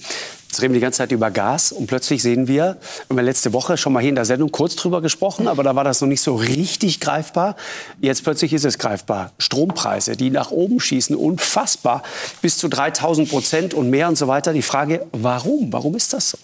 Jetzt 0.51 0.63
reden 0.63 0.75
wir 0.75 0.81
die 0.81 0.83
ganze 0.83 0.99
Zeit 0.99 1.13
über 1.13 1.31
Gas 1.31 1.71
und 1.71 1.87
plötzlich 1.87 2.23
sehen 2.23 2.49
wir, 2.49 2.77
wir 3.07 3.17
haben 3.17 3.25
letzte 3.25 3.53
Woche 3.53 3.77
schon 3.77 3.93
mal 3.93 4.01
hier 4.01 4.09
in 4.09 4.17
der 4.17 4.25
Sendung 4.25 4.51
kurz 4.51 4.75
drüber 4.75 5.01
gesprochen, 5.01 5.47
aber 5.47 5.63
da 5.63 5.77
war 5.77 5.85
das 5.85 6.01
noch 6.01 6.09
nicht 6.09 6.23
so 6.23 6.35
richtig 6.35 6.99
greifbar. 6.99 7.55
Jetzt 8.01 8.25
plötzlich 8.25 8.53
ist 8.53 8.65
es 8.65 8.77
greifbar. 8.77 9.31
Strompreise, 9.39 10.17
die 10.17 10.31
nach 10.31 10.51
oben 10.51 10.81
schießen, 10.81 11.15
unfassbar, 11.15 12.03
bis 12.43 12.59
zu 12.59 12.67
3000 12.67 13.31
Prozent 13.31 13.75
und 13.75 13.91
mehr 13.91 14.09
und 14.09 14.19
so 14.19 14.27
weiter. 14.27 14.53
Die 14.53 14.63
Frage, 14.63 15.07
warum? 15.13 15.73
Warum 15.73 15.95
ist 15.95 16.15
das 16.15 16.31
so? 16.31 16.39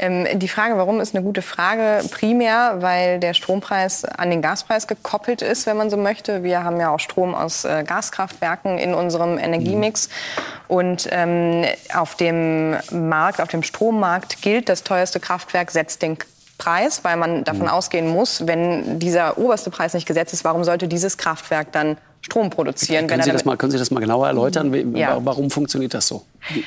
Ähm, 0.00 0.26
die 0.38 0.48
Frage, 0.48 0.76
warum, 0.76 1.00
ist 1.00 1.14
eine 1.14 1.24
gute 1.24 1.42
Frage. 1.42 2.06
Primär, 2.10 2.76
weil 2.80 3.18
der 3.18 3.34
Strompreis 3.34 4.04
an 4.04 4.30
den 4.30 4.42
Gaspreis 4.42 4.86
gekoppelt 4.86 5.42
ist, 5.42 5.66
wenn 5.66 5.76
man 5.76 5.90
so 5.90 5.96
möchte. 5.96 6.42
Wir 6.42 6.64
haben 6.64 6.80
ja 6.80 6.90
auch 6.90 7.00
Strom 7.00 7.34
aus 7.34 7.64
äh, 7.64 7.84
Gaskraftwerken 7.84 8.78
in 8.78 8.94
unserem 8.94 9.38
Energiemix. 9.38 10.08
Und 10.68 11.08
ähm, 11.10 11.64
auf 11.94 12.14
dem 12.14 12.76
Markt, 12.90 13.40
auf 13.40 13.48
dem 13.48 13.62
Strommarkt 13.62 14.42
gilt, 14.42 14.68
das 14.68 14.84
teuerste 14.84 15.20
Kraftwerk 15.20 15.70
setzt 15.70 16.02
den 16.02 16.18
Preis, 16.58 17.04
weil 17.04 17.16
man 17.16 17.44
davon 17.44 17.62
mhm. 17.62 17.68
ausgehen 17.68 18.08
muss, 18.08 18.46
wenn 18.46 18.98
dieser 18.98 19.38
oberste 19.38 19.70
Preis 19.70 19.94
nicht 19.94 20.06
gesetzt 20.06 20.32
ist, 20.32 20.44
warum 20.44 20.64
sollte 20.64 20.88
dieses 20.88 21.16
Kraftwerk 21.16 21.72
dann 21.72 21.96
Strom 22.20 22.50
produzieren. 22.50 23.06
Können, 23.06 23.22
Sie 23.22 23.30
das, 23.30 23.44
mal, 23.44 23.56
können 23.56 23.70
Sie 23.70 23.78
das 23.78 23.90
mal 23.90 24.00
genauer 24.00 24.26
erläutern? 24.26 24.96
Ja. 24.96 25.18
Warum 25.24 25.50
funktioniert 25.50 25.94
das 25.94 26.08
so? 26.08 26.24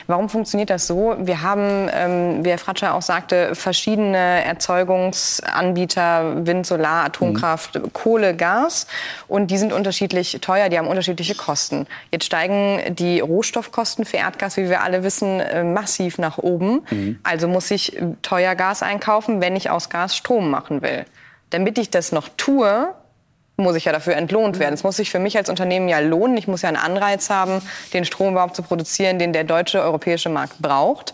Warum 0.08 0.30
funktioniert 0.30 0.70
das 0.70 0.88
so? 0.88 1.16
Wir 1.20 1.42
haben, 1.42 1.90
ähm, 1.94 2.44
wie 2.44 2.50
Herr 2.50 2.58
Fratscher 2.58 2.94
auch 2.94 3.02
sagte, 3.02 3.54
verschiedene 3.54 4.44
Erzeugungsanbieter, 4.46 6.46
Wind, 6.46 6.66
Solar, 6.66 7.06
Atomkraft, 7.06 7.76
mhm. 7.76 7.94
Kohle, 7.94 8.36
Gas. 8.36 8.88
Und 9.28 9.52
die 9.52 9.58
sind 9.58 9.74
unterschiedlich 9.74 10.40
teuer, 10.42 10.70
die 10.70 10.78
haben 10.78 10.88
unterschiedliche 10.88 11.36
Kosten. 11.36 11.86
Jetzt 12.12 12.26
steigen 12.26 12.96
die 12.96 13.20
Rohstoffkosten 13.20 14.06
für 14.06 14.18
Erdgas, 14.18 14.58
wie 14.58 14.70
wir 14.70 14.82
alle 14.82 15.04
wissen, 15.04 15.40
äh, 15.40 15.64
massiv 15.64 16.18
nach 16.18 16.38
oben. 16.38 16.82
Mhm. 16.90 17.20
Also 17.24 17.48
muss 17.48 17.70
ich 17.72 17.98
teuer 18.22 18.56
Gas 18.56 18.84
einkaufen, 18.84 19.42
wenn 19.42 19.56
ich 19.56 19.70
aus 19.70 19.90
Gas 19.90 20.16
Strom 20.16 20.50
machen 20.50 20.82
will. 20.82 21.06
Damit 21.50 21.78
ich 21.78 21.90
das 21.90 22.12
noch 22.12 22.30
tue, 22.38 22.94
muss 23.58 23.76
ich 23.76 23.86
ja 23.86 23.92
dafür 23.92 24.16
entlohnt 24.16 24.60
werden. 24.60 24.74
Es 24.74 24.84
muss 24.84 24.98
sich 24.98 25.12
für 25.12 25.20
mich 25.20 25.38
als 25.38 25.50
Unternehmen 25.50 25.88
ja 25.88 26.00
lohnen. 26.00 26.38
Ich 26.38 26.48
muss 26.48 26.62
ja 26.62 26.70
einen 26.70 26.78
Anreiz 26.78 27.30
haben, 27.30 27.62
den 27.94 28.06
Strom 28.06 28.34
überhaupt 28.34 28.56
zu 28.56 28.64
produzieren, 28.64 29.20
den 29.20 29.34
der 29.34 29.44
deutsche 29.44 29.82
europäische 29.82 30.30
Markt 30.30 30.60
braucht. 30.60 31.14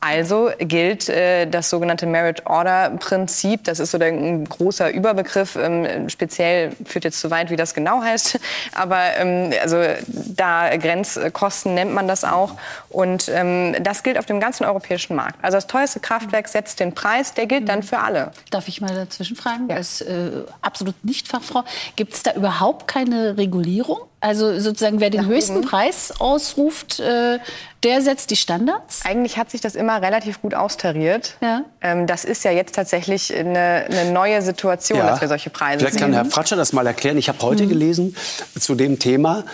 Also 0.00 0.50
gilt 0.58 1.08
äh, 1.08 1.46
das 1.46 1.70
sogenannte 1.70 2.06
Merit 2.06 2.46
Order 2.46 2.90
Prinzip. 3.00 3.64
Das 3.64 3.80
ist 3.80 3.90
so 3.90 3.98
der, 3.98 4.08
ein 4.08 4.44
großer 4.44 4.90
Überbegriff. 4.92 5.56
Ähm, 5.56 6.08
speziell 6.08 6.70
führt 6.84 7.04
jetzt 7.04 7.20
zu 7.20 7.32
weit, 7.32 7.50
wie 7.50 7.56
das 7.56 7.74
genau 7.74 8.00
heißt. 8.00 8.38
Aber 8.74 9.16
ähm, 9.16 9.52
also 9.60 9.82
da 10.06 10.76
Grenzkosten 10.76 11.74
nennt 11.74 11.92
man 11.92 12.06
das 12.06 12.22
auch. 12.22 12.54
Und 12.90 13.28
ähm, 13.28 13.74
das 13.80 14.04
gilt 14.04 14.18
auf 14.18 14.26
dem 14.26 14.38
ganzen 14.38 14.64
europäischen 14.64 15.16
Markt. 15.16 15.42
Also 15.42 15.56
das 15.56 15.66
teuerste 15.66 15.98
Kraftwerk 15.98 16.46
setzt 16.46 16.78
den 16.78 16.94
Preis. 16.94 17.34
Der 17.34 17.46
gilt 17.46 17.68
dann 17.68 17.82
für 17.82 17.98
alle. 17.98 18.30
Darf 18.52 18.68
ich 18.68 18.80
mal 18.80 18.94
dazwischen 18.94 19.34
fragen? 19.34 19.68
Ja. 19.68 19.76
Als 19.76 20.00
äh, 20.00 20.30
absolut 20.62 20.94
Nicht-Fachfrau, 21.04 21.64
gibt 21.96 22.14
es 22.14 22.22
da 22.22 22.34
überhaupt 22.34 22.86
keine 22.86 23.36
Regulierung? 23.36 23.98
Also 24.20 24.58
sozusagen, 24.58 25.00
wer 25.00 25.10
den 25.10 25.22
Nach 25.22 25.28
höchsten 25.28 25.58
oben. 25.58 25.66
Preis 25.68 26.12
ausruft, 26.18 26.98
äh, 26.98 27.38
der 27.84 28.02
setzt 28.02 28.30
die 28.30 28.36
Standards? 28.36 29.02
Eigentlich 29.04 29.36
hat 29.36 29.50
sich 29.50 29.60
das 29.60 29.76
immer 29.76 30.02
relativ 30.02 30.42
gut 30.42 30.54
austariert. 30.54 31.36
Ja. 31.40 31.62
Ähm, 31.80 32.08
das 32.08 32.24
ist 32.24 32.42
ja 32.44 32.50
jetzt 32.50 32.74
tatsächlich 32.74 33.34
eine, 33.34 33.86
eine 33.88 34.10
neue 34.10 34.42
Situation, 34.42 34.98
ja. 34.98 35.06
dass 35.06 35.20
wir 35.20 35.28
solche 35.28 35.50
Preise 35.50 35.78
Vielleicht 35.78 35.98
kann 35.98 36.12
Herr 36.12 36.24
Fratscher 36.24 36.56
das 36.56 36.72
mal 36.72 36.86
erklären. 36.86 37.16
Ich 37.16 37.28
habe 37.28 37.40
heute 37.42 37.64
mhm. 37.64 37.68
gelesen 37.68 38.16
zu 38.58 38.74
dem 38.74 38.98
Thema, 38.98 39.44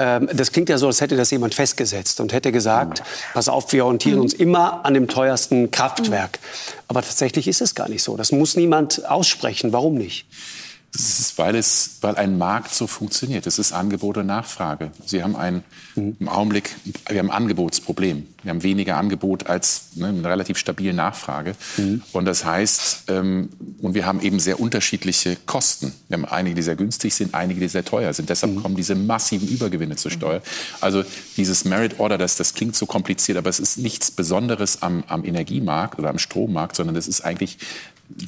ähm, 0.00 0.28
das 0.32 0.52
klingt 0.52 0.68
ja 0.68 0.78
so, 0.78 0.86
als 0.86 1.00
hätte 1.00 1.16
das 1.16 1.30
jemand 1.30 1.54
festgesetzt 1.54 2.20
und 2.20 2.32
hätte 2.32 2.52
gesagt, 2.52 3.02
pass 3.34 3.48
auf, 3.48 3.72
wir 3.72 3.84
orientieren 3.84 4.16
mhm. 4.16 4.22
uns 4.22 4.34
immer 4.34 4.84
an 4.84 4.94
dem 4.94 5.08
teuersten 5.08 5.70
Kraftwerk. 5.70 6.38
Aber 6.88 7.02
tatsächlich 7.02 7.46
ist 7.46 7.60
es 7.60 7.74
gar 7.74 7.88
nicht 7.88 8.02
so. 8.02 8.16
Das 8.16 8.32
muss 8.32 8.56
niemand 8.56 9.08
aussprechen. 9.08 9.72
Warum 9.72 9.94
nicht? 9.94 10.26
Das 10.92 11.20
ist, 11.20 11.38
weil, 11.38 11.54
es, 11.54 11.98
weil 12.00 12.16
ein 12.16 12.36
Markt 12.36 12.74
so 12.74 12.88
funktioniert. 12.88 13.46
Es 13.46 13.60
ist 13.60 13.72
Angebot 13.72 14.16
und 14.16 14.26
Nachfrage. 14.26 14.90
Sie 15.06 15.22
haben 15.22 15.36
ein, 15.36 15.62
mhm. 15.94 16.16
im 16.18 16.28
Augenblick, 16.28 16.74
wir 17.08 17.20
haben 17.20 17.30
ein 17.30 17.36
Angebotsproblem. 17.36 18.26
Wir 18.42 18.50
haben 18.50 18.62
weniger 18.64 18.96
Angebot 18.96 19.46
als 19.46 19.90
ne, 19.94 20.08
eine 20.08 20.28
relativ 20.28 20.58
stabile 20.58 20.92
Nachfrage. 20.92 21.54
Mhm. 21.76 22.02
Und 22.12 22.24
das 22.24 22.44
heißt, 22.44 23.04
ähm, 23.08 23.50
und 23.80 23.94
wir 23.94 24.04
haben 24.04 24.20
eben 24.20 24.40
sehr 24.40 24.58
unterschiedliche 24.58 25.36
Kosten. 25.46 25.92
Wir 26.08 26.16
haben 26.16 26.24
einige, 26.24 26.56
die 26.56 26.62
sehr 26.62 26.76
günstig 26.76 27.14
sind, 27.14 27.34
einige, 27.34 27.60
die 27.60 27.68
sehr 27.68 27.84
teuer 27.84 28.12
sind. 28.12 28.28
Deshalb 28.28 28.54
mhm. 28.54 28.62
kommen 28.62 28.74
diese 28.74 28.96
massiven 28.96 29.46
Übergewinne 29.46 29.94
zur 29.94 30.10
Steuer. 30.10 30.42
Also 30.80 31.04
dieses 31.36 31.64
Merit 31.64 32.00
Order, 32.00 32.18
das, 32.18 32.34
das 32.34 32.54
klingt 32.54 32.74
so 32.74 32.86
kompliziert, 32.86 33.38
aber 33.38 33.48
es 33.48 33.60
ist 33.60 33.78
nichts 33.78 34.10
Besonderes 34.10 34.82
am, 34.82 35.04
am 35.06 35.24
Energiemarkt 35.24 36.00
oder 36.00 36.10
am 36.10 36.18
Strommarkt, 36.18 36.74
sondern 36.74 36.96
es 36.96 37.06
ist 37.06 37.20
eigentlich 37.20 37.58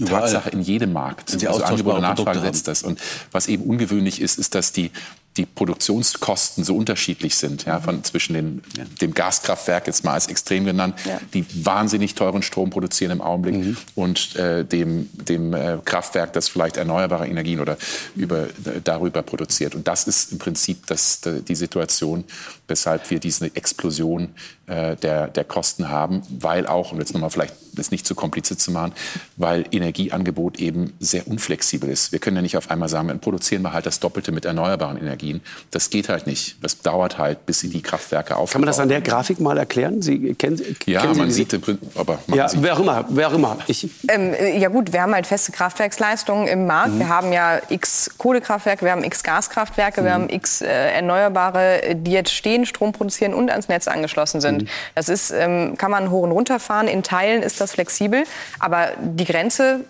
Tatsache 0.05 0.51
in 0.51 0.61
jedem 0.63 0.93
Markt. 0.93 1.33
Also 1.47 1.65
Angebot 1.65 1.97
und 1.97 2.03
Nachfrage 2.03 2.41
setzt 2.41 2.69
das. 2.69 2.83
Und 2.83 2.99
was 3.31 3.49
eben 3.49 3.65
ungewöhnlich 3.65 4.21
ist, 4.21 4.39
ist, 4.39 4.55
dass 4.55 4.73
die 4.73 4.91
die 5.37 5.47
Produktionskosten 5.47 6.63
so 6.63 6.77
unterschiedlich 6.77 7.37
sind, 7.37 7.65
ja, 7.65 7.81
von 7.81 8.05
zwischen 8.05 8.35
den, 8.35 8.63
ja. 8.77 8.85
dem 9.01 9.15
Gaskraftwerk 9.15 9.87
jetzt 9.87 10.05
mal 10.05 10.13
als 10.13 10.27
extrem 10.27 10.67
genannt, 10.67 10.95
ja. 11.07 11.19
die 11.33 11.47
wahnsinnig 11.65 12.15
teuren 12.15 12.43
Strom 12.43 12.69
produzieren 12.69 13.13
im 13.13 13.23
Augenblick 13.23 13.55
mhm. 13.55 13.77
und 13.95 14.37
äh, 14.37 14.65
dem, 14.65 15.09
dem 15.15 15.55
äh, 15.55 15.79
Kraftwerk, 15.85 16.35
das 16.35 16.49
vielleicht 16.49 16.77
erneuerbare 16.77 17.27
Energien 17.27 17.61
oder 17.61 17.79
über, 18.15 18.49
darüber 18.85 19.23
produziert. 19.23 19.75
Und 19.75 19.89
das 19.89 20.07
ist 20.07 20.33
im 20.33 20.39
Prinzip 20.39 20.87
das, 20.87 21.21
die 21.23 21.55
Situation, 21.55 22.25
weshalb 22.69 23.11
wir 23.11 23.19
diese 23.19 23.47
Explosion 23.57 24.35
äh, 24.73 24.97
der, 24.97 25.29
der 25.29 25.45
Kosten 25.45 25.91
haben, 25.91 26.23
weil 26.41 26.67
auch, 26.67 26.93
und 26.93 26.99
jetzt 26.99 27.13
nochmal 27.13 27.31
vielleicht 27.31 27.55
das 27.75 27.91
nicht 27.91 28.07
zu 28.07 28.15
kompliziert 28.15 28.61
zu 28.61 28.71
machen, 28.71 28.93
weil 29.37 29.65
Energieangebot 29.71 30.59
eben 30.59 30.93
sehr 31.01 31.27
unflexibel 31.27 31.89
ist. 31.89 32.13
Wir 32.13 32.19
können 32.19 32.37
ja 32.37 32.43
nicht 32.43 32.57
auf 32.57 32.71
einmal 32.71 32.89
sagen, 32.89 33.09
dann 33.09 33.21
produzieren 33.21 33.63
wir 33.63 33.73
halt 33.73 33.87
das 33.87 34.01
Doppelte 34.01 34.33
mit 34.33 34.45
erneuerbaren 34.45 34.99
Energien. 34.99 35.41
Das 35.71 35.91
geht 35.91 36.09
halt 36.09 36.27
nicht. 36.27 36.57
Das 36.63 36.81
dauert 36.81 37.19
halt, 37.19 37.47
bis 37.47 37.61
sie 37.61 37.71
die 37.71 37.83
Kraftwerke 37.83 38.37
aufbauen. 38.37 38.53
Kann 38.53 38.61
man 38.63 38.67
das 38.67 38.79
an 38.79 38.89
der 38.89 39.01
Grafik 39.01 39.41
mal 39.41 39.57
erklären? 39.57 40.03
Sie 40.03 40.35
kennen, 40.35 40.61
ja, 40.87 41.01
kennen 41.01 41.15
Sie 41.15 41.21
man 41.21 41.31
sieht, 41.31 41.61
aber 41.95 42.19
ja, 42.35 42.47
wer 42.55 42.75
auch 42.75 42.81
immer, 42.81 43.05
wer 43.09 43.29
auch 43.29 43.35
immer. 43.35 43.59
Ich, 43.67 43.89
ähm, 44.09 44.35
ja 44.59 44.69
gut, 44.69 44.93
wir 44.93 45.03
haben 45.03 45.15
halt 45.15 45.27
feste 45.27 45.53
Kraftwerksleistungen 45.53 46.49
im 46.49 46.67
Markt. 46.67 46.95
Mhm. 46.95 46.99
Wir 46.99 47.09
haben 47.09 47.33
ja 47.33 47.61
x 47.69 48.11
Kohlekraftwerke, 48.19 48.85
wir 48.85 48.93
haben 48.93 49.05
x 49.05 49.23
Gaskraftwerke, 49.23 50.03
mhm. 50.03 50.05
wir 50.05 50.15
haben 50.15 50.29
x 50.29 50.61
äh, 50.61 50.67
Erneuerbare, 50.67 51.95
die 51.95 52.13
jetzt 52.13 52.33
stehen, 52.33 52.67
Strom 52.67 52.93
produzieren 52.93 53.35
und 53.35 53.51
ans 53.51 53.69
Netz 53.69 53.89
angeschlossen 53.89 54.41
sind. 54.41 54.62
Mhm. 54.62 54.62
Das 54.95 55.09
ist, 55.09 55.31
ähm, 55.31 55.77
kann 55.79 55.91
man 55.91 56.11
hoch 56.11 56.23
und 56.23 56.33
runter 56.33 56.59
fahren. 56.61 56.89
In 56.89 57.03
Teilen 57.03 57.43
ist 57.43 57.61
das 57.61 57.73
flexibel, 57.73 58.25
aber 58.59 58.89
die 59.01 59.25
Grenze 59.25 59.81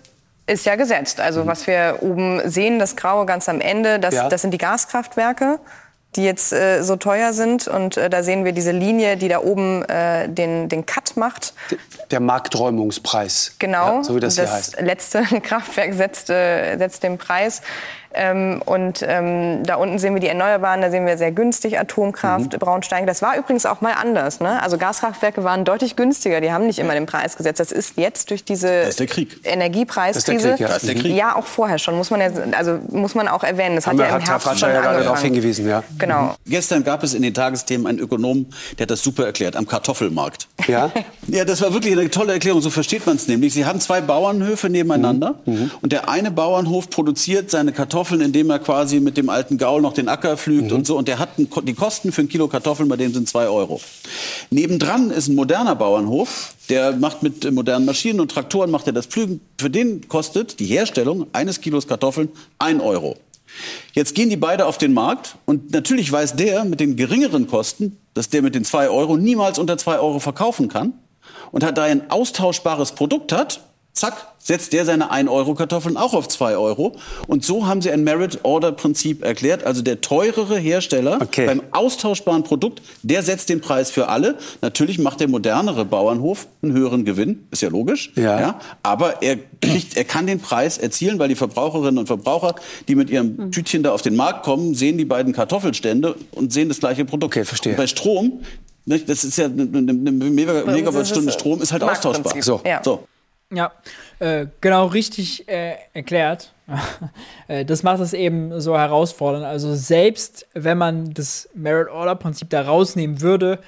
ist 0.45 0.65
ja 0.65 0.75
gesetzt. 0.75 1.19
Also 1.21 1.47
was 1.47 1.67
wir 1.67 1.99
oben 2.01 2.41
sehen, 2.49 2.77
das 2.79 2.95
Graue 2.95 3.25
ganz 3.25 3.47
am 3.47 3.61
Ende, 3.61 3.99
das, 3.99 4.13
Ja. 4.13 4.27
das 4.29 4.41
sind 4.41 4.51
die 4.51 4.57
Gaskraftwerke, 4.57 5.59
die 6.15 6.25
jetzt 6.25 6.51
äh, 6.53 6.83
so 6.83 6.95
teuer 6.95 7.33
sind. 7.33 7.67
Und 7.67 7.97
äh, 7.97 8.09
da 8.09 8.21
sehen 8.23 8.43
wir 8.45 8.51
diese 8.51 8.71
Linie, 8.71 9.15
die 9.17 9.29
da 9.29 9.39
oben 9.39 9.83
äh, 9.85 10.27
den, 10.29 10.67
den 10.69 10.85
Cut 10.85 11.15
macht. 11.17 11.53
Der 12.11 12.19
Markträumungspreis. 12.19 13.55
Genau, 13.59 13.97
Ja, 13.97 14.03
so 14.03 14.15
wie 14.15 14.19
das, 14.19 14.35
hier 14.35 14.51
heißt. 14.51 14.79
letzte 14.81 15.23
Kraftwerk 15.41 15.93
setzt, 15.93 16.29
äh, 16.29 16.77
setzt 16.77 17.03
den 17.03 17.17
Preis. 17.17 17.61
Ähm, 18.15 18.61
und 18.65 19.03
ähm, 19.07 19.63
da 19.63 19.75
unten 19.75 19.97
sehen 19.99 20.13
wir 20.13 20.21
die 20.21 20.27
Erneuerbaren, 20.27 20.81
da 20.81 20.89
sehen 20.91 21.05
wir 21.05 21.17
sehr 21.17 21.31
günstig 21.31 21.79
Atomkraft, 21.79 22.53
Mhm. 22.53 22.59
Braunstein. 22.59 23.07
Das 23.07 23.21
war 23.21 23.37
übrigens 23.37 23.65
auch 23.65 23.81
mal 23.81 23.93
anders. 23.93 24.39
Ne? 24.39 24.61
Also 24.61 24.77
Gaskraftwerke 24.77 25.43
waren 25.43 25.65
deutlich 25.65 25.95
günstiger, 25.95 26.41
die 26.41 26.51
haben 26.51 26.65
nicht 26.67 26.79
immer 26.79 26.93
den 26.93 27.05
Preis 27.05 27.35
gesetzt. 27.37 27.59
Das 27.59 27.71
ist 27.71 27.97
jetzt 27.97 28.29
durch 28.29 28.43
diese. 28.43 28.83
Energiepreiskrise. 29.43 30.55
Das 30.59 30.77
ist 30.83 30.87
der 30.87 30.95
Krieg, 30.95 31.11
ja. 31.11 31.17
Ja, 31.23 31.35
auch 31.35 31.45
vorher 31.45 31.79
schon, 31.79 31.95
muss 31.95 32.09
man 32.11 32.19
ja, 32.21 32.29
also 32.57 32.79
muss 32.89 33.15
man 33.15 33.27
auch 33.27 33.43
erwähnen. 33.43 33.75
Das 33.75 33.87
Haben 33.87 33.99
hat 33.99 34.09
ja 34.09 34.15
im 34.17 34.21
hat 34.21 34.27
Herr 34.29 34.39
Herbst 34.43 34.59
schon 34.59 34.69
ja 34.69 34.75
gerade 34.75 34.87
angefangen. 34.89 35.03
darauf 35.05 35.21
hingewiesen, 35.21 35.67
ja. 35.69 35.83
Genau. 35.97 36.35
Gestern 36.45 36.83
gab 36.83 37.03
es 37.03 37.13
in 37.13 37.21
den 37.21 37.33
Tagesthemen 37.33 37.87
einen 37.87 37.99
Ökonom, 37.99 38.47
der 38.77 38.83
hat 38.83 38.91
das 38.91 39.01
super 39.01 39.25
erklärt, 39.25 39.55
am 39.55 39.67
Kartoffelmarkt. 39.67 40.47
Ja? 40.67 40.91
Ja, 41.27 41.45
das 41.45 41.61
war 41.61 41.73
wirklich 41.73 41.93
eine 41.97 42.09
tolle 42.09 42.33
Erklärung. 42.33 42.61
So 42.61 42.69
versteht 42.69 43.05
man 43.05 43.15
es 43.15 43.27
nämlich. 43.27 43.53
Sie 43.53 43.65
haben 43.65 43.79
zwei 43.79 44.01
Bauernhöfe 44.01 44.69
nebeneinander 44.69 45.35
und 45.81 45.91
der 45.91 46.09
eine 46.09 46.31
Bauernhof 46.31 46.89
produziert 46.89 47.49
seine 47.49 47.71
Kartoffeln, 47.71 48.02
indem 48.11 48.49
er 48.49 48.59
quasi 48.59 48.99
mit 48.99 49.17
dem 49.17 49.29
alten 49.29 49.57
Gaul 49.57 49.81
noch 49.81 49.93
den 49.93 50.07
Acker 50.07 50.37
pflügt 50.37 50.71
und 50.71 50.85
so. 50.85 50.97
Und 50.97 51.07
der 51.07 51.19
hat 51.19 51.29
die 51.37 51.73
Kosten 51.73 52.11
für 52.11 52.21
ein 52.21 52.29
Kilo 52.29 52.47
Kartoffeln, 52.47 52.89
bei 52.89 52.97
dem 52.97 53.13
sind 53.13 53.27
zwei 53.27 53.47
Euro. 53.47 53.81
Nebendran 54.49 55.11
ist 55.11 55.27
ein 55.27 55.35
moderner 55.35 55.75
Bauernhof, 55.75 56.53
der 56.69 56.93
macht 56.93 57.23
mit 57.23 57.49
modernen 57.51 57.85
Maschinen 57.85 58.19
und 58.19 58.31
Traktoren 58.31 58.71
macht 58.71 58.87
er 58.87 58.93
das 58.93 59.05
Pflügen. 59.05 59.41
Für 59.59 59.69
den 59.69 60.07
kostet 60.07 60.59
die 60.59 60.65
Herstellung 60.65 61.27
eines 61.33 61.61
Kilos 61.61 61.87
Kartoffeln 61.87 62.29
ein 62.59 62.81
Euro. 62.81 63.17
Jetzt 63.93 64.15
gehen 64.15 64.29
die 64.29 64.37
beide 64.37 64.65
auf 64.65 64.77
den 64.77 64.93
Markt 64.93 65.35
und 65.45 65.71
natürlich 65.71 66.11
weiß 66.11 66.35
der 66.35 66.65
mit 66.65 66.79
den 66.79 66.95
geringeren 66.95 67.47
Kosten, 67.47 67.97
dass 68.13 68.29
der 68.29 68.41
mit 68.41 68.55
den 68.55 68.65
zwei 68.65 68.89
Euro 68.89 69.17
niemals 69.17 69.59
unter 69.59 69.77
zwei 69.77 69.99
Euro 69.99 70.19
verkaufen 70.19 70.69
kann 70.69 70.93
und 71.51 71.63
hat 71.63 71.77
da 71.77 71.83
ein 71.83 72.09
austauschbares 72.09 72.93
Produkt 72.93 73.31
hat, 73.31 73.61
zack, 73.93 74.27
setzt 74.39 74.73
der 74.73 74.83
seine 74.85 75.09
1 75.11 75.29
Euro 75.29 75.53
Kartoffeln 75.55 75.95
auch 75.95 76.13
auf 76.13 76.27
2 76.27 76.57
Euro. 76.57 76.93
Und 77.27 77.45
so 77.45 77.65
haben 77.65 77.81
sie 77.81 77.91
ein 77.91 78.03
Merit-Order-Prinzip 78.03 79.23
erklärt. 79.23 79.63
Also 79.63 79.81
der 79.81 80.01
teurere 80.01 80.57
Hersteller 80.57 81.19
Okay. 81.21 81.45
beim 81.45 81.61
austauschbaren 81.71 82.43
Produkt, 82.43 82.81
der 83.03 83.23
setzt 83.23 83.49
den 83.49 83.61
Preis 83.61 83.89
für 83.91 84.09
alle. 84.09 84.37
Natürlich 84.61 84.99
macht 84.99 85.21
der 85.21 85.29
modernere 85.29 85.85
Bauernhof 85.85 86.47
einen 86.61 86.73
höheren 86.73 87.05
Gewinn, 87.05 87.47
ist 87.51 87.61
ja 87.61 87.69
logisch. 87.69 88.11
Ja. 88.15 88.59
aber 88.81 89.21
er, 89.21 89.37
kriegt, 89.61 89.95
er 89.95 90.03
kann 90.03 90.27
den 90.27 90.39
Preis 90.39 90.77
erzielen, 90.77 91.19
weil 91.19 91.29
die 91.29 91.35
Verbraucherinnen 91.35 91.97
und 91.99 92.07
Verbraucher, 92.07 92.55
die 92.87 92.95
mit 92.95 93.09
ihrem 93.09 93.51
Tütchen 93.51 93.83
da 93.83 93.93
auf 93.93 94.01
den 94.01 94.15
Markt 94.15 94.43
kommen, 94.43 94.75
sehen 94.75 94.97
die 94.97 95.05
beiden 95.05 95.31
Kartoffelstände 95.33 96.15
und 96.31 96.51
sehen 96.51 96.67
das 96.67 96.79
gleiche 96.79 97.05
Produkt. 97.05 97.33
Okay, 97.35 97.45
verstehe. 97.45 97.73
Und 97.73 97.77
bei 97.77 97.87
Strom, 97.87 98.41
das 98.85 99.23
ist 99.23 99.37
ja 99.37 99.45
eine, 99.45 99.63
Megawattstunde 99.65 101.31
Strom, 101.31 101.61
ist 101.61 101.71
halt 101.71 101.83
austauschbar. 101.83 102.33
So. 102.41 102.59
Ja. 102.65 102.81
So. 102.83 103.07
Ja, 103.53 103.71
äh, 104.19 104.47
genau 104.61 104.87
richtig 104.87 105.47
äh, 105.47 105.75
erklärt. 105.93 106.53
Äh, 107.49 107.65
das 107.65 107.83
macht 107.83 107.99
es 107.99 108.13
eben 108.13 108.61
so 108.61 108.77
herausfordernd. 108.77 109.45
Also 109.45 109.75
selbst 109.75 110.47
wenn 110.53 110.77
man 110.77 111.13
das 111.13 111.49
Merit-Order-Prinzip 111.53 112.49
da 112.49 112.61
rausnehmen 112.61 113.19
würde, 113.19 113.59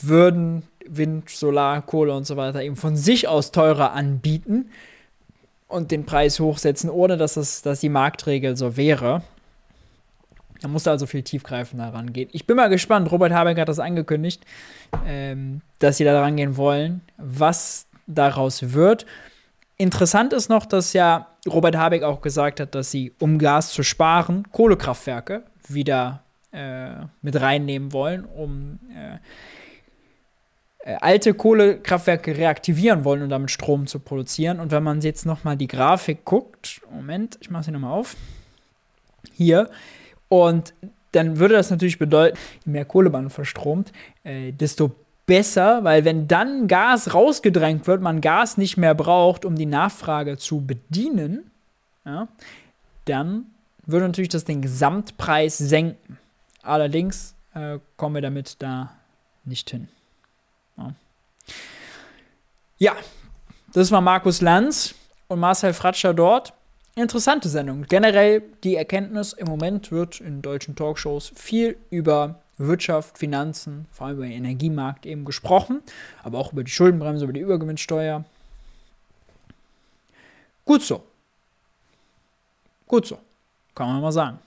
würden 0.00 0.62
Wind, 0.86 1.28
Solar, 1.28 1.82
Kohle 1.82 2.14
und 2.14 2.26
so 2.26 2.38
weiter 2.38 2.62
eben 2.62 2.76
von 2.76 2.96
sich 2.96 3.28
aus 3.28 3.52
teurer 3.52 3.92
anbieten 3.92 4.70
und 5.68 5.90
den 5.90 6.06
Preis 6.06 6.40
hochsetzen, 6.40 6.88
ohne 6.88 7.18
dass, 7.18 7.34
das, 7.34 7.60
dass 7.60 7.80
die 7.80 7.90
Marktregel 7.90 8.56
so 8.56 8.78
wäre. 8.78 9.22
Da 10.62 10.68
musste 10.68 10.90
also 10.90 11.06
viel 11.06 11.22
tiefgreifender 11.22 11.92
rangehen. 11.92 12.30
Ich 12.32 12.46
bin 12.46 12.56
mal 12.56 12.68
gespannt, 12.68 13.10
Robert 13.12 13.32
Habeck 13.32 13.58
hat 13.58 13.68
das 13.68 13.78
angekündigt, 13.78 14.44
ähm, 15.06 15.60
dass 15.80 15.98
sie 15.98 16.04
da 16.04 16.18
rangehen 16.20 16.56
wollen, 16.56 17.02
was 17.18 17.86
daraus 18.06 18.72
wird. 18.72 19.06
Interessant 19.76 20.32
ist 20.32 20.48
noch, 20.48 20.66
dass 20.66 20.92
ja 20.92 21.28
Robert 21.48 21.76
Habeck 21.76 22.02
auch 22.02 22.20
gesagt 22.20 22.60
hat, 22.60 22.74
dass 22.74 22.90
sie, 22.90 23.12
um 23.18 23.38
Gas 23.38 23.72
zu 23.72 23.82
sparen, 23.82 24.46
Kohlekraftwerke 24.52 25.42
wieder 25.68 26.22
äh, 26.52 26.90
mit 27.22 27.40
reinnehmen 27.40 27.92
wollen, 27.92 28.24
um 28.24 28.78
äh, 28.94 29.18
äh, 30.84 30.96
alte 31.00 31.34
Kohlekraftwerke 31.34 32.36
reaktivieren 32.36 33.04
wollen, 33.04 33.22
um 33.22 33.28
damit 33.28 33.50
Strom 33.50 33.86
zu 33.86 34.00
produzieren. 34.00 34.60
Und 34.60 34.72
wenn 34.72 34.82
man 34.82 35.00
jetzt 35.00 35.26
noch 35.26 35.44
mal 35.44 35.56
die 35.56 35.68
Grafik 35.68 36.24
guckt, 36.24 36.80
Moment, 36.90 37.38
ich 37.40 37.50
mache 37.50 37.64
sie 37.64 37.70
noch 37.70 37.80
mal 37.80 37.92
auf, 37.92 38.16
hier, 39.32 39.70
und 40.28 40.74
dann 41.12 41.38
würde 41.38 41.54
das 41.54 41.70
natürlich 41.70 41.98
bedeuten, 41.98 42.38
je 42.64 42.72
mehr 42.72 42.84
Kohle 42.84 43.10
man 43.10 43.30
verstromt, 43.30 43.92
äh, 44.24 44.50
desto 44.52 44.92
besser, 45.26 45.84
weil 45.84 46.04
wenn 46.04 46.28
dann 46.28 46.68
Gas 46.68 47.14
rausgedrängt 47.14 47.86
wird, 47.86 48.02
man 48.02 48.20
Gas 48.20 48.56
nicht 48.56 48.76
mehr 48.76 48.94
braucht, 48.94 49.44
um 49.44 49.54
die 49.54 49.66
Nachfrage 49.66 50.36
zu 50.36 50.64
bedienen, 50.64 51.50
ja, 52.04 52.28
dann 53.04 53.46
würde 53.86 54.06
natürlich 54.06 54.28
das 54.28 54.44
den 54.44 54.62
Gesamtpreis 54.62 55.58
senken. 55.58 56.18
Allerdings 56.62 57.34
äh, 57.54 57.78
kommen 57.96 58.16
wir 58.16 58.22
damit 58.22 58.56
da 58.62 58.92
nicht 59.44 59.70
hin. 59.70 59.88
Ja. 60.76 60.94
ja, 62.78 62.96
das 63.72 63.90
war 63.90 64.00
Markus 64.00 64.40
Lanz 64.40 64.94
und 65.28 65.40
Marcel 65.40 65.72
Fratscher 65.72 66.14
dort. 66.14 66.52
Interessante 66.94 67.48
Sendung. 67.48 67.84
Generell 67.84 68.42
die 68.64 68.76
Erkenntnis, 68.76 69.32
im 69.32 69.48
Moment 69.48 69.90
wird 69.90 70.20
in 70.20 70.42
deutschen 70.42 70.76
Talkshows 70.76 71.32
viel 71.34 71.76
über 71.90 72.41
Wirtschaft, 72.66 73.18
Finanzen, 73.18 73.86
vor 73.90 74.06
allem 74.06 74.16
über 74.16 74.26
den 74.26 74.32
Energiemarkt 74.32 75.06
eben 75.06 75.24
gesprochen, 75.24 75.82
aber 76.22 76.38
auch 76.38 76.52
über 76.52 76.64
die 76.64 76.70
Schuldenbremse, 76.70 77.24
über 77.24 77.32
die 77.32 77.40
Übergewinnsteuer. 77.40 78.24
Gut 80.64 80.82
so. 80.82 81.02
Gut 82.86 83.06
so. 83.06 83.18
Kann 83.74 83.88
man 83.88 84.02
mal 84.02 84.12
sagen. 84.12 84.38